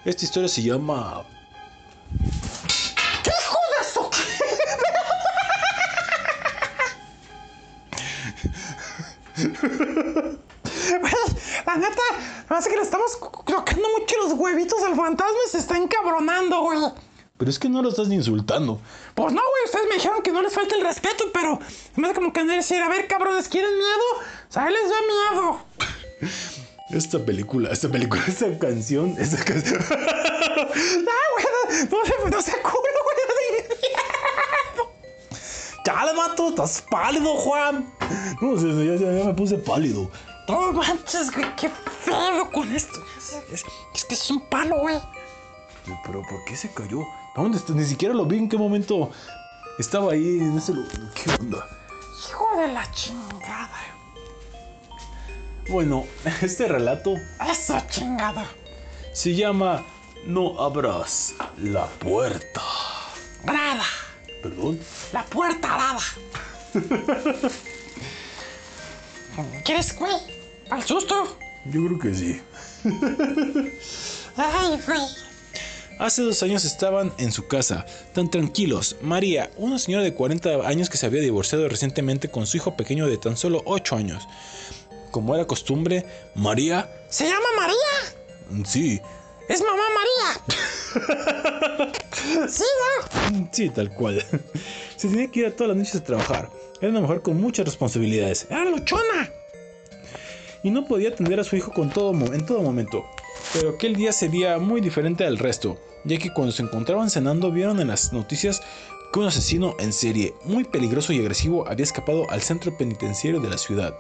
[0.06, 1.26] Esta historia se llama
[3.24, 4.10] ¿Qué de?
[11.00, 11.14] Güey,
[11.66, 12.02] la neta,
[12.48, 16.80] parece que le estamos tocando mucho los huevitos al fantasma y se está encabronando, güey.
[17.38, 18.80] Pero es que no lo estás ni insultando.
[19.14, 21.60] Pues no, güey, ustedes me dijeron que no les falta el respeto, pero
[21.98, 24.24] me da como que decir, a ver, cabrones, ¿quieren miedo?
[24.50, 24.96] O sea, les da
[25.36, 25.66] miedo.
[26.92, 29.84] Esta película, esta película, esta canción, esta canción.
[29.90, 31.46] Ah, güey,
[31.90, 33.16] no, no, se- no se culo, güey.
[35.84, 37.92] Chale, mato, estás pálido, Juan.
[38.42, 40.10] No sé, ya, ya- ya me puse pálido.
[40.48, 41.70] No manches, güey, qué
[42.04, 43.04] feo con esto.
[43.52, 43.64] Es,
[43.94, 45.00] es que es un palo, güey.
[46.06, 47.00] Pero ¿por qué se cayó?
[47.36, 47.74] ¿Dónde está?
[47.74, 49.12] Ni siquiera lo vi en qué momento
[49.78, 50.92] estaba ahí en ese lugar.
[51.14, 51.68] ¿Qué onda?
[52.30, 53.70] Hijo de la chingada.
[55.70, 56.06] Bueno,
[56.42, 57.16] este relato
[57.50, 58.46] Eso, chingada.
[59.14, 59.84] se llama
[60.26, 62.62] No abras la puerta.
[63.44, 63.84] Grada,
[64.42, 64.80] Perdón.
[65.12, 66.00] la puerta arada.
[69.64, 70.14] ¿Quieres, güey?
[70.70, 71.38] ¿Al susto?
[71.66, 72.42] Yo creo que sí.
[74.38, 75.00] Ay, güey.
[75.98, 78.98] Hace dos años estaban en su casa, tan tranquilos.
[79.02, 83.08] María, una señora de 40 años que se había divorciado recientemente con su hijo pequeño
[83.08, 84.28] de tan solo 8 años.
[85.12, 86.06] Como era costumbre,
[86.36, 86.90] María...
[87.10, 88.66] ¿Se llama María?
[88.66, 89.00] Sí,
[89.48, 91.92] Es mamá María.
[92.50, 92.64] sí,
[93.32, 93.50] ¿no?
[93.54, 94.22] sí, tal cual.
[94.98, 96.52] Se tenía que ir a todas las noches a trabajar.
[96.82, 98.48] Era una mujer con muchas responsabilidades.
[98.50, 99.32] Era luchona.
[100.62, 103.06] y no podía atender a su hijo con todo, en todo momento.
[103.56, 107.80] Pero aquel día sería muy diferente al resto, ya que cuando se encontraban cenando vieron
[107.80, 108.62] en las noticias
[109.14, 113.50] que un asesino en serie muy peligroso y agresivo había escapado al centro penitenciario de
[113.50, 113.96] la ciudad.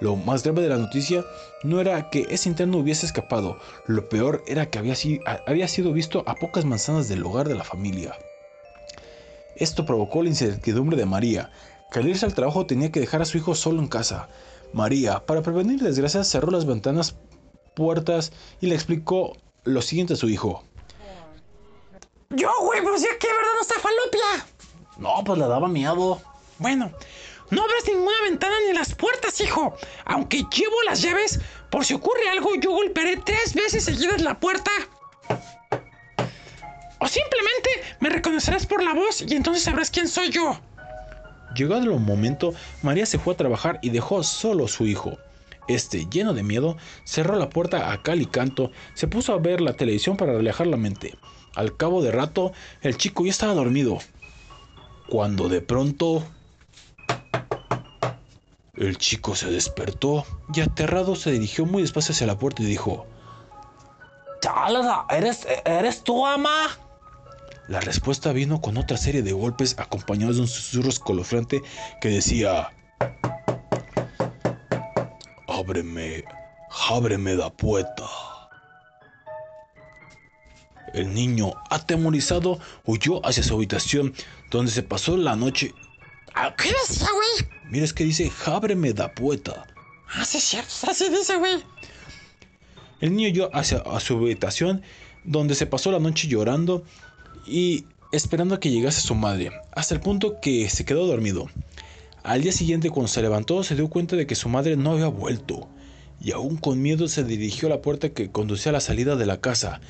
[0.00, 1.22] Lo más grave de la noticia
[1.62, 4.94] no era que ese interno hubiese escapado, lo peor era que había,
[5.46, 8.16] había sido visto a pocas manzanas del hogar de la familia.
[9.54, 11.50] Esto provocó la incertidumbre de María,
[11.92, 14.30] que al irse al trabajo tenía que dejar a su hijo solo en casa.
[14.72, 17.16] María, para prevenir desgracias, cerró las ventanas,
[17.74, 20.64] puertas y le explicó lo siguiente a su hijo.
[22.30, 24.46] Yo, güey, pues ya que verdad no está falopia.
[24.98, 26.20] No, pues le daba miedo.
[26.58, 26.90] Bueno,
[27.50, 29.76] no abras ninguna ventana ni las puertas, hijo.
[30.04, 31.40] Aunque llevo las llaves,
[31.70, 34.70] por si ocurre algo, yo golpearé tres veces seguidas la puerta.
[36.98, 37.70] O simplemente
[38.00, 40.58] me reconocerás por la voz y entonces sabrás quién soy yo.
[41.54, 45.18] Llegado el momento, María se fue a trabajar y dejó solo a su hijo.
[45.66, 49.60] Este, lleno de miedo, cerró la puerta a cal y canto, se puso a ver
[49.60, 51.14] la televisión para relajar la mente.
[51.54, 53.98] Al cabo de rato, el chico ya estaba dormido.
[55.08, 56.24] Cuando de pronto...
[58.76, 63.06] El chico se despertó y aterrado se dirigió muy despacio hacia la puerta y dijo...
[64.40, 66.66] Chales, ¿eres, ¿eres tú, ama?
[67.68, 71.62] La respuesta vino con otra serie de golpes acompañados de un susurro escolofrante
[72.00, 72.72] que decía...
[75.56, 76.24] Ábreme,
[76.90, 78.04] ábreme la puerta.
[80.92, 84.14] El niño, atemorizado, huyó hacia su habitación,
[84.50, 85.72] donde se pasó la noche.
[86.34, 87.50] Ah, ¿Qué decía, güey?
[87.70, 89.64] Mira, es que dice, ábreme la puerta.
[90.12, 91.62] Ah, sí, es cierto, así dice, güey.
[93.00, 94.82] El niño huyó hacia a su habitación,
[95.22, 96.84] donde se pasó la noche llorando
[97.46, 101.48] y esperando a que llegase su madre, hasta el punto que se quedó dormido.
[102.24, 105.08] Al día siguiente, cuando se levantó, se dio cuenta de que su madre no había
[105.08, 105.68] vuelto,
[106.18, 109.26] y aún con miedo se dirigió a la puerta que conducía a la salida de
[109.26, 109.82] la casa,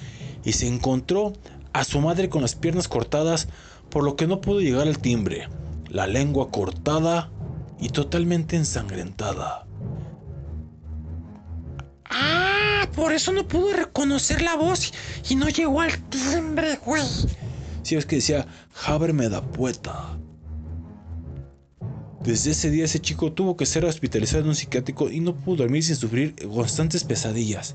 [0.44, 1.32] y se encontró
[1.72, 3.46] a su madre con las piernas cortadas,
[3.88, 5.48] por lo que no pudo llegar al timbre,
[5.88, 7.30] la lengua cortada
[7.78, 9.64] y totalmente ensangrentada.
[12.10, 14.92] Ah, por eso no pudo reconocer la voz
[15.30, 17.04] y no llegó al timbre, güey.
[17.84, 18.44] Si es que decía,
[18.86, 20.18] ábreme la puerta.
[22.24, 25.56] Desde ese día ese chico tuvo que ser hospitalizado en un psiquiátrico y no pudo
[25.56, 27.74] dormir sin sufrir constantes pesadillas.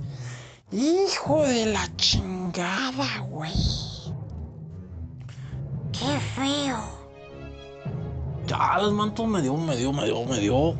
[0.72, 3.54] Hijo de la chingada, güey.
[5.92, 6.80] Qué feo.
[8.48, 10.76] Chales, manto, me dio, me dio, me dio, me dio.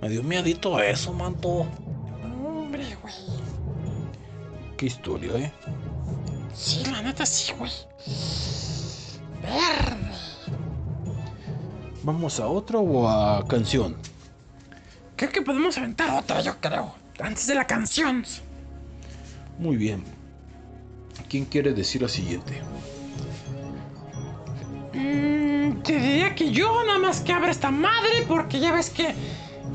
[0.00, 1.66] Me dio miedito eso, manto.
[2.22, 3.14] Hombre, güey.
[4.76, 5.52] Qué historia, ¿eh?
[6.54, 7.72] Sí, la neta sí, güey.
[9.42, 10.29] Verde.
[12.02, 13.96] ¿Vamos a otro o a canción?
[15.16, 16.94] Creo que podemos aventar otra, yo creo.
[17.20, 18.24] Antes de la canción.
[19.58, 20.02] Muy bien.
[21.28, 22.62] ¿Quién quiere decir la siguiente?
[24.94, 29.14] Mm, te diría que yo nada más que abra esta madre porque ya ves que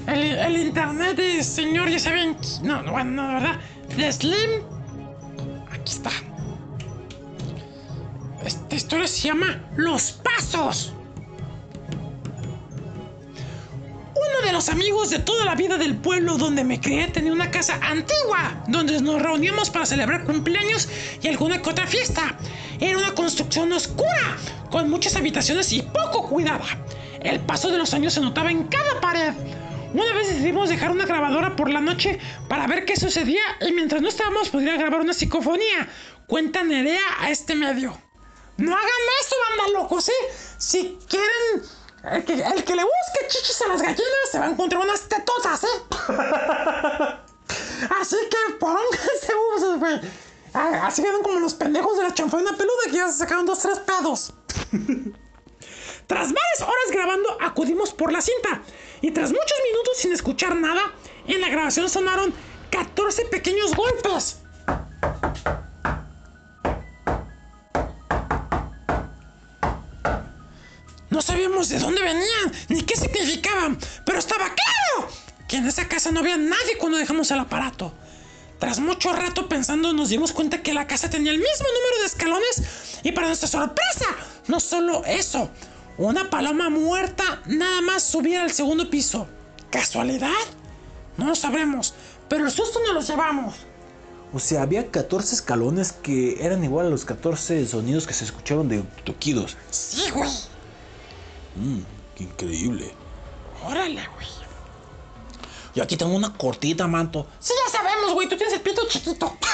[0.08, 2.36] el, el internet de señor, ya saben.
[2.64, 3.60] No, no, bueno, no, de verdad.
[3.96, 4.62] De Slim.
[5.72, 6.12] Aquí está.
[8.44, 10.94] Esta historia se llama Los Pasos.
[14.56, 18.64] Los amigos de toda la vida del pueblo donde me crié tenía una casa antigua,
[18.70, 20.88] donde nos reuníamos para celebrar cumpleaños
[21.22, 22.38] y alguna que otra fiesta.
[22.80, 24.38] Era una construcción oscura,
[24.72, 26.64] con muchas habitaciones y poco cuidada.
[27.20, 29.34] El paso de los años se notaba en cada pared.
[29.94, 32.18] Una vez decidimos dejar una grabadora por la noche
[32.48, 35.90] para ver qué sucedía y mientras no estábamos podría grabar una psicofonía.
[36.28, 37.98] Cuenta Nerea a este medio.
[38.56, 40.14] No hagan eso, banda locos, ¿eh?
[40.58, 41.62] Si quieren
[42.12, 45.02] el que, el que le busque chichis a las gallinas se va a encontrar unas
[45.02, 45.68] tetotas, ¿eh?
[48.02, 50.00] Así que pónganse buzos, güey.
[50.54, 53.80] Así quedan como los pendejos de la chanfaina peluda que ya se sacaron dos, tres
[53.80, 54.34] pedos.
[56.08, 58.62] tras varias horas grabando, acudimos por la cinta.
[59.02, 60.94] Y tras muchos minutos sin escuchar nada,
[61.28, 62.34] en la grabación sonaron
[62.72, 64.40] 14 pequeños golpes.
[71.46, 75.10] Sabíamos de dónde venían ni qué significaban, pero estaba claro
[75.48, 77.94] que en esa casa no había nadie cuando dejamos el aparato.
[78.60, 82.06] Tras mucho rato pensando nos dimos cuenta que la casa tenía el mismo número de
[82.08, 84.06] escalones y para nuestra sorpresa,
[84.48, 85.52] no solo eso,
[85.98, 89.28] una paloma muerta nada más subía al segundo piso.
[89.70, 90.30] ¿Casualidad?
[91.18, 91.94] No lo sabremos,
[92.28, 93.56] pero el susto nos los llevamos.
[94.34, 98.68] O sea, había 14 escalones que eran igual a los 14 sonidos que se escucharon
[98.68, 99.56] de toquidos.
[99.70, 100.30] Sí, güey.
[101.56, 101.80] Mmm,
[102.16, 102.94] qué increíble.
[103.66, 104.28] Órale, güey.
[105.74, 107.28] Yo aquí tengo una cortita, manto.
[107.40, 108.30] Sí, ya sabemos, güey.
[108.30, 109.36] Tú tienes el pito chiquito.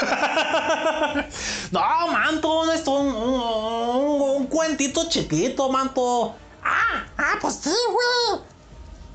[1.71, 6.35] No, manto, no es un, un- un cuentito chiquito, manto.
[6.63, 8.41] Ah, ah, pues sí, güey.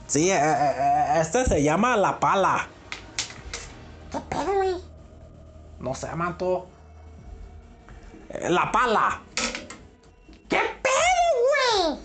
[0.07, 2.67] Sí, eh, eh, eh, este se llama La Pala.
[4.11, 4.75] ¿Qué pedo, güey?
[5.81, 6.67] No sé, manto.
[8.31, 9.21] Eh, La Pala.
[10.49, 11.99] ¿Qué pedo, güey?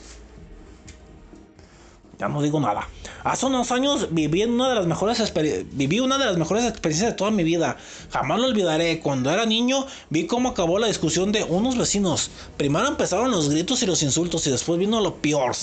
[2.22, 2.88] Ya no digo nada.
[3.24, 5.34] Hace unos años viví una de las mejores
[5.72, 7.78] viví una de las mejores experiencias de toda mi vida.
[8.12, 9.00] Jamás lo olvidaré.
[9.00, 12.30] Cuando era niño vi cómo acabó la discusión de unos vecinos.
[12.58, 15.56] Primero empezaron los gritos y los insultos y después vino lo peor.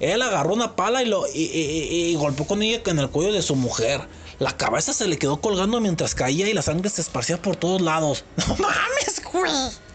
[0.00, 1.38] Él agarró una pala y lo y-
[2.10, 4.08] y golpeó con ella en el cuello de su mujer.
[4.40, 7.80] La cabeza se le quedó colgando mientras caía y la sangre se esparcía por todos
[7.80, 8.24] lados.
[8.48, 9.85] No mames, güey.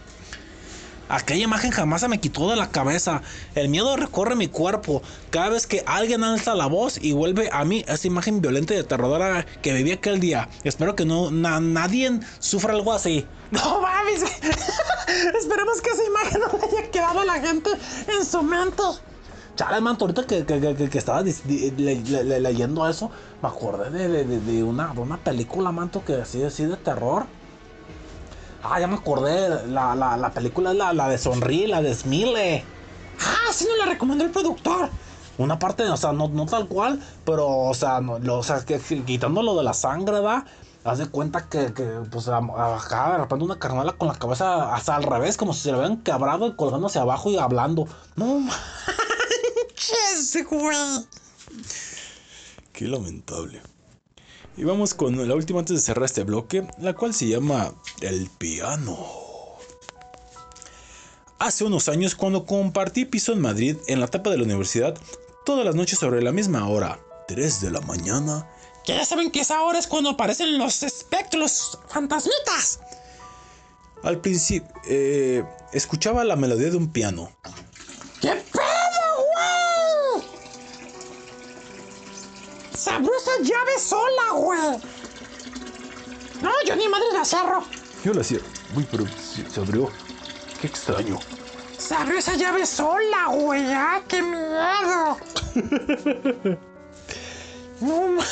[1.12, 3.20] Aquella imagen jamás se me quitó de la cabeza.
[3.54, 5.02] El miedo recorre mi cuerpo.
[5.28, 8.78] Cada vez que alguien alza la voz y vuelve a mí esa imagen violenta y
[8.78, 10.48] aterradora que viví aquel día.
[10.64, 13.28] Espero que no na- nadie sufra algo así.
[13.52, 14.22] No mames.
[15.38, 17.68] Esperemos que esa imagen no le haya quedado a la gente
[18.18, 18.82] en su mente.
[19.54, 23.10] Chale, manto, ahorita que, que- que- que estaba dis- di- le- le- le- leyendo eso,
[23.42, 27.26] me acordé de- de una, de una película, manto, que así, así de terror.
[28.62, 29.66] Ah, ya me acordé.
[29.66, 32.64] La, la, la película es la, la de Sonríe, la de Smile.
[33.20, 34.90] Ah, sí nos la recomendó el productor.
[35.38, 38.78] Una parte, o sea, no, no tal cual, pero, o sea, no, o sea que,
[38.78, 40.44] quitando lo de la sangre, ¿verdad?
[40.84, 44.96] Haz de cuenta que, que, pues, acá de repente una carnala con la cabeza hasta
[44.96, 47.86] al revés, como si se le hubieran quebrado y colgando hacia abajo y hablando.
[48.16, 50.76] No, manches, güey.
[52.72, 53.62] Qué lamentable.
[54.56, 58.28] Y vamos con la última antes de cerrar este bloque, la cual se llama El
[58.38, 58.98] piano.
[61.38, 64.96] Hace unos años, cuando compartí piso en Madrid en la etapa de la universidad,
[65.44, 68.46] todas las noches sobre la misma hora, 3 de la mañana,
[68.84, 72.80] ya saben que esa hora es cuando aparecen los espectros, fantasmitas.
[74.02, 77.30] al principio eh, escuchaba la melodía de un piano.
[78.20, 78.62] ¿Qué pedo,
[80.16, 80.26] güey?
[82.92, 84.80] Sabrosa llave sola, güey.
[86.42, 87.64] No, yo ni madre la cerro.
[88.04, 88.38] Yo la hacía,
[88.76, 89.90] uy, pero se, se abrió.
[90.60, 91.18] Qué extraño.
[91.78, 93.64] Se abrió esa llave sola, güey.
[93.72, 95.16] ¡Ah, qué miedo!
[97.80, 98.26] no manches.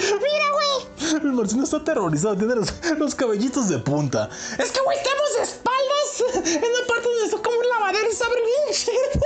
[0.00, 1.22] Mira, güey.
[1.22, 4.28] El marciano está aterrorizado, tiene los, los cabellitos de punta.
[4.58, 8.14] Es que, güey, estamos de espaldas en la parte donde está como un lavadero y
[8.14, 8.74] se abre bien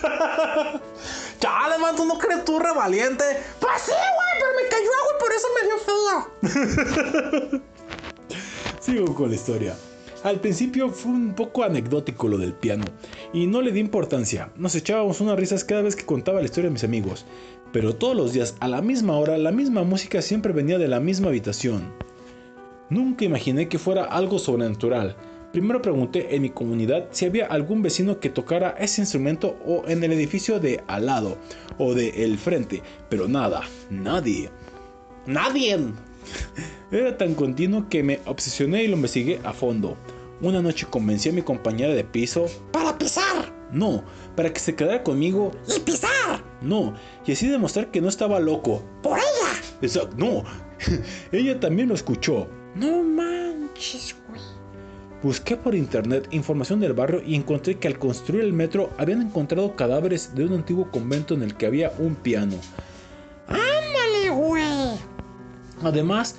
[1.40, 3.24] Chale, man, tú no crees tú re valiente.
[3.58, 5.76] Pues sí, güey, pero me cayó agua y por eso me dio
[7.50, 7.60] frío.
[8.80, 9.76] Sigo con la historia.
[10.22, 12.84] Al principio fue un poco anecdótico lo del piano,
[13.32, 14.52] y no le di importancia.
[14.56, 17.24] Nos echábamos unas risas cada vez que contaba la historia a mis amigos.
[17.72, 21.00] Pero todos los días, a la misma hora, la misma música siempre venía de la
[21.00, 21.90] misma habitación.
[22.90, 25.16] Nunca imaginé que fuera algo sobrenatural.
[25.52, 30.04] Primero pregunté en mi comunidad si había algún vecino que tocara ese instrumento o en
[30.04, 31.38] el edificio de al lado
[31.76, 34.50] o de el frente, pero nada, nadie.
[35.26, 35.76] Nadie.
[36.92, 39.96] Era tan continuo que me obsesioné y lo investigué a fondo.
[40.40, 42.46] Una noche convencí a mi compañera de piso.
[42.70, 43.52] ¡Para pisar!
[43.72, 44.04] No,
[44.36, 45.50] para que se quedara conmigo.
[45.76, 46.42] ¡Y pisar!
[46.62, 46.94] No,
[47.26, 48.82] y así demostrar que no estaba loco.
[49.02, 49.62] ¡Por ella!
[49.82, 50.44] Exacto, no.
[51.32, 52.48] ella también lo escuchó.
[52.74, 54.40] No manches, güey.
[55.22, 59.76] Busqué por internet información del barrio y encontré que al construir el metro habían encontrado
[59.76, 62.56] cadáveres de un antiguo convento en el que había un piano.
[63.46, 64.62] ¡Ándale, güey!
[65.82, 66.36] Además,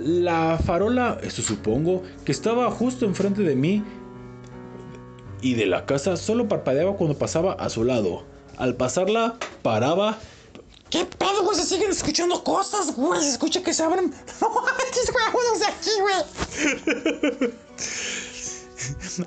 [0.00, 3.84] la farola, esto supongo, que estaba justo enfrente de mí
[5.40, 8.24] y de la casa solo parpadeaba cuando pasaba a su lado.
[8.56, 10.18] Al pasarla, paraba.
[10.92, 11.56] ¿Qué pedo, güey?
[11.56, 13.18] Se siguen escuchando cosas, güey.
[13.22, 14.14] Se escucha que se abren.
[14.42, 15.24] No manches, güey.
[15.24, 17.52] Vámonos de aquí, güey.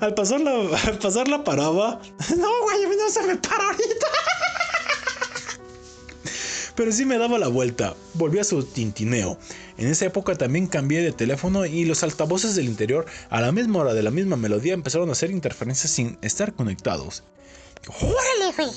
[0.00, 0.52] Al pasarla,
[0.84, 2.00] al pasarla paraba.
[2.36, 2.84] No, güey.
[2.84, 4.06] a mí No se me para ahorita.
[6.76, 9.36] Pero sí me daba la vuelta, volví a su tintineo.
[9.78, 13.80] En esa época también cambié de teléfono y los altavoces del interior a la misma
[13.80, 17.24] hora de la misma melodía empezaron a hacer interferencias sin estar conectados.
[17.88, 18.70] ¡Órale, güey!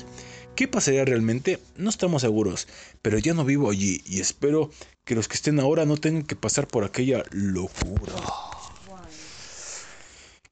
[0.60, 1.58] ¿Qué pasaría realmente?
[1.76, 2.68] No estamos seguros,
[3.00, 4.70] pero ya no vivo allí y espero
[5.06, 8.12] que los que estén ahora no tengan que pasar por aquella locura.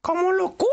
[0.01, 0.71] ¡Como locura!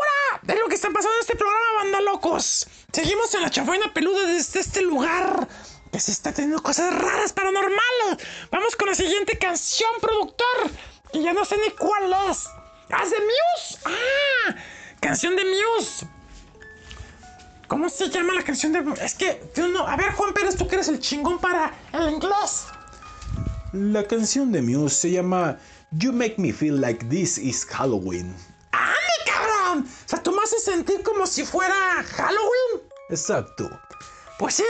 [0.48, 2.66] Es lo que está pasando en este programa, banda locos.
[2.90, 5.46] Seguimos en la chafaina peluda desde este lugar.
[5.92, 8.26] Que se está teniendo cosas raras, paranormales.
[8.50, 10.70] Vamos con la siguiente canción, productor.
[11.12, 12.46] Que ya no sé ni cuál es.
[12.90, 13.80] ¿Ah, de Muse?
[13.84, 14.56] ¡Ah!
[14.98, 16.15] Canción de Muse.
[17.68, 19.86] ¿Cómo se llama la canción de Es que no.
[19.86, 22.66] A ver, Juan Pérez, tú que eres el chingón para el inglés.
[23.72, 25.58] La canción de Muse se llama
[25.90, 28.34] You Make Me Feel Like This Is Halloween.
[28.70, 29.84] ¡Ande, cabrón!
[29.86, 31.74] O sea, tú me haces sentir como si fuera
[32.04, 32.82] Halloween.
[33.10, 33.68] Exacto.
[34.38, 34.64] Pues sí,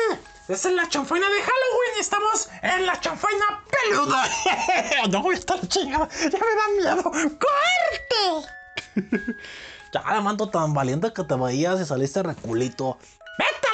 [0.49, 4.29] esa es la chanfaina de Halloween y estamos en la chanfaina peluda.
[5.11, 7.03] no voy a estar chingada, ya me da miedo.
[7.13, 8.49] ¡Corte!
[10.05, 12.99] Ya, mando tan valiente que te veías y saliste reculito.
[13.39, 13.69] ¡Vete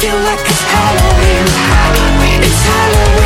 [0.00, 1.46] feel like it's Halloween.
[1.46, 2.40] Halloween.
[2.42, 3.19] It's Halloween.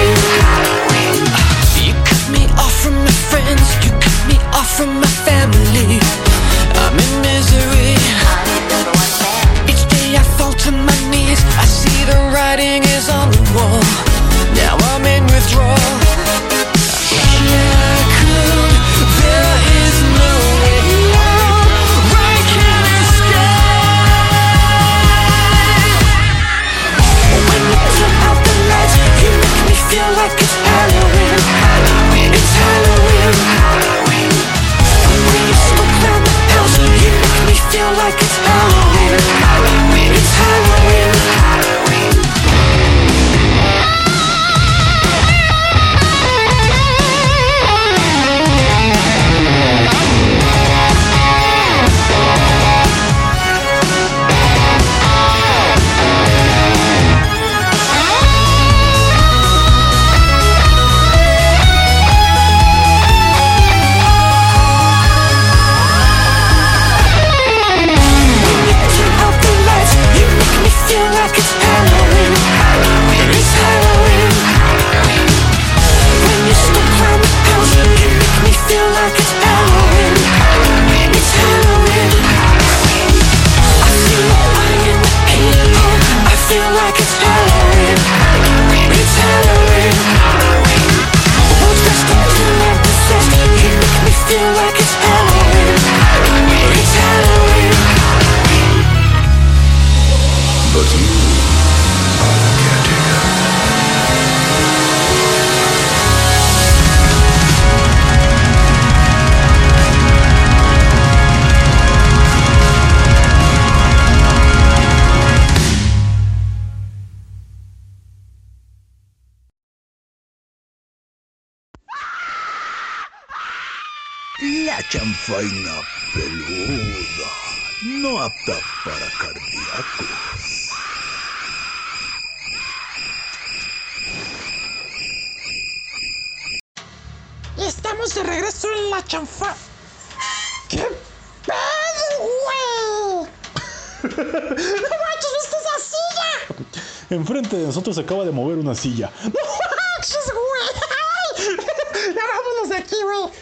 [148.84, 149.10] Silla.
[149.22, 150.68] ¡No manches, güey!
[151.00, 152.14] ¡Ay!
[152.14, 153.32] Ya vámonos de aquí, güey.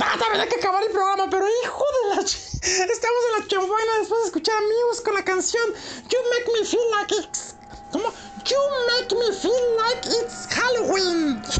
[0.00, 2.22] Ah, también hay que acabar el programa, pero hijo de la...
[2.22, 5.64] ch- Estamos en la chanfaina después de escuchar amigos con la canción
[6.10, 7.54] You Make Me Feel Like It's...
[7.92, 8.12] ¿Cómo?
[8.44, 8.58] You
[8.92, 11.42] make me feel like it's Halloween.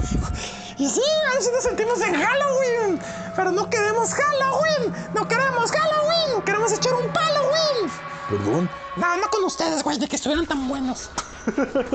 [0.78, 3.00] Y sí, ahí sí nos sentimos en Halloween.
[3.34, 4.94] Pero no queremos Halloween.
[5.12, 6.40] No queremos Halloween.
[6.42, 7.90] Queremos echar un Halloween.
[8.30, 8.70] Perdón.
[8.94, 11.10] No, no con ustedes, güey, de que estuvieran tan buenos.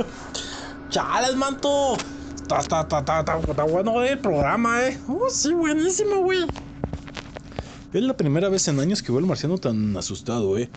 [0.93, 1.97] Chales, manto.
[2.35, 4.99] Está, está, está, está, está, bueno el programa, eh.
[5.07, 6.45] Oh, sí, buenísimo, güey.
[7.91, 10.69] Es la primera vez en años que veo al marciano tan asustado, eh.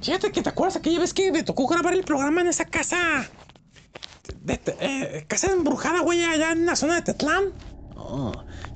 [0.00, 3.28] Fíjate que te acuerdas aquella vez que me tocó grabar el programa en esa casa.
[4.40, 7.46] De, de- eh, casa embrujada, güey, allá en la zona de Tetlán.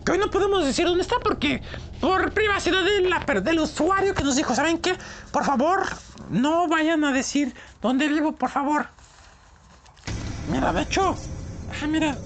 [0.04, 1.62] Que hoy no podemos decir dónde está porque
[2.00, 4.96] por privacidad de la, del usuario que nos dijo, ¿saben qué?
[5.30, 5.82] Por favor,
[6.30, 8.88] no vayan a decir dónde vivo, por favor.
[10.50, 11.14] Mira, de hecho,
[11.82, 12.16] ah, mira,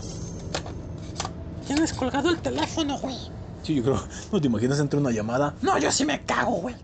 [1.67, 3.17] tienes colgado el teléfono, güey.
[3.63, 4.03] Sí, yo creo.
[4.33, 5.55] ¿No te imaginas entre una llamada?
[5.63, 6.75] No, yo sí me cago, güey.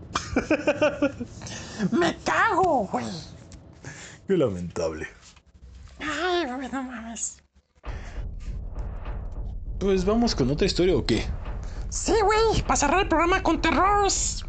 [1.91, 3.05] me cago, güey.
[4.27, 5.07] Qué lamentable.
[5.99, 7.37] Ay, güey, no mames.
[9.79, 11.25] Pues vamos con otra historia o qué?
[11.89, 14.43] Sí, güey, para cerrar el programa con terrores.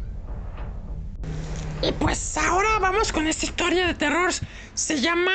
[1.81, 4.31] Y pues ahora vamos con esta historia de terror.
[4.73, 5.31] Se llama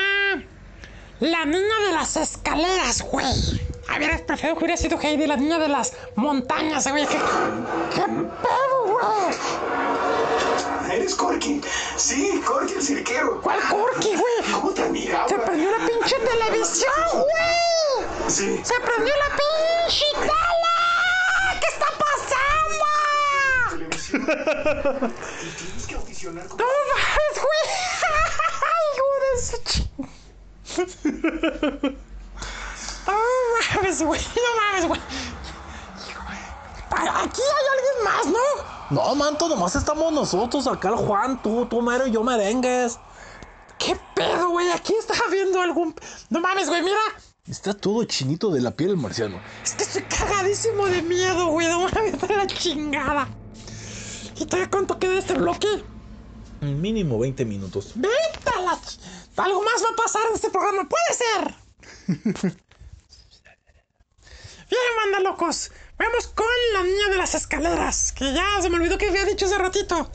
[1.19, 3.25] La niña de las escaleras, güey.
[3.99, 7.07] Ver, prefiero que hubiera sido Heidi, la niña de las montañas, güey.
[7.07, 7.17] ¿Qué,
[7.95, 9.35] qué pedo, güey?
[10.91, 11.59] Eres Corky.
[11.95, 13.41] Sí, Corky el cirquero.
[13.41, 14.51] ¿Cuál Corky, güey?
[14.53, 14.83] ¿Cómo te?
[14.83, 18.05] Se prendió la pinche televisión, güey.
[18.29, 18.61] Sí.
[18.63, 20.75] Se prendió la pinche tele.
[21.59, 22.85] ¿Qué está pasando?
[25.57, 27.63] Tienes que audicionar No mames, güey.
[28.93, 30.26] Hijo de su ching.
[33.07, 33.13] No
[33.75, 34.21] mames, güey.
[34.21, 35.01] No mames, güey.
[36.89, 38.39] Aquí hay alguien más, ¿no?
[38.89, 42.97] No, manto, nomás estamos nosotros acá, el Juan, tú, tú mero y yo merengues.
[43.77, 44.69] ¿Qué pedo, güey?
[44.71, 45.93] Aquí estaba viendo algún.
[46.29, 46.97] No mames, güey, mira.
[47.47, 49.39] Está todo chinito de la piel el marciano.
[49.63, 51.67] Es que estoy cagadísimo de miedo, güey.
[51.67, 53.27] No mames, de la chingada.
[54.35, 55.67] ¿Y todavía cuánto queda de este bloque?
[56.61, 57.91] Mínimo 20 minutos.
[57.95, 58.99] ¡Vete a la ch-
[59.37, 61.55] Algo más va a pasar en este programa, puede ser.
[64.69, 65.71] Bien, manda locos.
[65.97, 68.11] Vamos con la niña de las escaleras.
[68.11, 70.11] Que ya se me olvidó que había dicho hace ratito.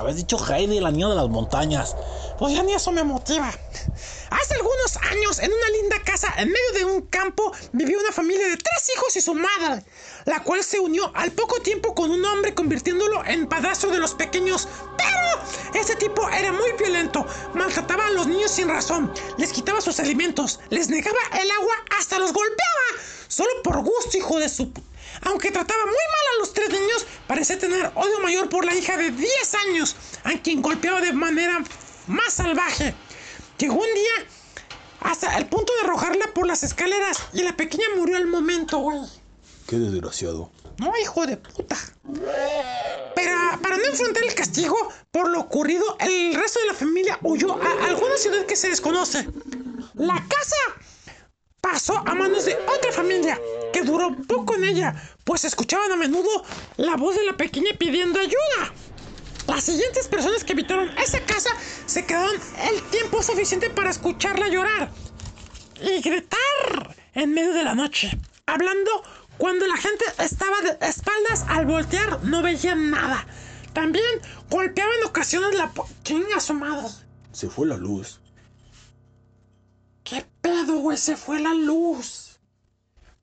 [0.00, 1.96] Habías dicho Heidi, la niña de las montañas.
[2.36, 3.48] Pues ya ni eso me motiva.
[3.48, 8.48] Hace algunos años, en una linda casa en medio de un campo, vivía una familia
[8.48, 9.84] de tres hijos y su madre,
[10.24, 14.14] la cual se unió al poco tiempo con un hombre convirtiéndolo en padrastro de los
[14.14, 14.68] pequeños.
[14.96, 20.00] Pero ese tipo era muy violento, maltrataba a los niños sin razón, les quitaba sus
[20.00, 24.72] alimentos, les negaba el agua, hasta los golpeaba, solo por gusto, hijo de su...
[24.72, 24.82] pu-
[25.22, 28.96] Aunque trataba muy mal a los tres niños, parecía tener odio mayor por la hija
[28.96, 31.62] de 10 años, a quien golpeaba de manera
[32.06, 32.94] más salvaje.
[33.58, 34.26] Llegó un día
[35.00, 39.00] hasta el punto de arrojarla por las escaleras y la pequeña murió al momento, güey.
[39.66, 40.50] Qué desgraciado.
[40.78, 41.76] No, hijo de puta.
[43.14, 44.76] Pero para no enfrentar el castigo
[45.10, 49.28] por lo ocurrido, el resto de la familia huyó a alguna ciudad que se desconoce.
[49.94, 50.56] La casa
[51.60, 53.38] pasó a manos de otra familia,
[53.72, 56.28] que duró poco en ella, pues escuchaban a menudo
[56.76, 58.72] la voz de la pequeña pidiendo ayuda.
[59.46, 61.50] Las siguientes personas que habitaron esa casa
[61.86, 62.34] se quedaron
[62.70, 64.90] el tiempo suficiente para escucharla llorar
[65.80, 68.10] y gritar en medio de la noche,
[68.46, 68.90] hablando
[69.38, 73.26] cuando la gente estaba de espaldas al voltear no veían nada.
[73.72, 74.04] También
[74.50, 76.88] golpeaba en ocasiones la pu- chinga su madre.
[77.32, 78.20] Se fue la luz.
[80.42, 80.96] ¿Qué pedo, güey?
[80.96, 82.38] Se fue la luz.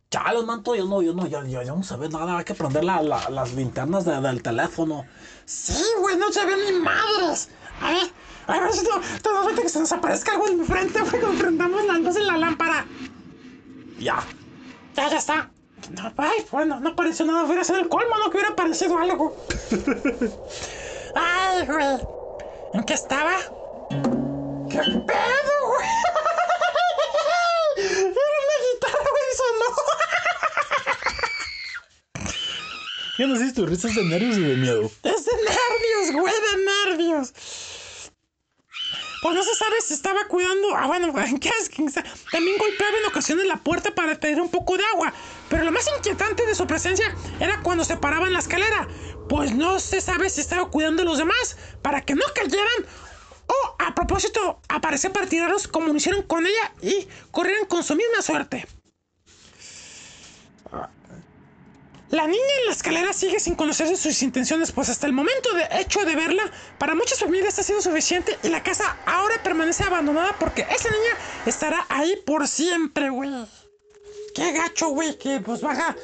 [0.09, 2.37] Chales, manto, yo no, yo no, ya, ya, ya no se ve nada.
[2.37, 5.05] Hay que prender la- la- las linternas de- del teléfono.
[5.45, 7.49] Sí, güey, no se ven ni madres.
[7.81, 8.11] A ver,
[8.47, 10.99] a ver si no, te das cuenta que se nos aparezca algo en mi frente,
[11.01, 12.85] güey, cuando prendamos la luz en la lámpara.
[13.99, 14.23] Ya.
[14.95, 15.51] Ya, ya está.
[15.91, 17.43] No, ay, bueno, no apareció nada.
[17.45, 19.35] Hubiera sido el colmo, no que hubiera aparecido algo.
[21.15, 21.97] Ay, güey.
[22.73, 23.37] ¿En qué estaba?
[23.89, 25.87] ¿Qué pedo, güey?
[27.77, 29.69] Era una guitarra, güey, sonó.
[33.17, 34.91] Ya no sé si tu risa es de nervios o de miedo.
[35.03, 37.33] Es de nervios, güey, de nervios.
[39.21, 40.75] Pues no se sabe si estaba cuidando.
[40.75, 41.11] Ah, bueno,
[41.41, 41.69] ¿qué es?
[42.31, 45.13] También golpeaba en ocasiones la puerta para pedir un poco de agua.
[45.49, 48.87] Pero lo más inquietante de su presencia era cuando se paraba en la escalera.
[49.27, 52.85] Pues no se sabe si estaba cuidando a los demás para que no cayeran.
[53.47, 57.95] O a propósito, aparecer para tirarlos como lo hicieron con ella y corrieran con su
[57.95, 58.67] misma suerte.
[62.09, 65.67] La niña en la escalera sigue sin conocer sus intenciones, pues hasta el momento de
[65.81, 66.43] hecho de verla,
[66.77, 71.17] para muchas familias ha sido suficiente y la casa ahora permanece abandonada porque esa niña
[71.45, 73.29] estará ahí por siempre, güey.
[74.33, 75.95] Qué gacho, güey, que pues baja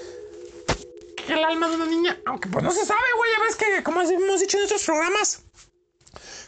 [1.29, 4.01] el alma de una niña, aunque pues no se sabe, güey, ya ves que como
[4.01, 5.41] hemos dicho en otros programas,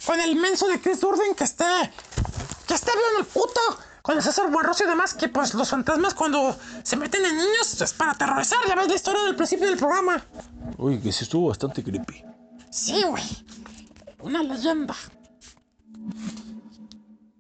[0.05, 1.63] con el menso de Chris Durden que esté,
[2.67, 3.61] que esté viendo el puto,
[4.05, 7.81] con el César Buarroso y demás, que pues los fantasmas cuando se meten en niños
[7.81, 10.23] es para aterrorizar, ya ves la historia del principio del programa.
[10.77, 12.23] Oye, que sí estuvo bastante creepy.
[12.69, 13.23] Sí, güey.
[14.19, 14.95] Una leyenda.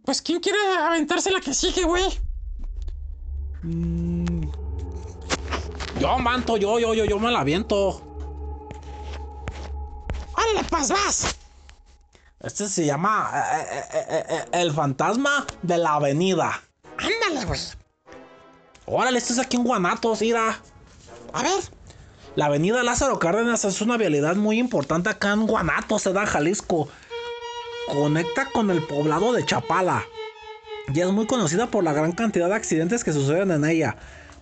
[0.05, 2.03] Pues, ¿quién quiere aventarse la que sigue, güey?
[5.99, 8.01] Yo, manto, yo, yo, yo, yo me la aviento.
[10.33, 11.35] ¡Órale, pues vas!
[12.45, 16.61] Este se llama eh, eh, eh, El fantasma de la avenida.
[16.95, 17.59] Ándale, güey.
[18.85, 20.59] Órale, este es aquí en Guanatos, mira.
[21.33, 21.63] A ver.
[22.35, 26.87] La avenida Lázaro Cárdenas es una vialidad muy importante acá en Guanatos, da Jalisco.
[27.87, 30.03] Conecta con el poblado de Chapala.
[30.93, 33.95] Y es muy conocida por la gran cantidad de accidentes que suceden en ella.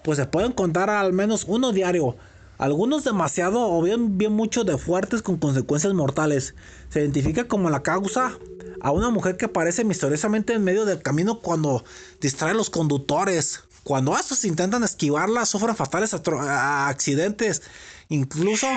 [0.03, 2.17] Pues se pueden contar al menos uno diario.
[2.57, 6.55] Algunos demasiado o bien, bien mucho de fuertes con consecuencias mortales.
[6.89, 8.37] Se identifica como la causa
[8.79, 11.83] a una mujer que aparece misteriosamente en medio del camino cuando
[12.21, 13.63] distrae a los conductores.
[13.83, 17.63] Cuando estos intentan esquivarla, sufren fatales accidentes.
[18.09, 18.67] Incluso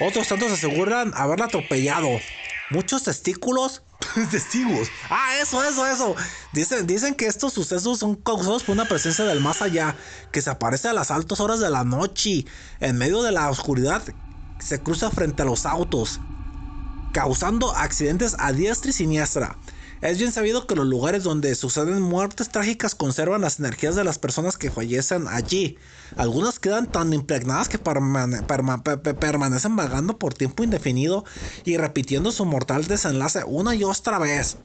[0.00, 2.08] otros tantos aseguran haberla atropellado.
[2.70, 3.82] Muchos testículos.
[4.30, 4.88] Testigos.
[5.08, 6.14] Ah, eso, eso, eso.
[6.52, 9.96] Dicen, dicen que estos sucesos son causados por una presencia del más allá,
[10.30, 12.44] que se aparece a las altas horas de la noche,
[12.80, 14.02] en medio de la oscuridad,
[14.58, 16.22] se cruza frente a los autos,
[17.12, 19.58] causando accidentes a diestra y siniestra.
[20.00, 24.18] Es bien sabido que los lugares donde suceden muertes trágicas conservan las energías de las
[24.18, 25.78] personas que fallecen allí.
[26.16, 31.24] Algunas quedan tan impregnadas que permane- perma- pe- pe- permanecen vagando por tiempo indefinido
[31.64, 34.58] y repitiendo su mortal desenlace una y otra vez.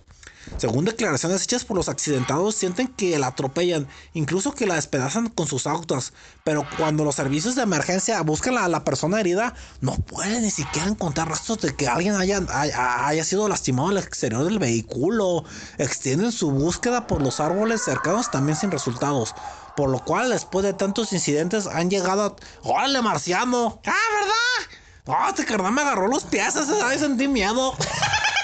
[0.58, 5.48] Según declaraciones hechas por los accidentados, sienten que la atropellan, incluso que la despedazan con
[5.48, 6.14] sus autos.
[6.44, 10.88] Pero cuando los servicios de emergencia buscan a la persona herida, no pueden ni siquiera
[10.88, 15.44] encontrar rastros de que alguien haya, haya, sido lastimado al exterior del vehículo.
[15.78, 19.36] Extienden su búsqueda por los árboles cercanos también sin resultados.
[19.76, 22.36] Por lo cual, después de tantos incidentes, han llegado a...
[22.68, 23.80] ¡Órale, marciano!
[23.86, 24.80] ¡Ah, verdad!
[25.08, 26.56] ¡Ah, este carnal me agarró los pies!
[26.56, 27.74] Esa vez sentí miedo.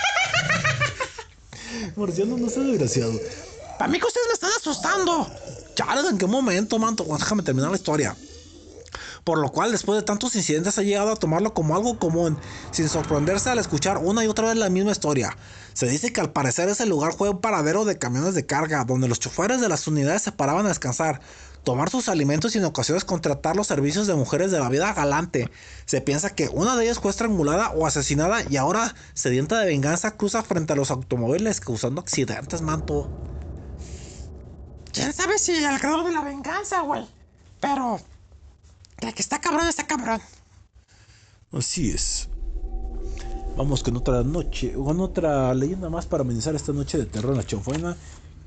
[1.95, 3.13] Marciano no sea desgraciado.
[3.77, 5.29] Para mí que ustedes me están asustando.
[5.75, 7.05] Chales, ¿en qué momento, manto?
[7.09, 8.15] Déjame terminar la historia.
[9.25, 12.37] Por lo cual, después de tantos incidentes, ha llegado a tomarlo como algo común,
[12.71, 15.35] sin sorprenderse al escuchar una y otra vez la misma historia.
[15.73, 19.07] Se dice que al parecer ese lugar fue un paradero de camiones de carga, donde
[19.07, 21.21] los choferes de las unidades se paraban a descansar,
[21.65, 25.49] tomar sus alimentos y en ocasiones contratar los servicios de mujeres de la vida galante.
[25.85, 30.15] Se piensa que una de ellas fue estrangulada o asesinada y ahora, sedienta de venganza,
[30.15, 33.09] cruza frente a los automóviles causando accidentes, manto.
[34.93, 37.05] ¿Quién sabe si al grado de la venganza, güey?
[37.59, 37.99] Pero...
[39.01, 40.21] El que está cabrón está cabrón.
[41.51, 42.29] Así es.
[43.57, 47.37] Vamos con otra noche, con otra leyenda más para amenizar esta noche de terror en
[47.37, 47.97] la chanfaina.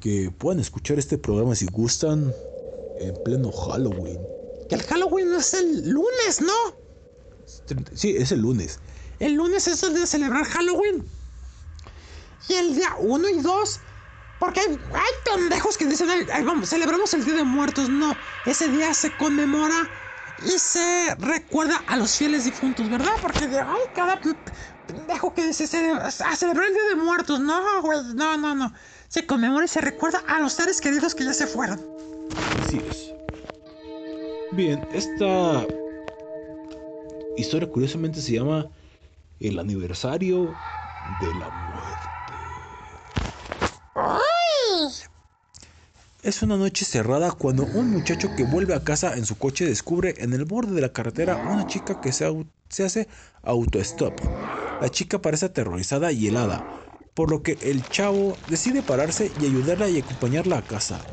[0.01, 2.33] Que puedan escuchar este programa si gustan
[3.01, 4.19] en pleno Halloween.
[4.69, 6.53] Que el Halloween es el lunes, ¿no?
[7.95, 8.79] Sí, es el lunes.
[9.19, 11.05] El lunes es el de celebrar Halloween.
[12.49, 13.81] Y el día 1 y 2.
[14.39, 17.89] Porque hay, hay pendejos que dicen, "Ay, ay, vamos, celebramos el Día de Muertos.
[17.89, 18.15] No,
[18.47, 19.91] ese día se conmemora
[20.45, 23.11] y se recuerda a los fieles difuntos, ¿verdad?
[23.21, 24.21] Porque de, ay, cada
[24.87, 27.41] pendejo que dice "Ce- a celebrar el Día de Muertos.
[27.41, 28.73] No, güey, no, no, no.
[29.09, 31.85] Se conmemora y se recuerda a los seres queridos que ya se fueron.
[32.59, 33.15] Así es.
[34.53, 35.67] Bien, esta
[37.37, 38.71] historia curiosamente se llama
[39.39, 40.59] El aniversario
[41.01, 42.09] de la muerte.
[46.23, 50.15] Es una noche cerrada cuando un muchacho que vuelve a casa en su coche descubre
[50.19, 52.27] en el borde de la carretera una chica que se,
[52.69, 53.09] se hace
[53.43, 54.21] autostop.
[54.81, 56.65] La chica parece aterrorizada y helada,
[57.15, 61.07] por lo que el chavo decide pararse y ayudarla y acompañarla a casa.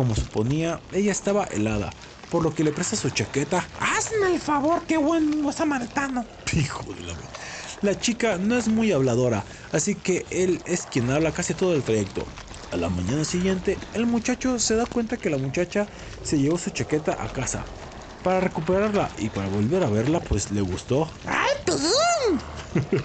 [0.00, 1.92] Como suponía, ella estaba helada,
[2.30, 3.68] por lo que le presta su chaqueta.
[3.78, 6.24] Hazme el favor, qué buen samaritano.
[6.54, 7.12] Hijo de la...
[7.82, 11.82] La chica no es muy habladora, así que él es quien habla casi todo el
[11.82, 12.24] trayecto.
[12.72, 15.86] A la mañana siguiente, el muchacho se da cuenta que la muchacha
[16.22, 17.66] se llevó su chaqueta a casa.
[18.22, 21.10] Para recuperarla y para volver a verla, pues le gustó.
[21.26, 23.02] ¡Ay, perdón!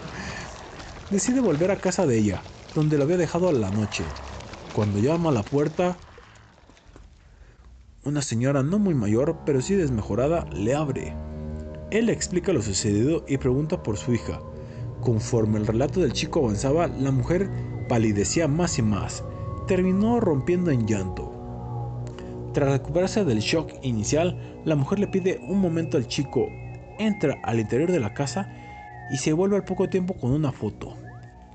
[1.10, 2.42] Decide volver a casa de ella,
[2.74, 4.06] donde la había dejado a la noche.
[4.72, 5.98] Cuando llama a la puerta,
[8.06, 11.16] una señora no muy mayor, pero sí desmejorada, le abre.
[11.90, 14.40] Él explica lo sucedido y pregunta por su hija.
[15.02, 17.50] Conforme el relato del chico avanzaba, la mujer
[17.90, 19.24] palidecía más y más.
[19.68, 21.32] Terminó rompiendo en llanto.
[22.54, 26.48] Tras recuperarse del shock inicial, la mujer le pide un momento al chico,
[27.00, 28.54] entra al interior de la casa
[29.12, 30.96] y se vuelve al poco tiempo con una foto.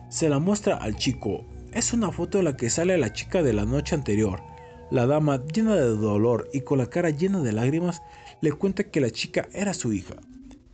[0.08, 1.44] Se la muestra al chico.
[1.72, 4.49] Es una foto en la que sale la chica de la noche anterior.
[4.90, 8.02] La dama, llena de dolor y con la cara llena de lágrimas,
[8.40, 10.16] le cuenta que la chica era su hija.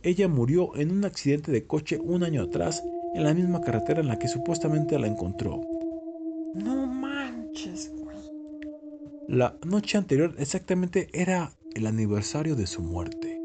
[0.01, 2.83] Ella murió en un accidente de coche un año atrás
[3.13, 5.61] en la misma carretera en la que supuestamente la encontró.
[6.55, 8.17] No manches, güey.
[9.27, 13.39] La noche anterior exactamente era el aniversario de su muerte.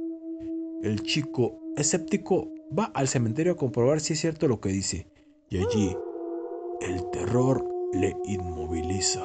[0.82, 5.06] El chico, escéptico, va al cementerio a comprobar si es cierto lo que dice.
[5.50, 5.94] Y allí,
[6.80, 9.22] el terror le inmoviliza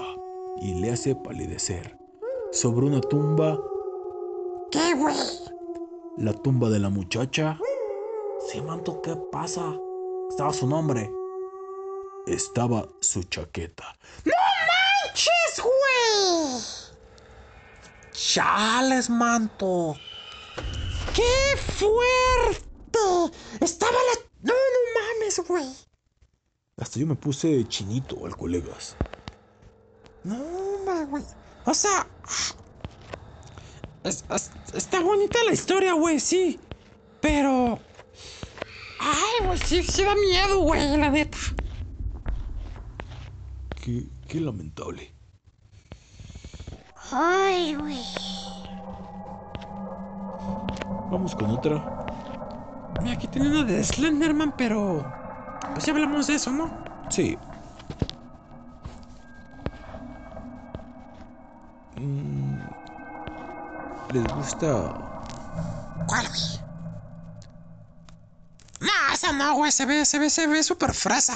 [0.61, 1.97] y le hace palidecer.
[2.51, 3.59] Sobre una tumba,
[4.71, 5.15] ¿Qué, güey?
[6.17, 7.59] la tumba de la muchacha.
[8.49, 9.75] Sí, manto, ¿qué pasa?
[10.29, 11.11] Estaba su nombre.
[12.25, 13.95] Estaba su chaqueta.
[14.25, 14.33] ¡No
[15.13, 16.61] manches, güey!
[18.11, 19.95] Chales, manto.
[21.13, 23.35] ¡Qué fuerte!
[23.61, 24.21] Estaba la...
[24.43, 25.65] No, no mames, güey.
[26.77, 28.95] Hasta yo me puse chinito al colegas.
[30.27, 31.23] No, hombre, güey.
[31.65, 32.05] O sea...
[34.03, 36.59] es- es- está bonita la historia, güey, sí.
[37.21, 37.79] Pero...
[38.99, 41.37] Ay, güey, sí, sí da miedo, güey, la neta.
[43.83, 45.13] Qué, qué lamentable.
[47.11, 48.01] Ay, güey.
[51.09, 51.81] Vamos con otra.
[53.01, 55.05] Mira, aquí tiene una de Slenderman, pero...
[55.73, 56.69] Pues ya hablamos de eso, ¿no?
[57.09, 57.37] Sí.
[64.13, 64.93] ¿Les gusta?
[66.07, 66.67] ¿Cuál, güey?
[68.81, 69.71] No, esa no, güey.
[69.71, 71.35] Se ve, se ve, se ve súper fresa.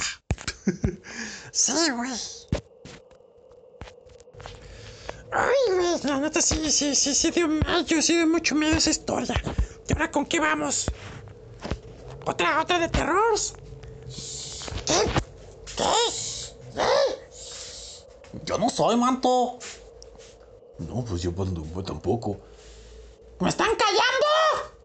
[1.52, 2.12] sí, güey.
[5.32, 6.00] Ay, güey.
[6.04, 8.02] La neta sí, sí, sí, sí dio miedo.
[8.02, 9.36] Sí dio mucho miedo esa historia.
[9.88, 10.92] ¿Y ahora con qué vamos?
[12.26, 13.36] ¿Otra, otra de terror?
[14.86, 15.12] ¿Qué?
[15.76, 15.84] ¿Qué?
[18.46, 19.58] Yo no soy, manto.
[20.88, 22.40] No, pues yo, pues, no, pues, tampoco.
[23.40, 24.76] ¡Me están callando!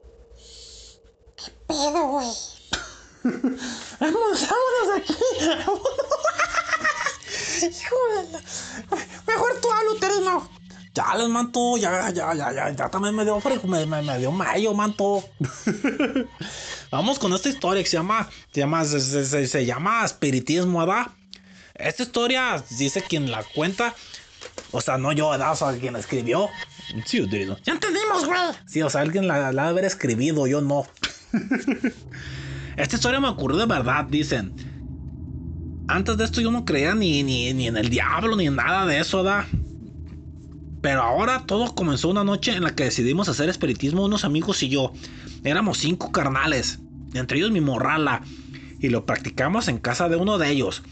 [1.36, 2.28] ¿Qué pedo, güey?
[4.01, 5.14] Vamos, vámonos de aquí.
[7.62, 8.40] Hijo de la...
[9.27, 10.48] Mejor tú hablo, Terino.
[10.94, 11.77] Chales, manto.
[11.77, 12.70] Ya, ya, ya, ya.
[12.70, 13.60] Ya también me dio frío.
[13.64, 15.24] Me, me, me dio mayo, manto.
[16.90, 18.28] Vamos con esta historia que se llama.
[18.52, 21.09] Se llama, se, se- se- se llama espiritismo, ¿verdad?
[21.74, 23.94] Esta historia dice quien la cuenta.
[24.72, 25.52] O sea, no yo, ¿verdad?
[25.52, 26.48] O sea, quien la escribió.
[27.04, 27.56] Sí, Uterino.
[27.64, 28.38] Ya entendimos, güey.
[28.66, 30.86] Sí, o sea, alguien la, la haber escribido, yo no.
[32.76, 34.54] Esta historia me ocurrió de verdad, dicen.
[35.88, 38.86] Antes de esto yo no creía ni, ni, ni en el diablo, ni en nada
[38.86, 39.46] de eso, ¿verdad?
[40.80, 44.68] Pero ahora todo comenzó una noche en la que decidimos hacer espiritismo unos amigos y
[44.68, 44.92] yo.
[45.42, 46.80] Éramos cinco carnales,
[47.14, 48.22] entre ellos mi morrala,
[48.80, 50.82] y lo practicamos en casa de uno de ellos.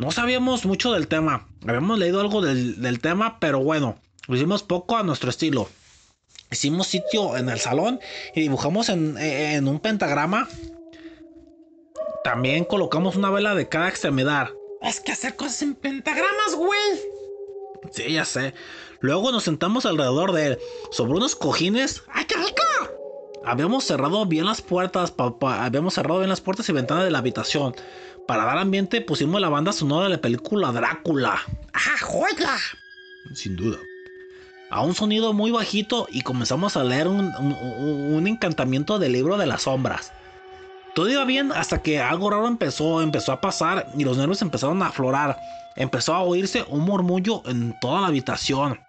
[0.00, 4.62] No sabíamos mucho del tema, habíamos leído algo del, del tema, pero bueno, lo hicimos
[4.62, 5.68] poco a nuestro estilo.
[6.50, 8.00] Hicimos sitio en el salón
[8.34, 10.48] y dibujamos en, en un pentagrama.
[12.24, 14.48] También colocamos una vela de cada extremidad.
[14.80, 16.80] Es que hacer cosas en pentagramas, güey.
[17.92, 18.54] Sí, ya sé.
[19.00, 20.58] Luego nos sentamos alrededor de él,
[20.90, 22.02] sobre unos cojines.
[22.12, 22.62] ¡Ay, qué rico!
[23.44, 27.10] Habíamos cerrado bien las puertas, pa- pa- habíamos cerrado bien las puertas y ventanas de
[27.10, 27.74] la habitación.
[28.26, 31.40] Para dar ambiente pusimos la banda sonora de la película Drácula.
[31.72, 32.56] ¡Ah, joya!
[33.34, 33.78] Sin duda.
[34.70, 39.12] A un sonido muy bajito y comenzamos a leer un, un- un- un encantamiento del
[39.12, 40.12] libro de las sombras.
[40.94, 44.82] Todo iba bien hasta que algo raro empezó, empezó a pasar y los nervios empezaron
[44.82, 45.38] a aflorar.
[45.76, 48.80] Empezó a oírse un murmullo en toda la habitación.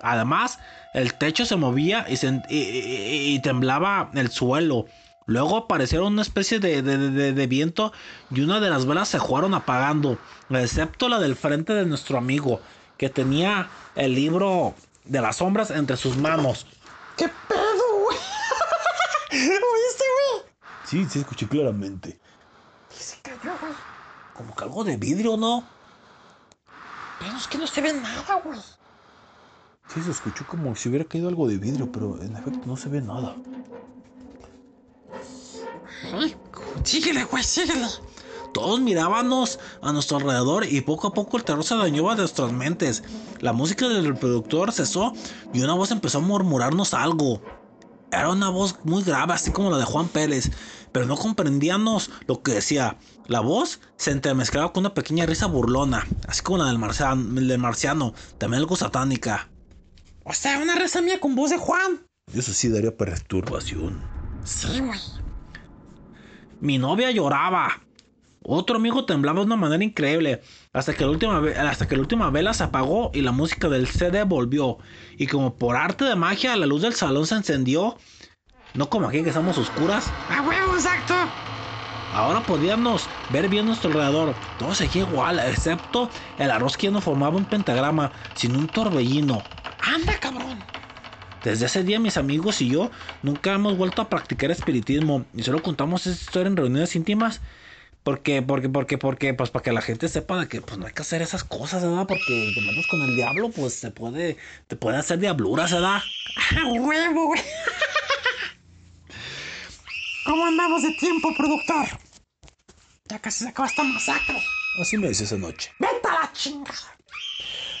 [0.00, 0.58] Además,
[0.94, 4.86] el techo se movía y, se- y- y- y temblaba el suelo.
[5.28, 7.92] Luego aparecieron una especie de, de- de- de viento
[8.30, 10.16] y una de las velas se fueron apagando,
[10.48, 12.60] excepto la del frente de nuestro amigo,
[12.96, 14.74] que tenía el libro
[15.04, 16.66] de las sombras entre sus manos.
[17.18, 18.16] ¿Qué pedo, güey?
[19.32, 20.50] ¿Oíste, güey?
[20.86, 22.18] Sí, sí, escuché claramente.
[22.88, 23.72] ¿Qué se cayó, güey?
[24.34, 25.62] Como que algo de vidrio, ¿no?
[27.18, 28.58] Pero es que no se ve nada, güey.
[29.92, 32.88] Sí, se escuchó como si hubiera caído algo de vidrio, pero en efecto no se
[32.88, 33.36] ve nada.
[36.84, 37.86] Síguele, güey, síguele.
[38.52, 42.50] Todos mirábamos a nuestro alrededor y poco a poco el terror se dañó a nuestras
[42.52, 43.02] mentes.
[43.40, 45.12] La música del reproductor cesó
[45.52, 47.42] y una voz empezó a murmurarnos algo.
[48.10, 50.50] Era una voz muy grave, así como la de Juan Pérez,
[50.92, 52.96] pero no comprendíamos lo que decía.
[53.26, 57.58] La voz se entremezclaba con una pequeña risa burlona, así como la del marciano, del
[57.58, 59.50] marciano también algo satánica.
[60.24, 62.06] O sea, una risa mía con voz de Juan.
[62.32, 64.17] Eso sí daría perturbación.
[64.44, 64.98] Sí, güey.
[66.60, 67.80] Mi novia lloraba.
[68.42, 70.42] Otro amigo temblaba de una manera increíble.
[70.72, 73.86] Hasta que, la última hasta que la última vela se apagó y la música del
[73.86, 74.78] CD volvió.
[75.16, 77.98] Y como por arte de magia, la luz del salón se encendió.
[78.74, 80.06] No como aquí que estamos oscuras.
[80.30, 81.14] ¡A huevo, exacto!
[82.14, 84.34] Ahora podíamos ver bien nuestro alrededor.
[84.58, 86.08] Todo seguía igual, excepto
[86.38, 89.42] el arroz que ya no formaba un pentagrama, sino un torbellino.
[89.82, 90.58] ¡Anda, cabrón!
[91.48, 92.90] Desde ese día mis amigos y yo
[93.22, 97.40] nunca hemos vuelto a practicar espiritismo y solo contamos esa historia en reuniones íntimas
[98.02, 100.92] porque, porque, porque, porque, pues para que la gente sepa de que pues no hay
[100.92, 102.06] que hacer esas cosas, ¿verdad?
[102.06, 106.02] Porque te metes con el diablo, pues se puede, te puede hacer diabluras, ¿verdad?
[106.62, 107.32] ¡A huevo!
[110.26, 111.86] ¿Cómo andamos de tiempo, productor?
[113.06, 114.38] Ya casi se acaba esta masacre.
[114.82, 115.72] Así me dice esa noche.
[115.78, 116.98] ¡Vete a la chingada!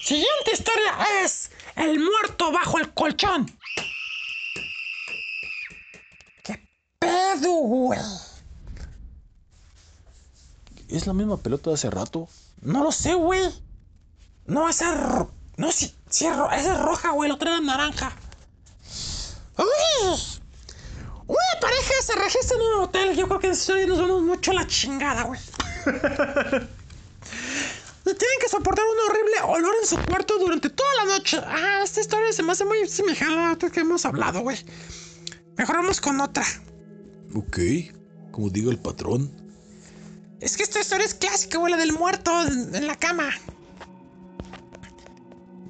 [0.08, 3.44] Siguiente historia es El muerto bajo el colchón.
[6.42, 6.66] ¿Qué
[7.08, 8.00] pedo, güey?
[10.88, 12.28] ¿Es la misma pelota de hace rato?
[12.62, 13.42] No lo sé, güey.
[14.46, 15.26] No, esa.
[15.56, 15.92] No, es
[16.36, 17.28] ro- esa es roja, güey.
[17.28, 18.12] La otra era naranja.
[19.58, 20.18] ¡Uy!
[21.26, 23.16] Una pareja se registra en un hotel.
[23.16, 25.40] Yo creo que en nos vamos mucho a la chingada, güey.
[28.04, 31.38] Tienen que soportar un horrible olor en su cuarto durante toda la noche.
[31.44, 34.64] Ah, esta historia se me hace muy semejante a la otra que hemos hablado, güey.
[35.58, 36.44] Mejor vamos con otra.
[37.34, 37.58] Ok,
[38.30, 39.30] como diga el patrón.
[40.40, 43.28] Es que esta historia es clásica, güey, la del muerto en, en la cama.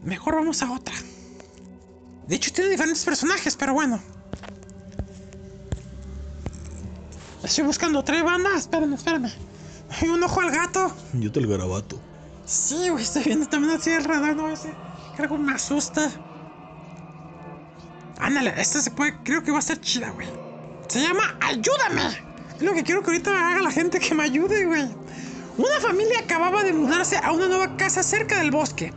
[0.02, 0.94] Mejor vamos a otra.
[2.26, 4.00] De hecho, tiene diferentes personajes, pero bueno.
[7.42, 8.50] Estoy buscando otra banda.
[8.56, 9.32] Espérame, espérame.
[9.90, 10.94] Hay un ojo al gato.
[11.14, 11.98] Yo te el garabato.
[12.44, 14.74] Sí, güey, estoy viendo también así alrededor, no ese.
[15.16, 16.10] Creo que me asusta.
[18.18, 20.28] Ándale, esta se puede, creo que va a ser chida, güey.
[20.88, 22.18] Se llama Ayúdame.
[22.56, 24.88] Es lo que quiero que ahorita haga la gente que me ayude, güey.
[25.58, 28.94] Una familia acababa de mudarse a una nueva casa cerca del bosque.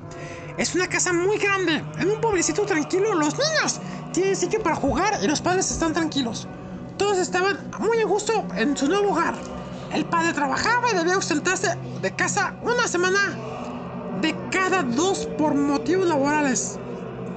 [0.57, 1.83] Es una casa muy grande.
[1.99, 3.81] En un pueblecito tranquilo, los niños
[4.13, 6.47] tienen sitio para jugar y los padres están tranquilos.
[6.97, 9.35] Todos estaban muy a gusto en su nuevo hogar.
[9.91, 13.19] El padre trabajaba y debía ausentarse de casa una semana
[14.21, 16.79] de cada dos por motivos laborales.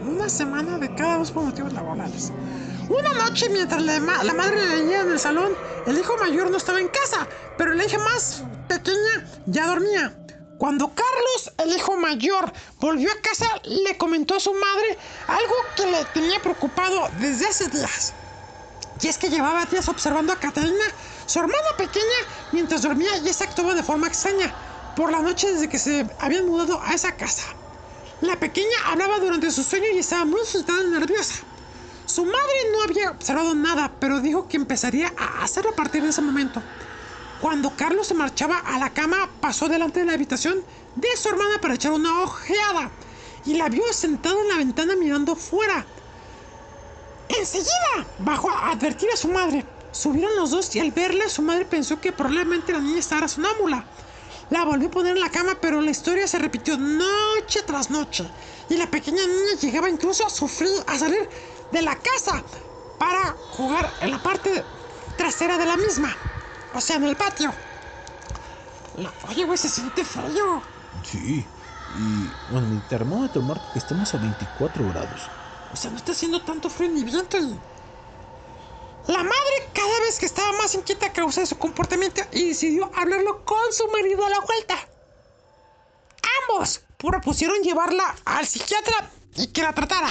[0.07, 2.33] Una semana de cada dos por motivos laborales.
[2.89, 6.57] Una noche, mientras la, ma- la madre leía en el salón, el hijo mayor no
[6.57, 10.17] estaba en casa, pero la hija más pequeña ya dormía.
[10.59, 15.87] Cuando Carlos, el hijo mayor, volvió a casa, le comentó a su madre algo que
[15.87, 18.15] le tenía preocupado desde hace días.
[19.01, 20.85] Y es que llevaba días observando a Catalina,
[21.27, 22.05] su hermana pequeña,
[22.53, 24.55] mientras dormía y esta actuaba de forma extraña
[24.95, 27.43] por la noche desde que se habían mudado a esa casa.
[28.21, 31.35] La pequeña hablaba durante su sueño y estaba muy agitada y nerviosa.
[32.07, 36.11] Su madre no había observado nada, pero dijo que empezaría a hacerlo a partir de
[36.11, 36.63] ese momento.
[37.41, 40.63] Cuando Carlos se marchaba a la cama, pasó delante de la habitación
[40.95, 42.91] de su hermana para echar una ojeada
[43.45, 45.85] y la vio sentada en la ventana mirando fuera.
[47.29, 49.65] Enseguida bajó a advertir a su madre.
[49.93, 53.85] Subieron los dos y al verla su madre pensó que probablemente la niña estaba sonámbula.
[54.51, 58.29] La volvió a poner en la cama, pero la historia se repitió noche tras noche.
[58.69, 61.29] Y la pequeña niña llegaba incluso a sufrir, a salir
[61.71, 62.43] de la casa
[62.99, 64.65] para jugar en la parte
[65.17, 66.17] trasera de la misma.
[66.73, 67.53] O sea, en el patio.
[68.97, 70.63] La- Oye, güey, se siente frío.
[71.03, 71.47] Sí.
[71.97, 75.21] Y bueno, mi termómetro marca que estamos a 24 grados.
[75.73, 77.59] O sea, no está haciendo tanto frío ni viento y...
[79.07, 82.91] La madre cada vez que estaba más inquieta a causa de su comportamiento y decidió
[82.97, 84.77] hablarlo con su marido a la vuelta.
[86.49, 90.09] Ambos propusieron llevarla al psiquiatra y que la tratara.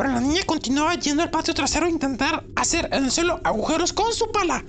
[0.00, 3.92] Pero la niña continuaba yendo al patio trasero a intentar hacer en el suelo agujeros
[3.92, 4.64] con su pala.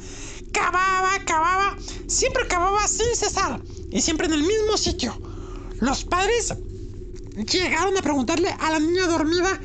[0.51, 5.17] Cavaba, cavaba, siempre cavaba sin cesar y siempre en el mismo sitio.
[5.79, 6.53] Los padres
[7.49, 9.57] llegaron a preguntarle a la niña dormida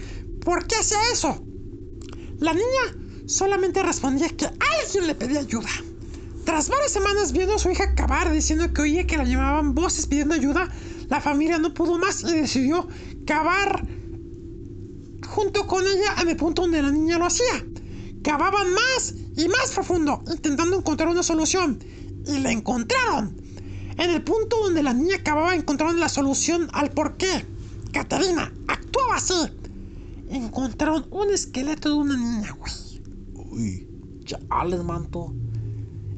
[0.45, 1.37] por qué hacía eso.
[2.39, 5.71] La niña solamente respondía que alguien le pedía ayuda.
[6.45, 10.07] Tras varias semanas viendo a su hija cavar diciendo que oía que la llamaban voces
[10.07, 10.69] pidiendo ayuda,
[11.09, 12.87] la familia no pudo más y decidió
[13.27, 13.96] cavar
[15.27, 17.65] junto con ella en el punto donde la niña lo hacía.
[18.23, 21.79] Cavaban más y más profundo, intentando encontrar una solución.
[22.27, 23.37] Y la encontraron.
[23.99, 27.47] En el punto donde la niña cavaba encontraron la solución al por qué.
[27.93, 29.35] Catalina actuaba así.
[30.29, 32.73] Encontraron un esqueleto de una niña, güey.
[33.35, 33.89] Uy,
[34.25, 35.35] chales, manto.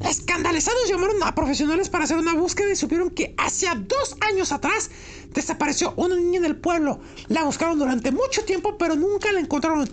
[0.04, 4.90] Escandalizados llamaron a profesionales para hacer una búsqueda y supieron que hacia dos años atrás
[5.30, 7.00] desapareció una niña en el pueblo.
[7.28, 9.88] La buscaron durante mucho tiempo, pero nunca la encontraron.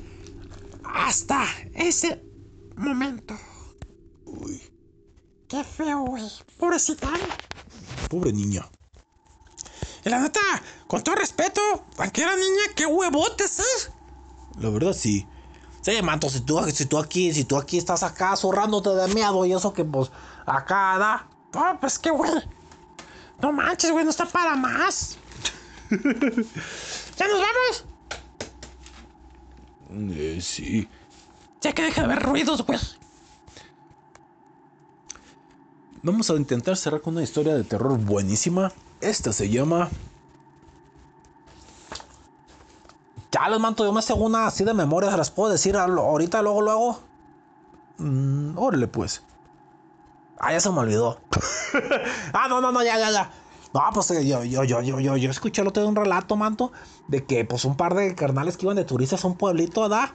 [0.83, 2.21] Hasta ese
[2.75, 3.35] momento.
[4.25, 4.61] Uy,
[5.47, 6.23] Qué feo, güey.
[6.57, 7.09] Pobrecita.
[8.09, 8.67] pobre niña.
[10.03, 10.39] Y la neta,
[10.87, 11.61] con todo respeto,
[11.97, 13.91] aunque era niña, qué huevotes, ¿eh?
[14.59, 15.25] La verdad sí.
[15.85, 19.45] Sí, manto, si tú, si tú aquí, si tú aquí estás acá zurrándote de miedo
[19.45, 20.09] y eso que pues
[20.47, 21.27] acá da.
[21.53, 22.31] No, pues qué, güey.
[23.39, 25.19] No manches, güey, no está para más.
[25.91, 27.85] ¿Ya nos vamos?
[30.15, 30.89] Eh, sí.
[31.61, 32.79] Ya que deje de haber ruidos, güey.
[36.01, 38.71] Vamos a intentar cerrar con una historia de terror buenísima.
[39.01, 39.89] Esta se llama
[43.35, 46.99] Chales, manto, yo me sé una así de memoria, las puedo decir ahorita, luego, luego.
[47.97, 49.23] Mm, órale pues.
[50.39, 51.19] Ah, ya se me olvidó.
[52.33, 53.29] ah, no, no, no, ya, ya, ya.
[53.73, 56.37] No, pues eh, yo, yo, yo, yo, yo, yo escuché el otro día un relato,
[56.37, 56.71] manto,
[57.09, 60.11] de que pues un par de carnales que iban de turistas a un pueblito, ¿verdad?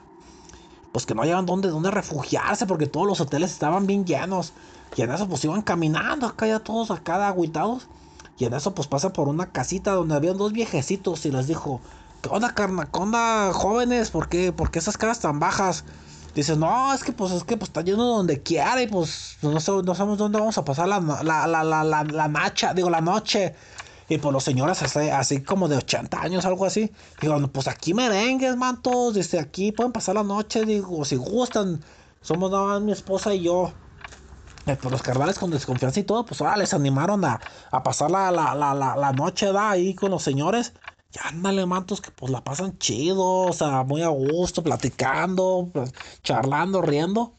[0.91, 4.53] Pues que no hallaban dónde, dónde refugiarse porque todos los hoteles estaban bien llenos.
[4.95, 7.87] Y en eso pues iban caminando acá ya todos acá agüitados.
[8.39, 11.81] Y en eso pues pasa por una casita donde habían dos viejecitos y les dijo,
[12.21, 12.85] ¿qué onda, carna?
[12.91, 14.11] ¿Qué jóvenes?
[14.11, 15.83] ¿Por qué, por qué esas caras tan bajas?
[16.35, 19.51] Dice, no, es que pues es que pues está lleno donde quiera y pues no,
[19.51, 23.53] no sabemos dónde vamos a pasar la, la, la, la, la, digo, la noche.
[24.07, 26.91] Y pues los señores así, así como de 80 años, algo así.
[27.21, 29.13] Digo, pues aquí merengues, mantos.
[29.13, 31.81] Dice, aquí pueden pasar la noche, digo, si gustan.
[32.21, 33.71] Somos nada más mi esposa y yo.
[34.67, 37.39] Eh, pues los carnales con desconfianza y todo, pues ahora les animaron a,
[37.71, 40.73] a pasar la, la, la, la, noche ahí con los señores.
[41.13, 45.71] Y ándale, mantos, que pues la pasan chido, o sea, muy a gusto, platicando,
[46.23, 47.37] charlando, riendo.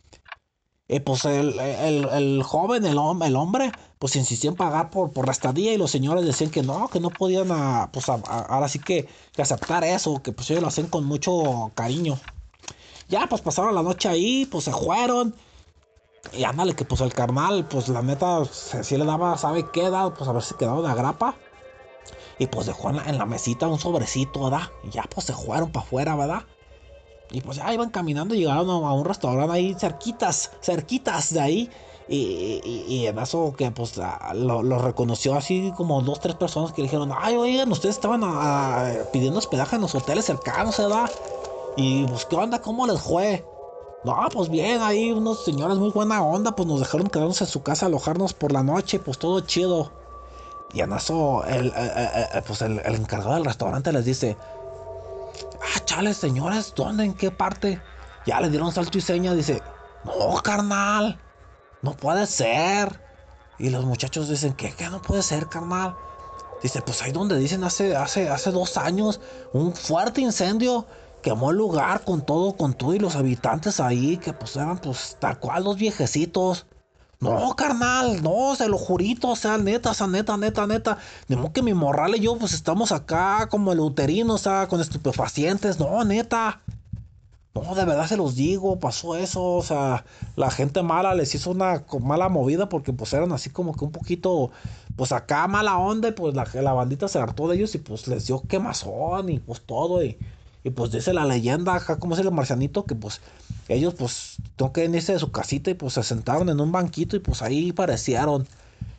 [0.89, 5.25] Y pues el, el, el joven, el, el hombre, pues insistía en pagar por, por
[5.25, 7.49] la estadía y los señores decían que no, que no podían,
[7.93, 9.09] pues ahora sí que,
[9.39, 12.19] aceptar eso, que pues ellos lo hacen con mucho cariño.
[13.09, 15.35] Ya, pues pasaron la noche ahí, pues se fueron.
[16.33, 19.89] Y ándale, que pues el carnal, pues la neta, si le daba, ¿sabe qué?
[19.89, 20.13] Da?
[20.13, 21.37] Pues a ver si quedaba de agrapa.
[22.43, 24.73] Y pues dejó en la, mesita un sobrecito, ¿verdad?
[24.83, 26.47] Y ya pues se fueron para afuera, ¿verdad?
[27.31, 31.73] Y pues ya iban caminando llegaron a, un restaurante ahí cerquitas, cerquitas de ahí.
[32.09, 33.97] Y, y- y en eso que pues
[34.35, 38.93] lo reconoció así como dos, tres personas que le dijeron, ay, oigan, ustedes estaban ah,
[39.13, 41.11] pidiendo hospedaje en los hoteles cercanos, ¿verdad?
[41.77, 42.61] Y pues, ¿qué onda?
[42.63, 43.49] ¿Cómo les fue?
[44.03, 47.63] No, pues bien, ahí unos señores muy buena onda, pues nos dejaron quedarnos en su
[47.63, 49.93] casa, alojarnos por la noche, pues todo chido.
[50.73, 54.37] Y en eso, el, eh, eh, eh, pues el, el encargado del restaurante les dice,
[54.39, 57.05] ah, chales, señores, ¿dónde?
[57.05, 57.81] ¿En qué parte?
[58.27, 59.63] Ya le dieron salto y seña, dice,
[60.05, 61.21] no, carnal,
[61.83, 63.01] no puede ser.
[63.59, 64.73] Y los muchachos dicen, ¿qué?
[64.73, 65.95] ¿Qué no puede ser, carnal?
[66.63, 69.21] Dice, pues ahí donde dicen hace, hace, hace dos años,
[69.53, 70.87] un fuerte incendio
[71.23, 75.17] quemó el lugar con todo, con todo y los habitantes ahí, que pues eran pues
[75.19, 76.67] tal cual los viejecitos.
[77.23, 80.99] No, carnal, no, se lo jurito, o sea, neta, o sea, neta, neta, neta.
[81.29, 84.67] De modo que mi morral y yo, pues estamos acá como el uterino, o sea,
[84.67, 86.63] con estupefacientes, no, neta.
[87.55, 90.05] No, de verdad se los digo, pasó eso, o sea,
[90.35, 93.93] la gente mala les hizo una mala movida porque pues eran así como que un
[93.93, 94.51] poquito,
[94.97, 98.09] pues acá mala onda y pues la, la bandita se hartó de ellos y pues
[98.09, 100.19] les dio quemazón y pues todo y,
[100.65, 103.21] y pues dice la leyenda acá como es el marcianito que pues
[103.69, 107.17] ellos pues tengo que irse de su casita y pues se sentaron en un banquito
[107.17, 108.47] y pues ahí parecieron.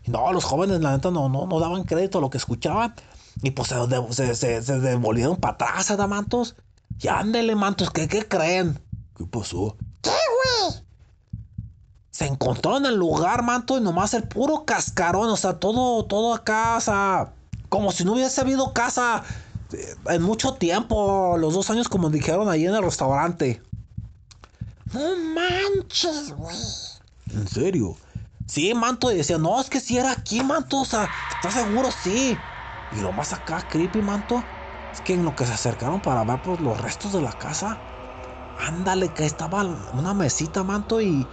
[0.06, 2.94] Y no, los jóvenes la neta no, no, no daban crédito a lo que escuchaban
[3.42, 6.56] y pues se, se, se- se devolvieron para atrás, ¿verdad, mantos?
[7.00, 8.80] Y ándele, mantos, ¿qué, qué creen?
[9.18, 9.76] ¿Qué pasó?
[10.02, 10.84] ¿Qué, güey?
[12.12, 16.34] Se encontró en el lugar, manto, y nomás el puro cascarón, o sea, todo, todo
[16.36, 17.34] acá, o sea,
[17.70, 19.24] como si no hubiese habido casa
[20.08, 23.62] en mucho tiempo, los dos años como dijeron ahí en el restaurante.
[24.94, 26.56] No manches, güey.
[27.34, 27.98] ¿En serio?
[28.46, 31.90] Sí, manto, y decía, no, es que si era aquí, manto, o sea, ¿estás seguro?
[31.92, 32.38] Sí.
[32.92, 34.44] Y lo más acá, creepy, manto,
[34.94, 37.80] es que en lo que se acercaron para ver pues, los restos de la casa,
[38.68, 39.64] ándale, que estaba
[39.94, 41.26] una mesita, manto, y,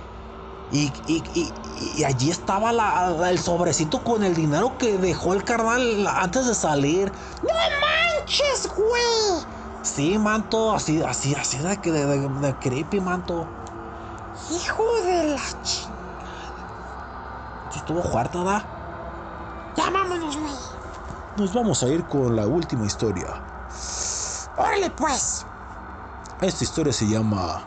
[0.71, 1.55] y, y, y-
[1.99, 6.47] y allí estaba la- la- el sobrecito con el dinero que dejó el carnal antes
[6.47, 7.13] de salir.
[7.43, 9.47] ¡No manches, güey!
[9.83, 13.49] Sí, manto, así, así, así de, que- de, de- de creepy, manto.
[14.51, 15.89] Hijo de la ch...
[17.71, 18.65] Sí estuvo fuerte, ¿verdad?
[19.77, 20.53] Ya vámonos, güey.
[21.37, 23.43] Nos vamos a ir con la última historia.
[24.57, 25.47] Órale, pues.
[26.41, 27.65] Esta historia se llama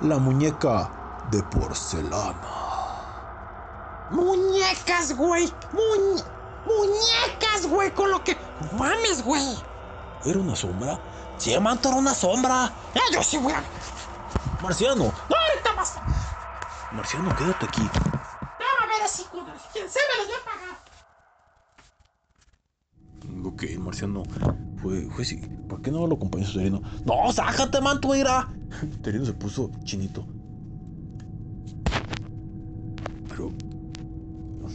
[0.00, 0.90] La muñeca
[1.36, 2.40] de porcelana.
[4.10, 5.46] Muñecas, güey.
[5.72, 6.24] Muñ-
[6.66, 8.36] muñecas, güey, con lo que.
[8.72, 9.56] No Mames, güey.
[10.24, 10.98] ¿Era una sombra?
[11.38, 12.72] Sí, manto, era una sombra.
[12.94, 13.54] Eh, yo sí, güey.
[14.62, 15.94] Marciano, No, ahorita más.
[16.92, 17.82] Marciano, quédate aquí.
[17.82, 19.24] Vamos a ver así.
[19.72, 20.78] ¿Quién se me los voy a pagar?
[23.46, 24.22] Ok, Marciano,
[24.80, 25.36] fue, fue sí.
[25.68, 26.80] ¿Por qué no lo acompañó su terreno?
[27.04, 28.48] No, sácate, manto, mira.
[28.82, 30.24] El terreno se puso chinito.
[33.34, 33.52] Pero.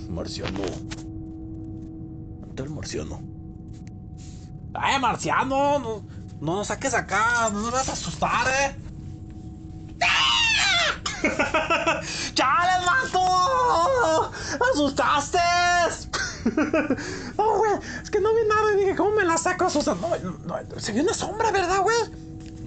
[0.10, 0.60] Marciano.
[2.40, 3.22] ¿Dónde está el marciano?
[4.73, 5.80] ¡Ay, marciano!
[5.80, 6.03] No,
[6.41, 8.76] no nos saques acá, no nos vas a asustar, eh.
[12.34, 14.31] ¡Chale, mato!
[14.73, 15.40] ¡Asustaste!
[17.38, 17.72] No, güey.
[18.02, 19.68] Es que no vi nada y dije, ¿cómo me la saco?
[19.86, 21.98] No, no, no, se vio una sombra, ¿verdad, güey?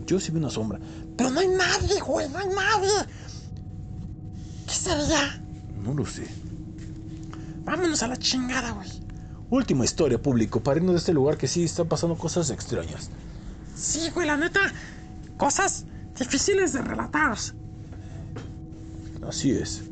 [0.07, 0.79] Yo sí vi una sombra.
[1.17, 2.29] Pero no hay nadie, güey.
[2.29, 2.93] No hay nadie.
[4.67, 5.42] ¿Qué sería?
[5.83, 6.27] No lo sé.
[7.65, 8.89] Vámonos a la chingada, güey.
[9.51, 13.11] Última historia, público, para irnos de este lugar que sí están pasando cosas extrañas.
[13.77, 14.61] Sí, güey, la neta.
[15.37, 15.85] Cosas
[16.19, 17.37] difíciles de relatar.
[19.27, 19.83] Así es.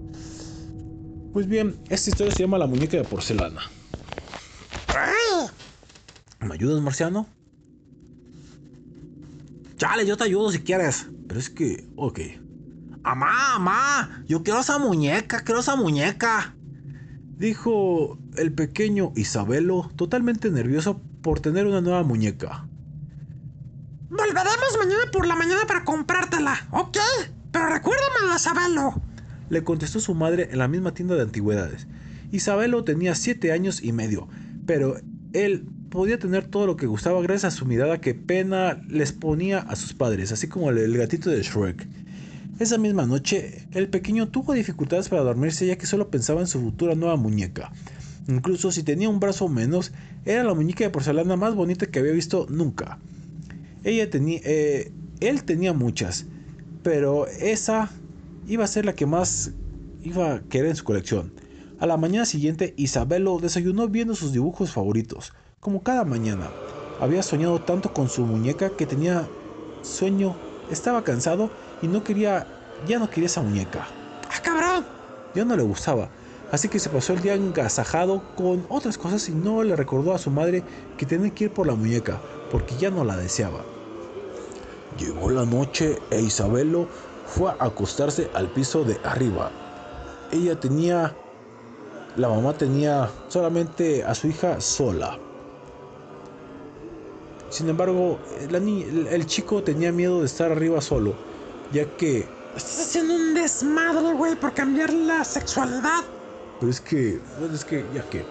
[1.33, 3.63] Pues bien, esta historia se llama La muñeca de porcelana.
[6.41, 7.27] ¿Me ayudas, Marciano?
[9.77, 11.07] Chale, yo te ayudo si quieres.
[11.29, 12.19] Pero es que, ok.
[13.03, 16.55] Amá, amá, yo quiero esa muñeca, quiero esa muñeca.
[17.39, 22.67] Dijo el pequeño Isabelo, totalmente nervioso por tener una nueva muñeca.
[24.11, 26.99] Volveremos mañana por la mañana para comprártela, ¿ok?
[27.51, 29.03] Pero recuérdamelo, Isabelo.
[29.49, 31.87] Le contestó su madre en la misma tienda de antigüedades.
[32.33, 34.29] Isabelo tenía siete años y medio,
[34.67, 34.97] pero
[35.33, 39.61] él podía tener todo lo que gustaba gracias a su mirada que pena les ponía
[39.61, 41.89] a sus padres, así como el gatito de Shrek.
[42.61, 46.61] Esa misma noche, el pequeño tuvo dificultades para dormirse ya que solo pensaba en su
[46.61, 47.73] futura nueva muñeca.
[48.29, 49.93] Incluso si tenía un brazo menos,
[50.27, 52.99] era la muñeca de porcelana más bonita que había visto nunca.
[53.83, 56.27] Ella tenía, eh, él tenía muchas,
[56.83, 57.91] pero esa
[58.47, 59.53] iba a ser la que más
[60.05, 61.33] iba a querer en su colección.
[61.79, 66.51] A la mañana siguiente, Isabelo desayunó viendo sus dibujos favoritos, como cada mañana.
[67.01, 69.27] Había soñado tanto con su muñeca que tenía
[69.81, 70.37] sueño,
[70.71, 71.51] estaba cansado
[71.83, 72.47] y no quería,
[72.87, 73.87] ya no quería esa muñeca.
[74.31, 74.85] ¡Ah, cabrón!
[75.35, 76.11] Ya no le gustaba,
[76.51, 80.19] así que se pasó el día engasajado con otras cosas y no le recordó a
[80.19, 80.65] su madre
[80.97, 82.21] que tenía que ir por la muñeca,
[82.51, 83.65] porque ya no la deseaba.
[84.99, 86.89] Llegó la noche e Isabelo
[87.27, 89.53] fue a acostarse al piso de arriba.
[90.33, 91.17] Ella tenía...
[92.17, 95.17] La mamá tenía solamente a su hija sola.
[97.51, 98.19] Sin embargo,
[98.51, 101.15] la ni- el, el chico tenía miedo de estar arriba solo,
[101.73, 102.29] ya que...
[102.57, 106.05] Estás haciendo un desmadre, güey, por cambiar la sexualidad.
[106.59, 107.21] Pero es que...
[107.55, 108.25] es que ya que...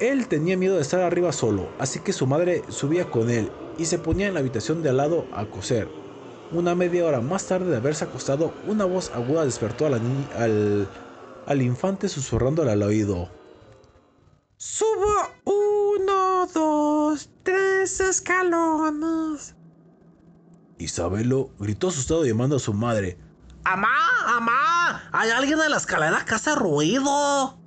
[0.00, 3.86] Él tenía miedo de estar arriba solo, así que su madre subía con él y
[3.86, 5.88] se ponía en la habitación de al lado a coser.
[6.50, 10.28] Una media hora más tarde de haberse acostado, una voz aguda despertó a la ni-
[10.36, 10.88] al,
[11.46, 13.30] al infante susurrándole al oído.
[14.56, 15.14] Subo
[15.44, 19.53] uno, dos, tres escalones.
[20.78, 23.18] Isabelo gritó asustado llamando a su madre.
[23.64, 23.96] Amá,
[24.26, 27.58] amá, hay alguien en la escalera que hace ruido.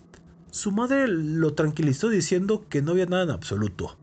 [0.51, 3.97] Su madre lo tranquilizó diciendo que no había nada en absoluto.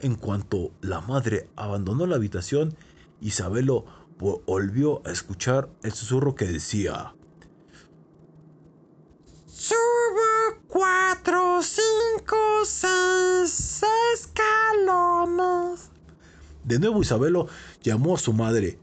[0.00, 2.74] En cuanto la madre abandonó la habitación,
[3.20, 3.84] Isabelo
[4.18, 7.14] vo- volvió a escuchar el susurro que decía.
[9.46, 13.82] Subo cuatro, cinco, seis
[14.14, 15.90] escalones.
[16.64, 17.46] De nuevo Isabelo
[17.82, 18.78] llamó a su madre.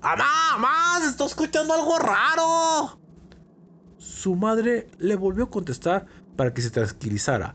[0.00, 2.98] Amá, amá, se está escuchando algo raro.
[3.98, 6.06] Su madre le volvió a contestar
[6.36, 7.54] para que se tranquilizara,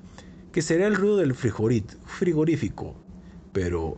[0.51, 2.95] que sería el ruido del frigorífico.
[3.51, 3.97] Pero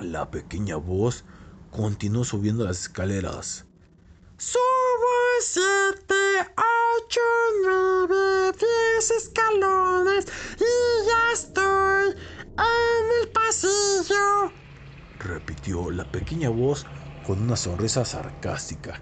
[0.00, 1.24] la pequeña voz
[1.70, 3.66] continuó subiendo las escaleras.
[4.36, 4.58] Subo
[5.40, 6.14] siete,
[6.56, 7.20] ocho,
[7.64, 10.26] nueve, diez escalones
[10.56, 12.14] y ya estoy
[12.56, 14.52] en el pasillo.
[15.20, 16.86] Repitió la pequeña voz
[17.26, 19.00] con una sonrisa sarcástica.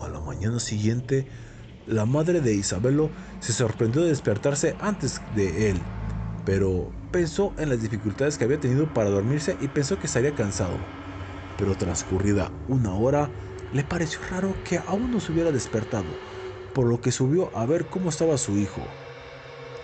[0.00, 1.26] A la mañana siguiente,
[1.86, 3.10] la madre de Isabelo
[3.40, 5.80] se sorprendió de despertarse antes de él,
[6.44, 10.76] pero pensó en las dificultades que había tenido para dormirse y pensó que estaría cansado.
[11.58, 13.30] Pero transcurrida una hora,
[13.72, 16.06] le pareció raro que aún no se hubiera despertado,
[16.74, 18.82] por lo que subió a ver cómo estaba su hijo.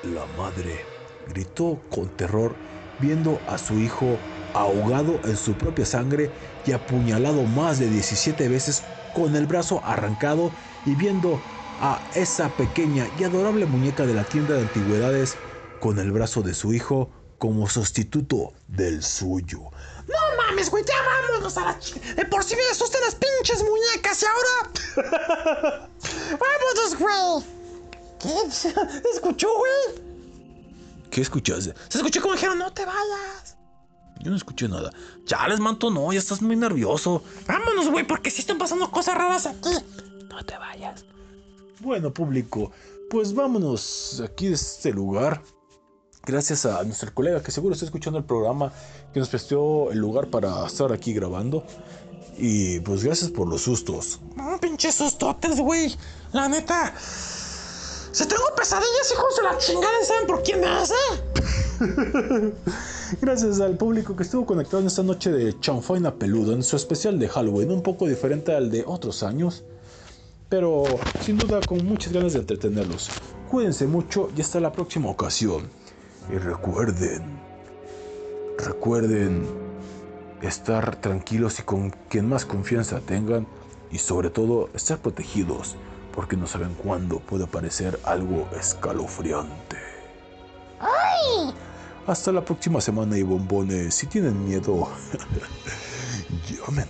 [0.02, 0.97] La madre
[1.28, 2.58] gritó con terror
[2.98, 4.20] viendo a su hijo
[4.52, 6.32] ahogado en su propia sangre
[6.64, 8.84] y apuñalado más de 17 veces
[9.14, 10.52] con el brazo arrancado
[10.84, 11.44] y viendo
[11.78, 15.38] a esa pequeña y adorable muñeca de la tienda de antigüedades
[15.78, 19.60] con el brazo de su hijo como sustituto del suyo.
[20.08, 21.94] No mames, güey, ya vámonos a la ch...
[22.16, 25.88] De por si me asustan las pinches muñecas y ahora.
[26.32, 27.44] vámonos, güey.
[28.18, 28.50] ¿Qué?
[28.50, 28.74] ¿Se
[29.14, 30.07] escuchó, güey?
[31.10, 31.74] ¿Qué escuchaste?
[31.88, 33.56] Se escuchó como dijeron, no te vayas.
[34.20, 34.90] Yo no escuché nada.
[35.26, 37.22] Ya les manto, no, ya estás muy nervioso.
[37.46, 39.70] Vámonos, güey, porque sí están pasando cosas raras aquí.
[40.28, 41.04] No te vayas.
[41.80, 42.72] Bueno, público,
[43.10, 45.42] pues vámonos aquí de este lugar.
[46.24, 48.72] Gracias a nuestro colega que seguro está escuchando el programa,
[49.14, 51.64] que nos prestó el lugar para estar aquí grabando.
[52.36, 54.20] Y pues gracias por los sustos.
[54.36, 55.96] No, pinches sustotes, güey.
[56.32, 56.94] La neta.
[58.18, 60.94] Si tengo pesadillas, hijos de la chingada, ¿saben por quién me hace?
[63.20, 67.20] Gracias al público que estuvo conectado en esta noche de Chanfaina Peludo, en su especial
[67.20, 69.62] de Halloween, un poco diferente al de otros años,
[70.48, 70.82] pero
[71.20, 73.08] sin duda con muchas ganas de entretenerlos.
[73.48, 75.68] Cuídense mucho y hasta la próxima ocasión.
[76.28, 77.22] Y recuerden,
[78.58, 79.46] recuerden
[80.42, 83.46] estar tranquilos y con quien más confianza tengan
[83.92, 85.76] y sobre todo estar protegidos
[86.18, 89.76] porque no saben cuándo puede aparecer algo escalofriante.
[90.80, 91.54] ¡Ay!
[92.08, 93.94] Hasta la próxima semana y bombones.
[93.94, 94.88] Si tienen miedo,
[96.50, 96.88] llámenme.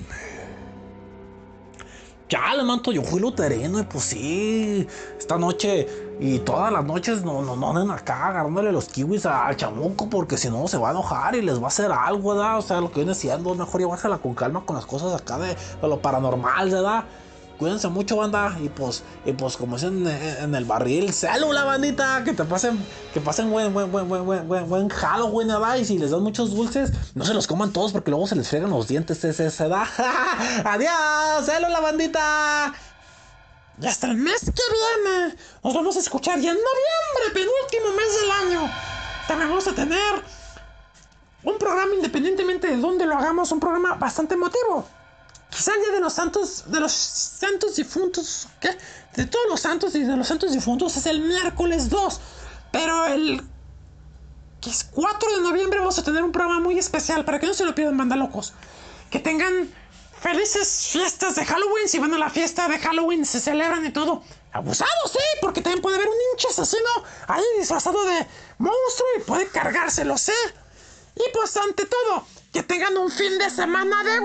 [2.31, 4.87] Ya, le manto, yo fui luterano y pues sí,
[5.19, 5.87] esta noche
[6.19, 10.39] y todas las noches no, no, no anden acá agarrándole los kiwis al chamuco porque
[10.39, 12.57] si no se va a enojar y les va a hacer algo, ¿verdad?
[12.57, 15.49] O sea, lo que viene siendo, mejor llevársela con calma con las cosas acá de,
[15.49, 17.05] de lo paranormal, ¿verdad?
[17.59, 18.57] Cuídense mucho, banda.
[18.63, 22.23] Y pues, y pues como dicen en, en el barril, célula, bandita.
[22.25, 22.79] Que te pasen,
[23.13, 25.77] que pasen buen, buen, buen, buen, buen, buen, Halloween, ¿verdad?
[25.77, 28.49] Y si les dan muchos dulces, no se los coman todos porque luego se les
[28.49, 29.25] friegan los dientes.
[29.25, 29.83] Ese, se da.
[30.65, 32.73] Adiós, célula, bandita.
[33.81, 38.21] Y hasta el mes que viene nos vamos a escuchar ya en noviembre, penúltimo mes
[38.21, 38.73] del año.
[39.27, 40.23] También vamos a tener
[41.43, 44.87] un programa independientemente de dónde lo hagamos, un programa bastante emotivo.
[45.51, 48.77] Quizá el día de los santos, de los santos difuntos, ¿qué?
[49.17, 52.21] De todos los santos y de los santos difuntos es el miércoles 2.
[52.71, 53.43] Pero el
[54.61, 57.55] que es 4 de noviembre vamos a tener un programa muy especial para que no
[57.55, 58.53] se lo pierdan, banda locos.
[59.11, 59.73] Que tengan
[60.21, 61.89] felices fiestas de Halloween.
[61.89, 64.23] Si van a la fiesta de Halloween, se celebran y todo.
[64.53, 66.89] Abusados, sí, porque también puede haber un hincha asesino
[67.27, 68.27] ahí disfrazado de
[68.59, 70.33] monstruo y puede cargárselo, sí.
[71.15, 72.27] Y pues ante todo,
[72.59, 74.19] que tengan un fin de semana de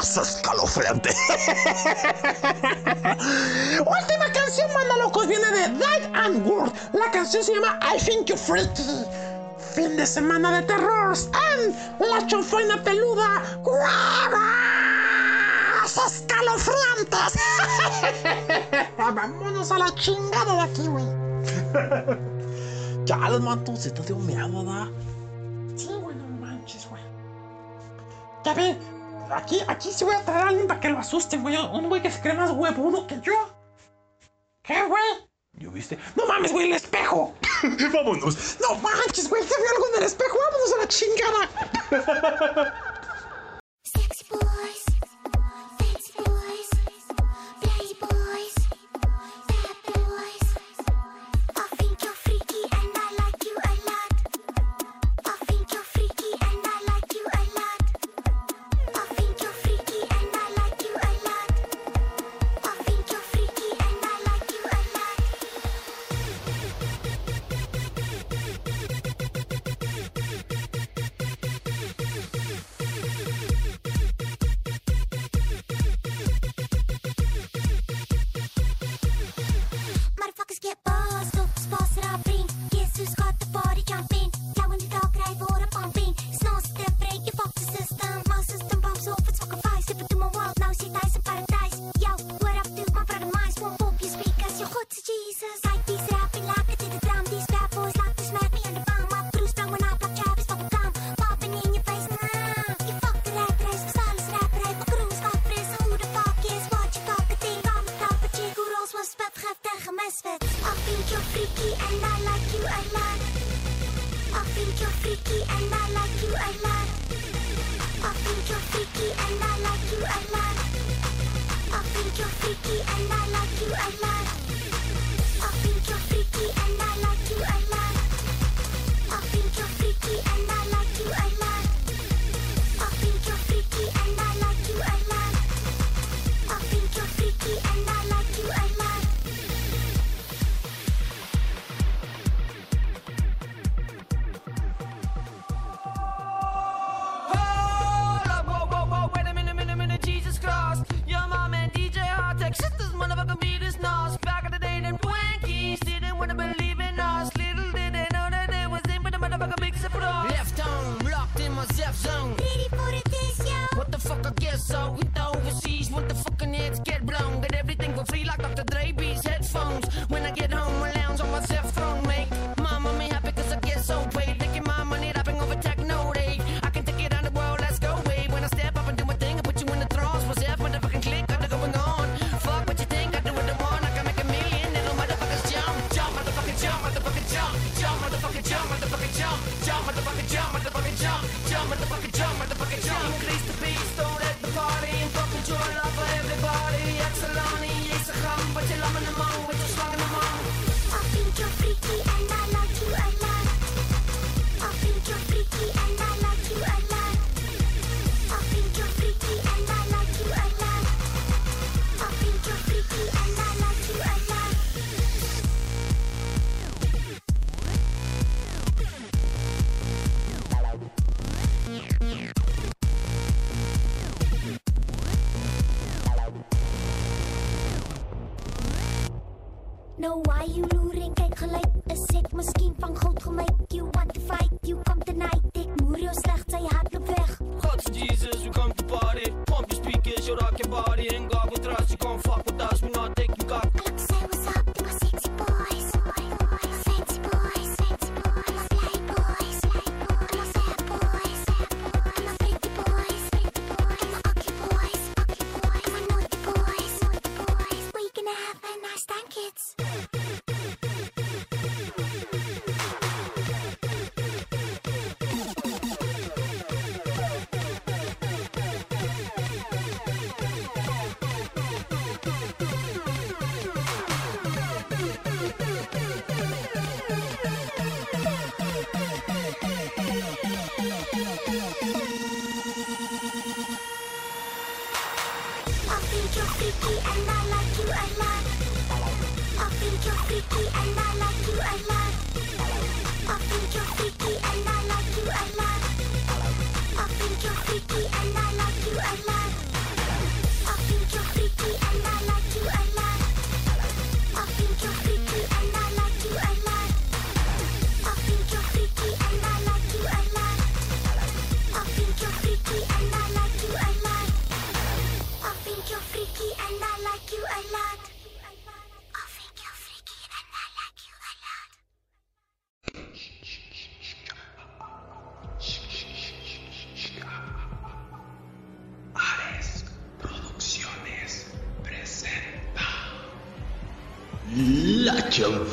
[0.00, 1.10] Es escalofriante.
[3.78, 6.72] Última canción, manda locos, viene de Light and Word.
[6.94, 9.04] La canción se llama I Think You're Freaky.
[9.72, 11.16] Fin de semana de terror
[11.60, 13.40] en la chonfaina peluda.
[13.62, 14.42] ¡Guavas
[16.06, 17.38] escalofriantes!
[18.98, 21.06] Vámonos a la chingada de aquí, güey.
[23.04, 24.88] Ya, les manto, te dio miedo, ¿verdad?
[25.76, 27.02] Sí, güey, no manches, güey.
[28.44, 28.76] Ya ve,
[29.30, 31.56] aquí, aquí sí voy a traer a alguien para que lo asuste, güey.
[31.56, 33.32] Un güey que se cree más huevudo que yo.
[34.62, 35.02] ¿Qué, güey?
[35.54, 35.98] ¿Yo viste?
[36.16, 37.34] No mames, güey, el espejo.
[37.92, 38.58] Vámonos.
[38.60, 40.38] No manches, güey, ya vi algo en el espejo.
[40.38, 41.48] Vámonos a la chingada.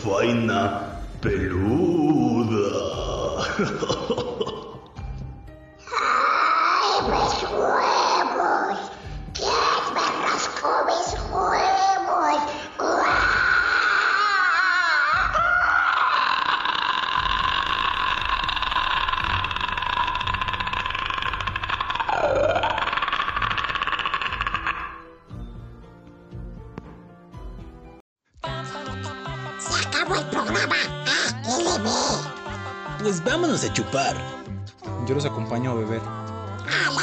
[0.09, 0.78] 怪呢？
[33.59, 34.15] vamos a chupar.
[35.05, 36.01] Yo los acompaño a beber.
[36.01, 37.01] ¡A la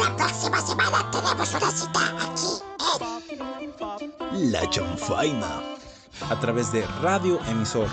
[0.00, 2.62] la próxima semana tenemos una cita aquí
[4.32, 4.52] en...
[4.52, 5.62] La Chanfaina.
[6.30, 7.88] A través de Radio Emisor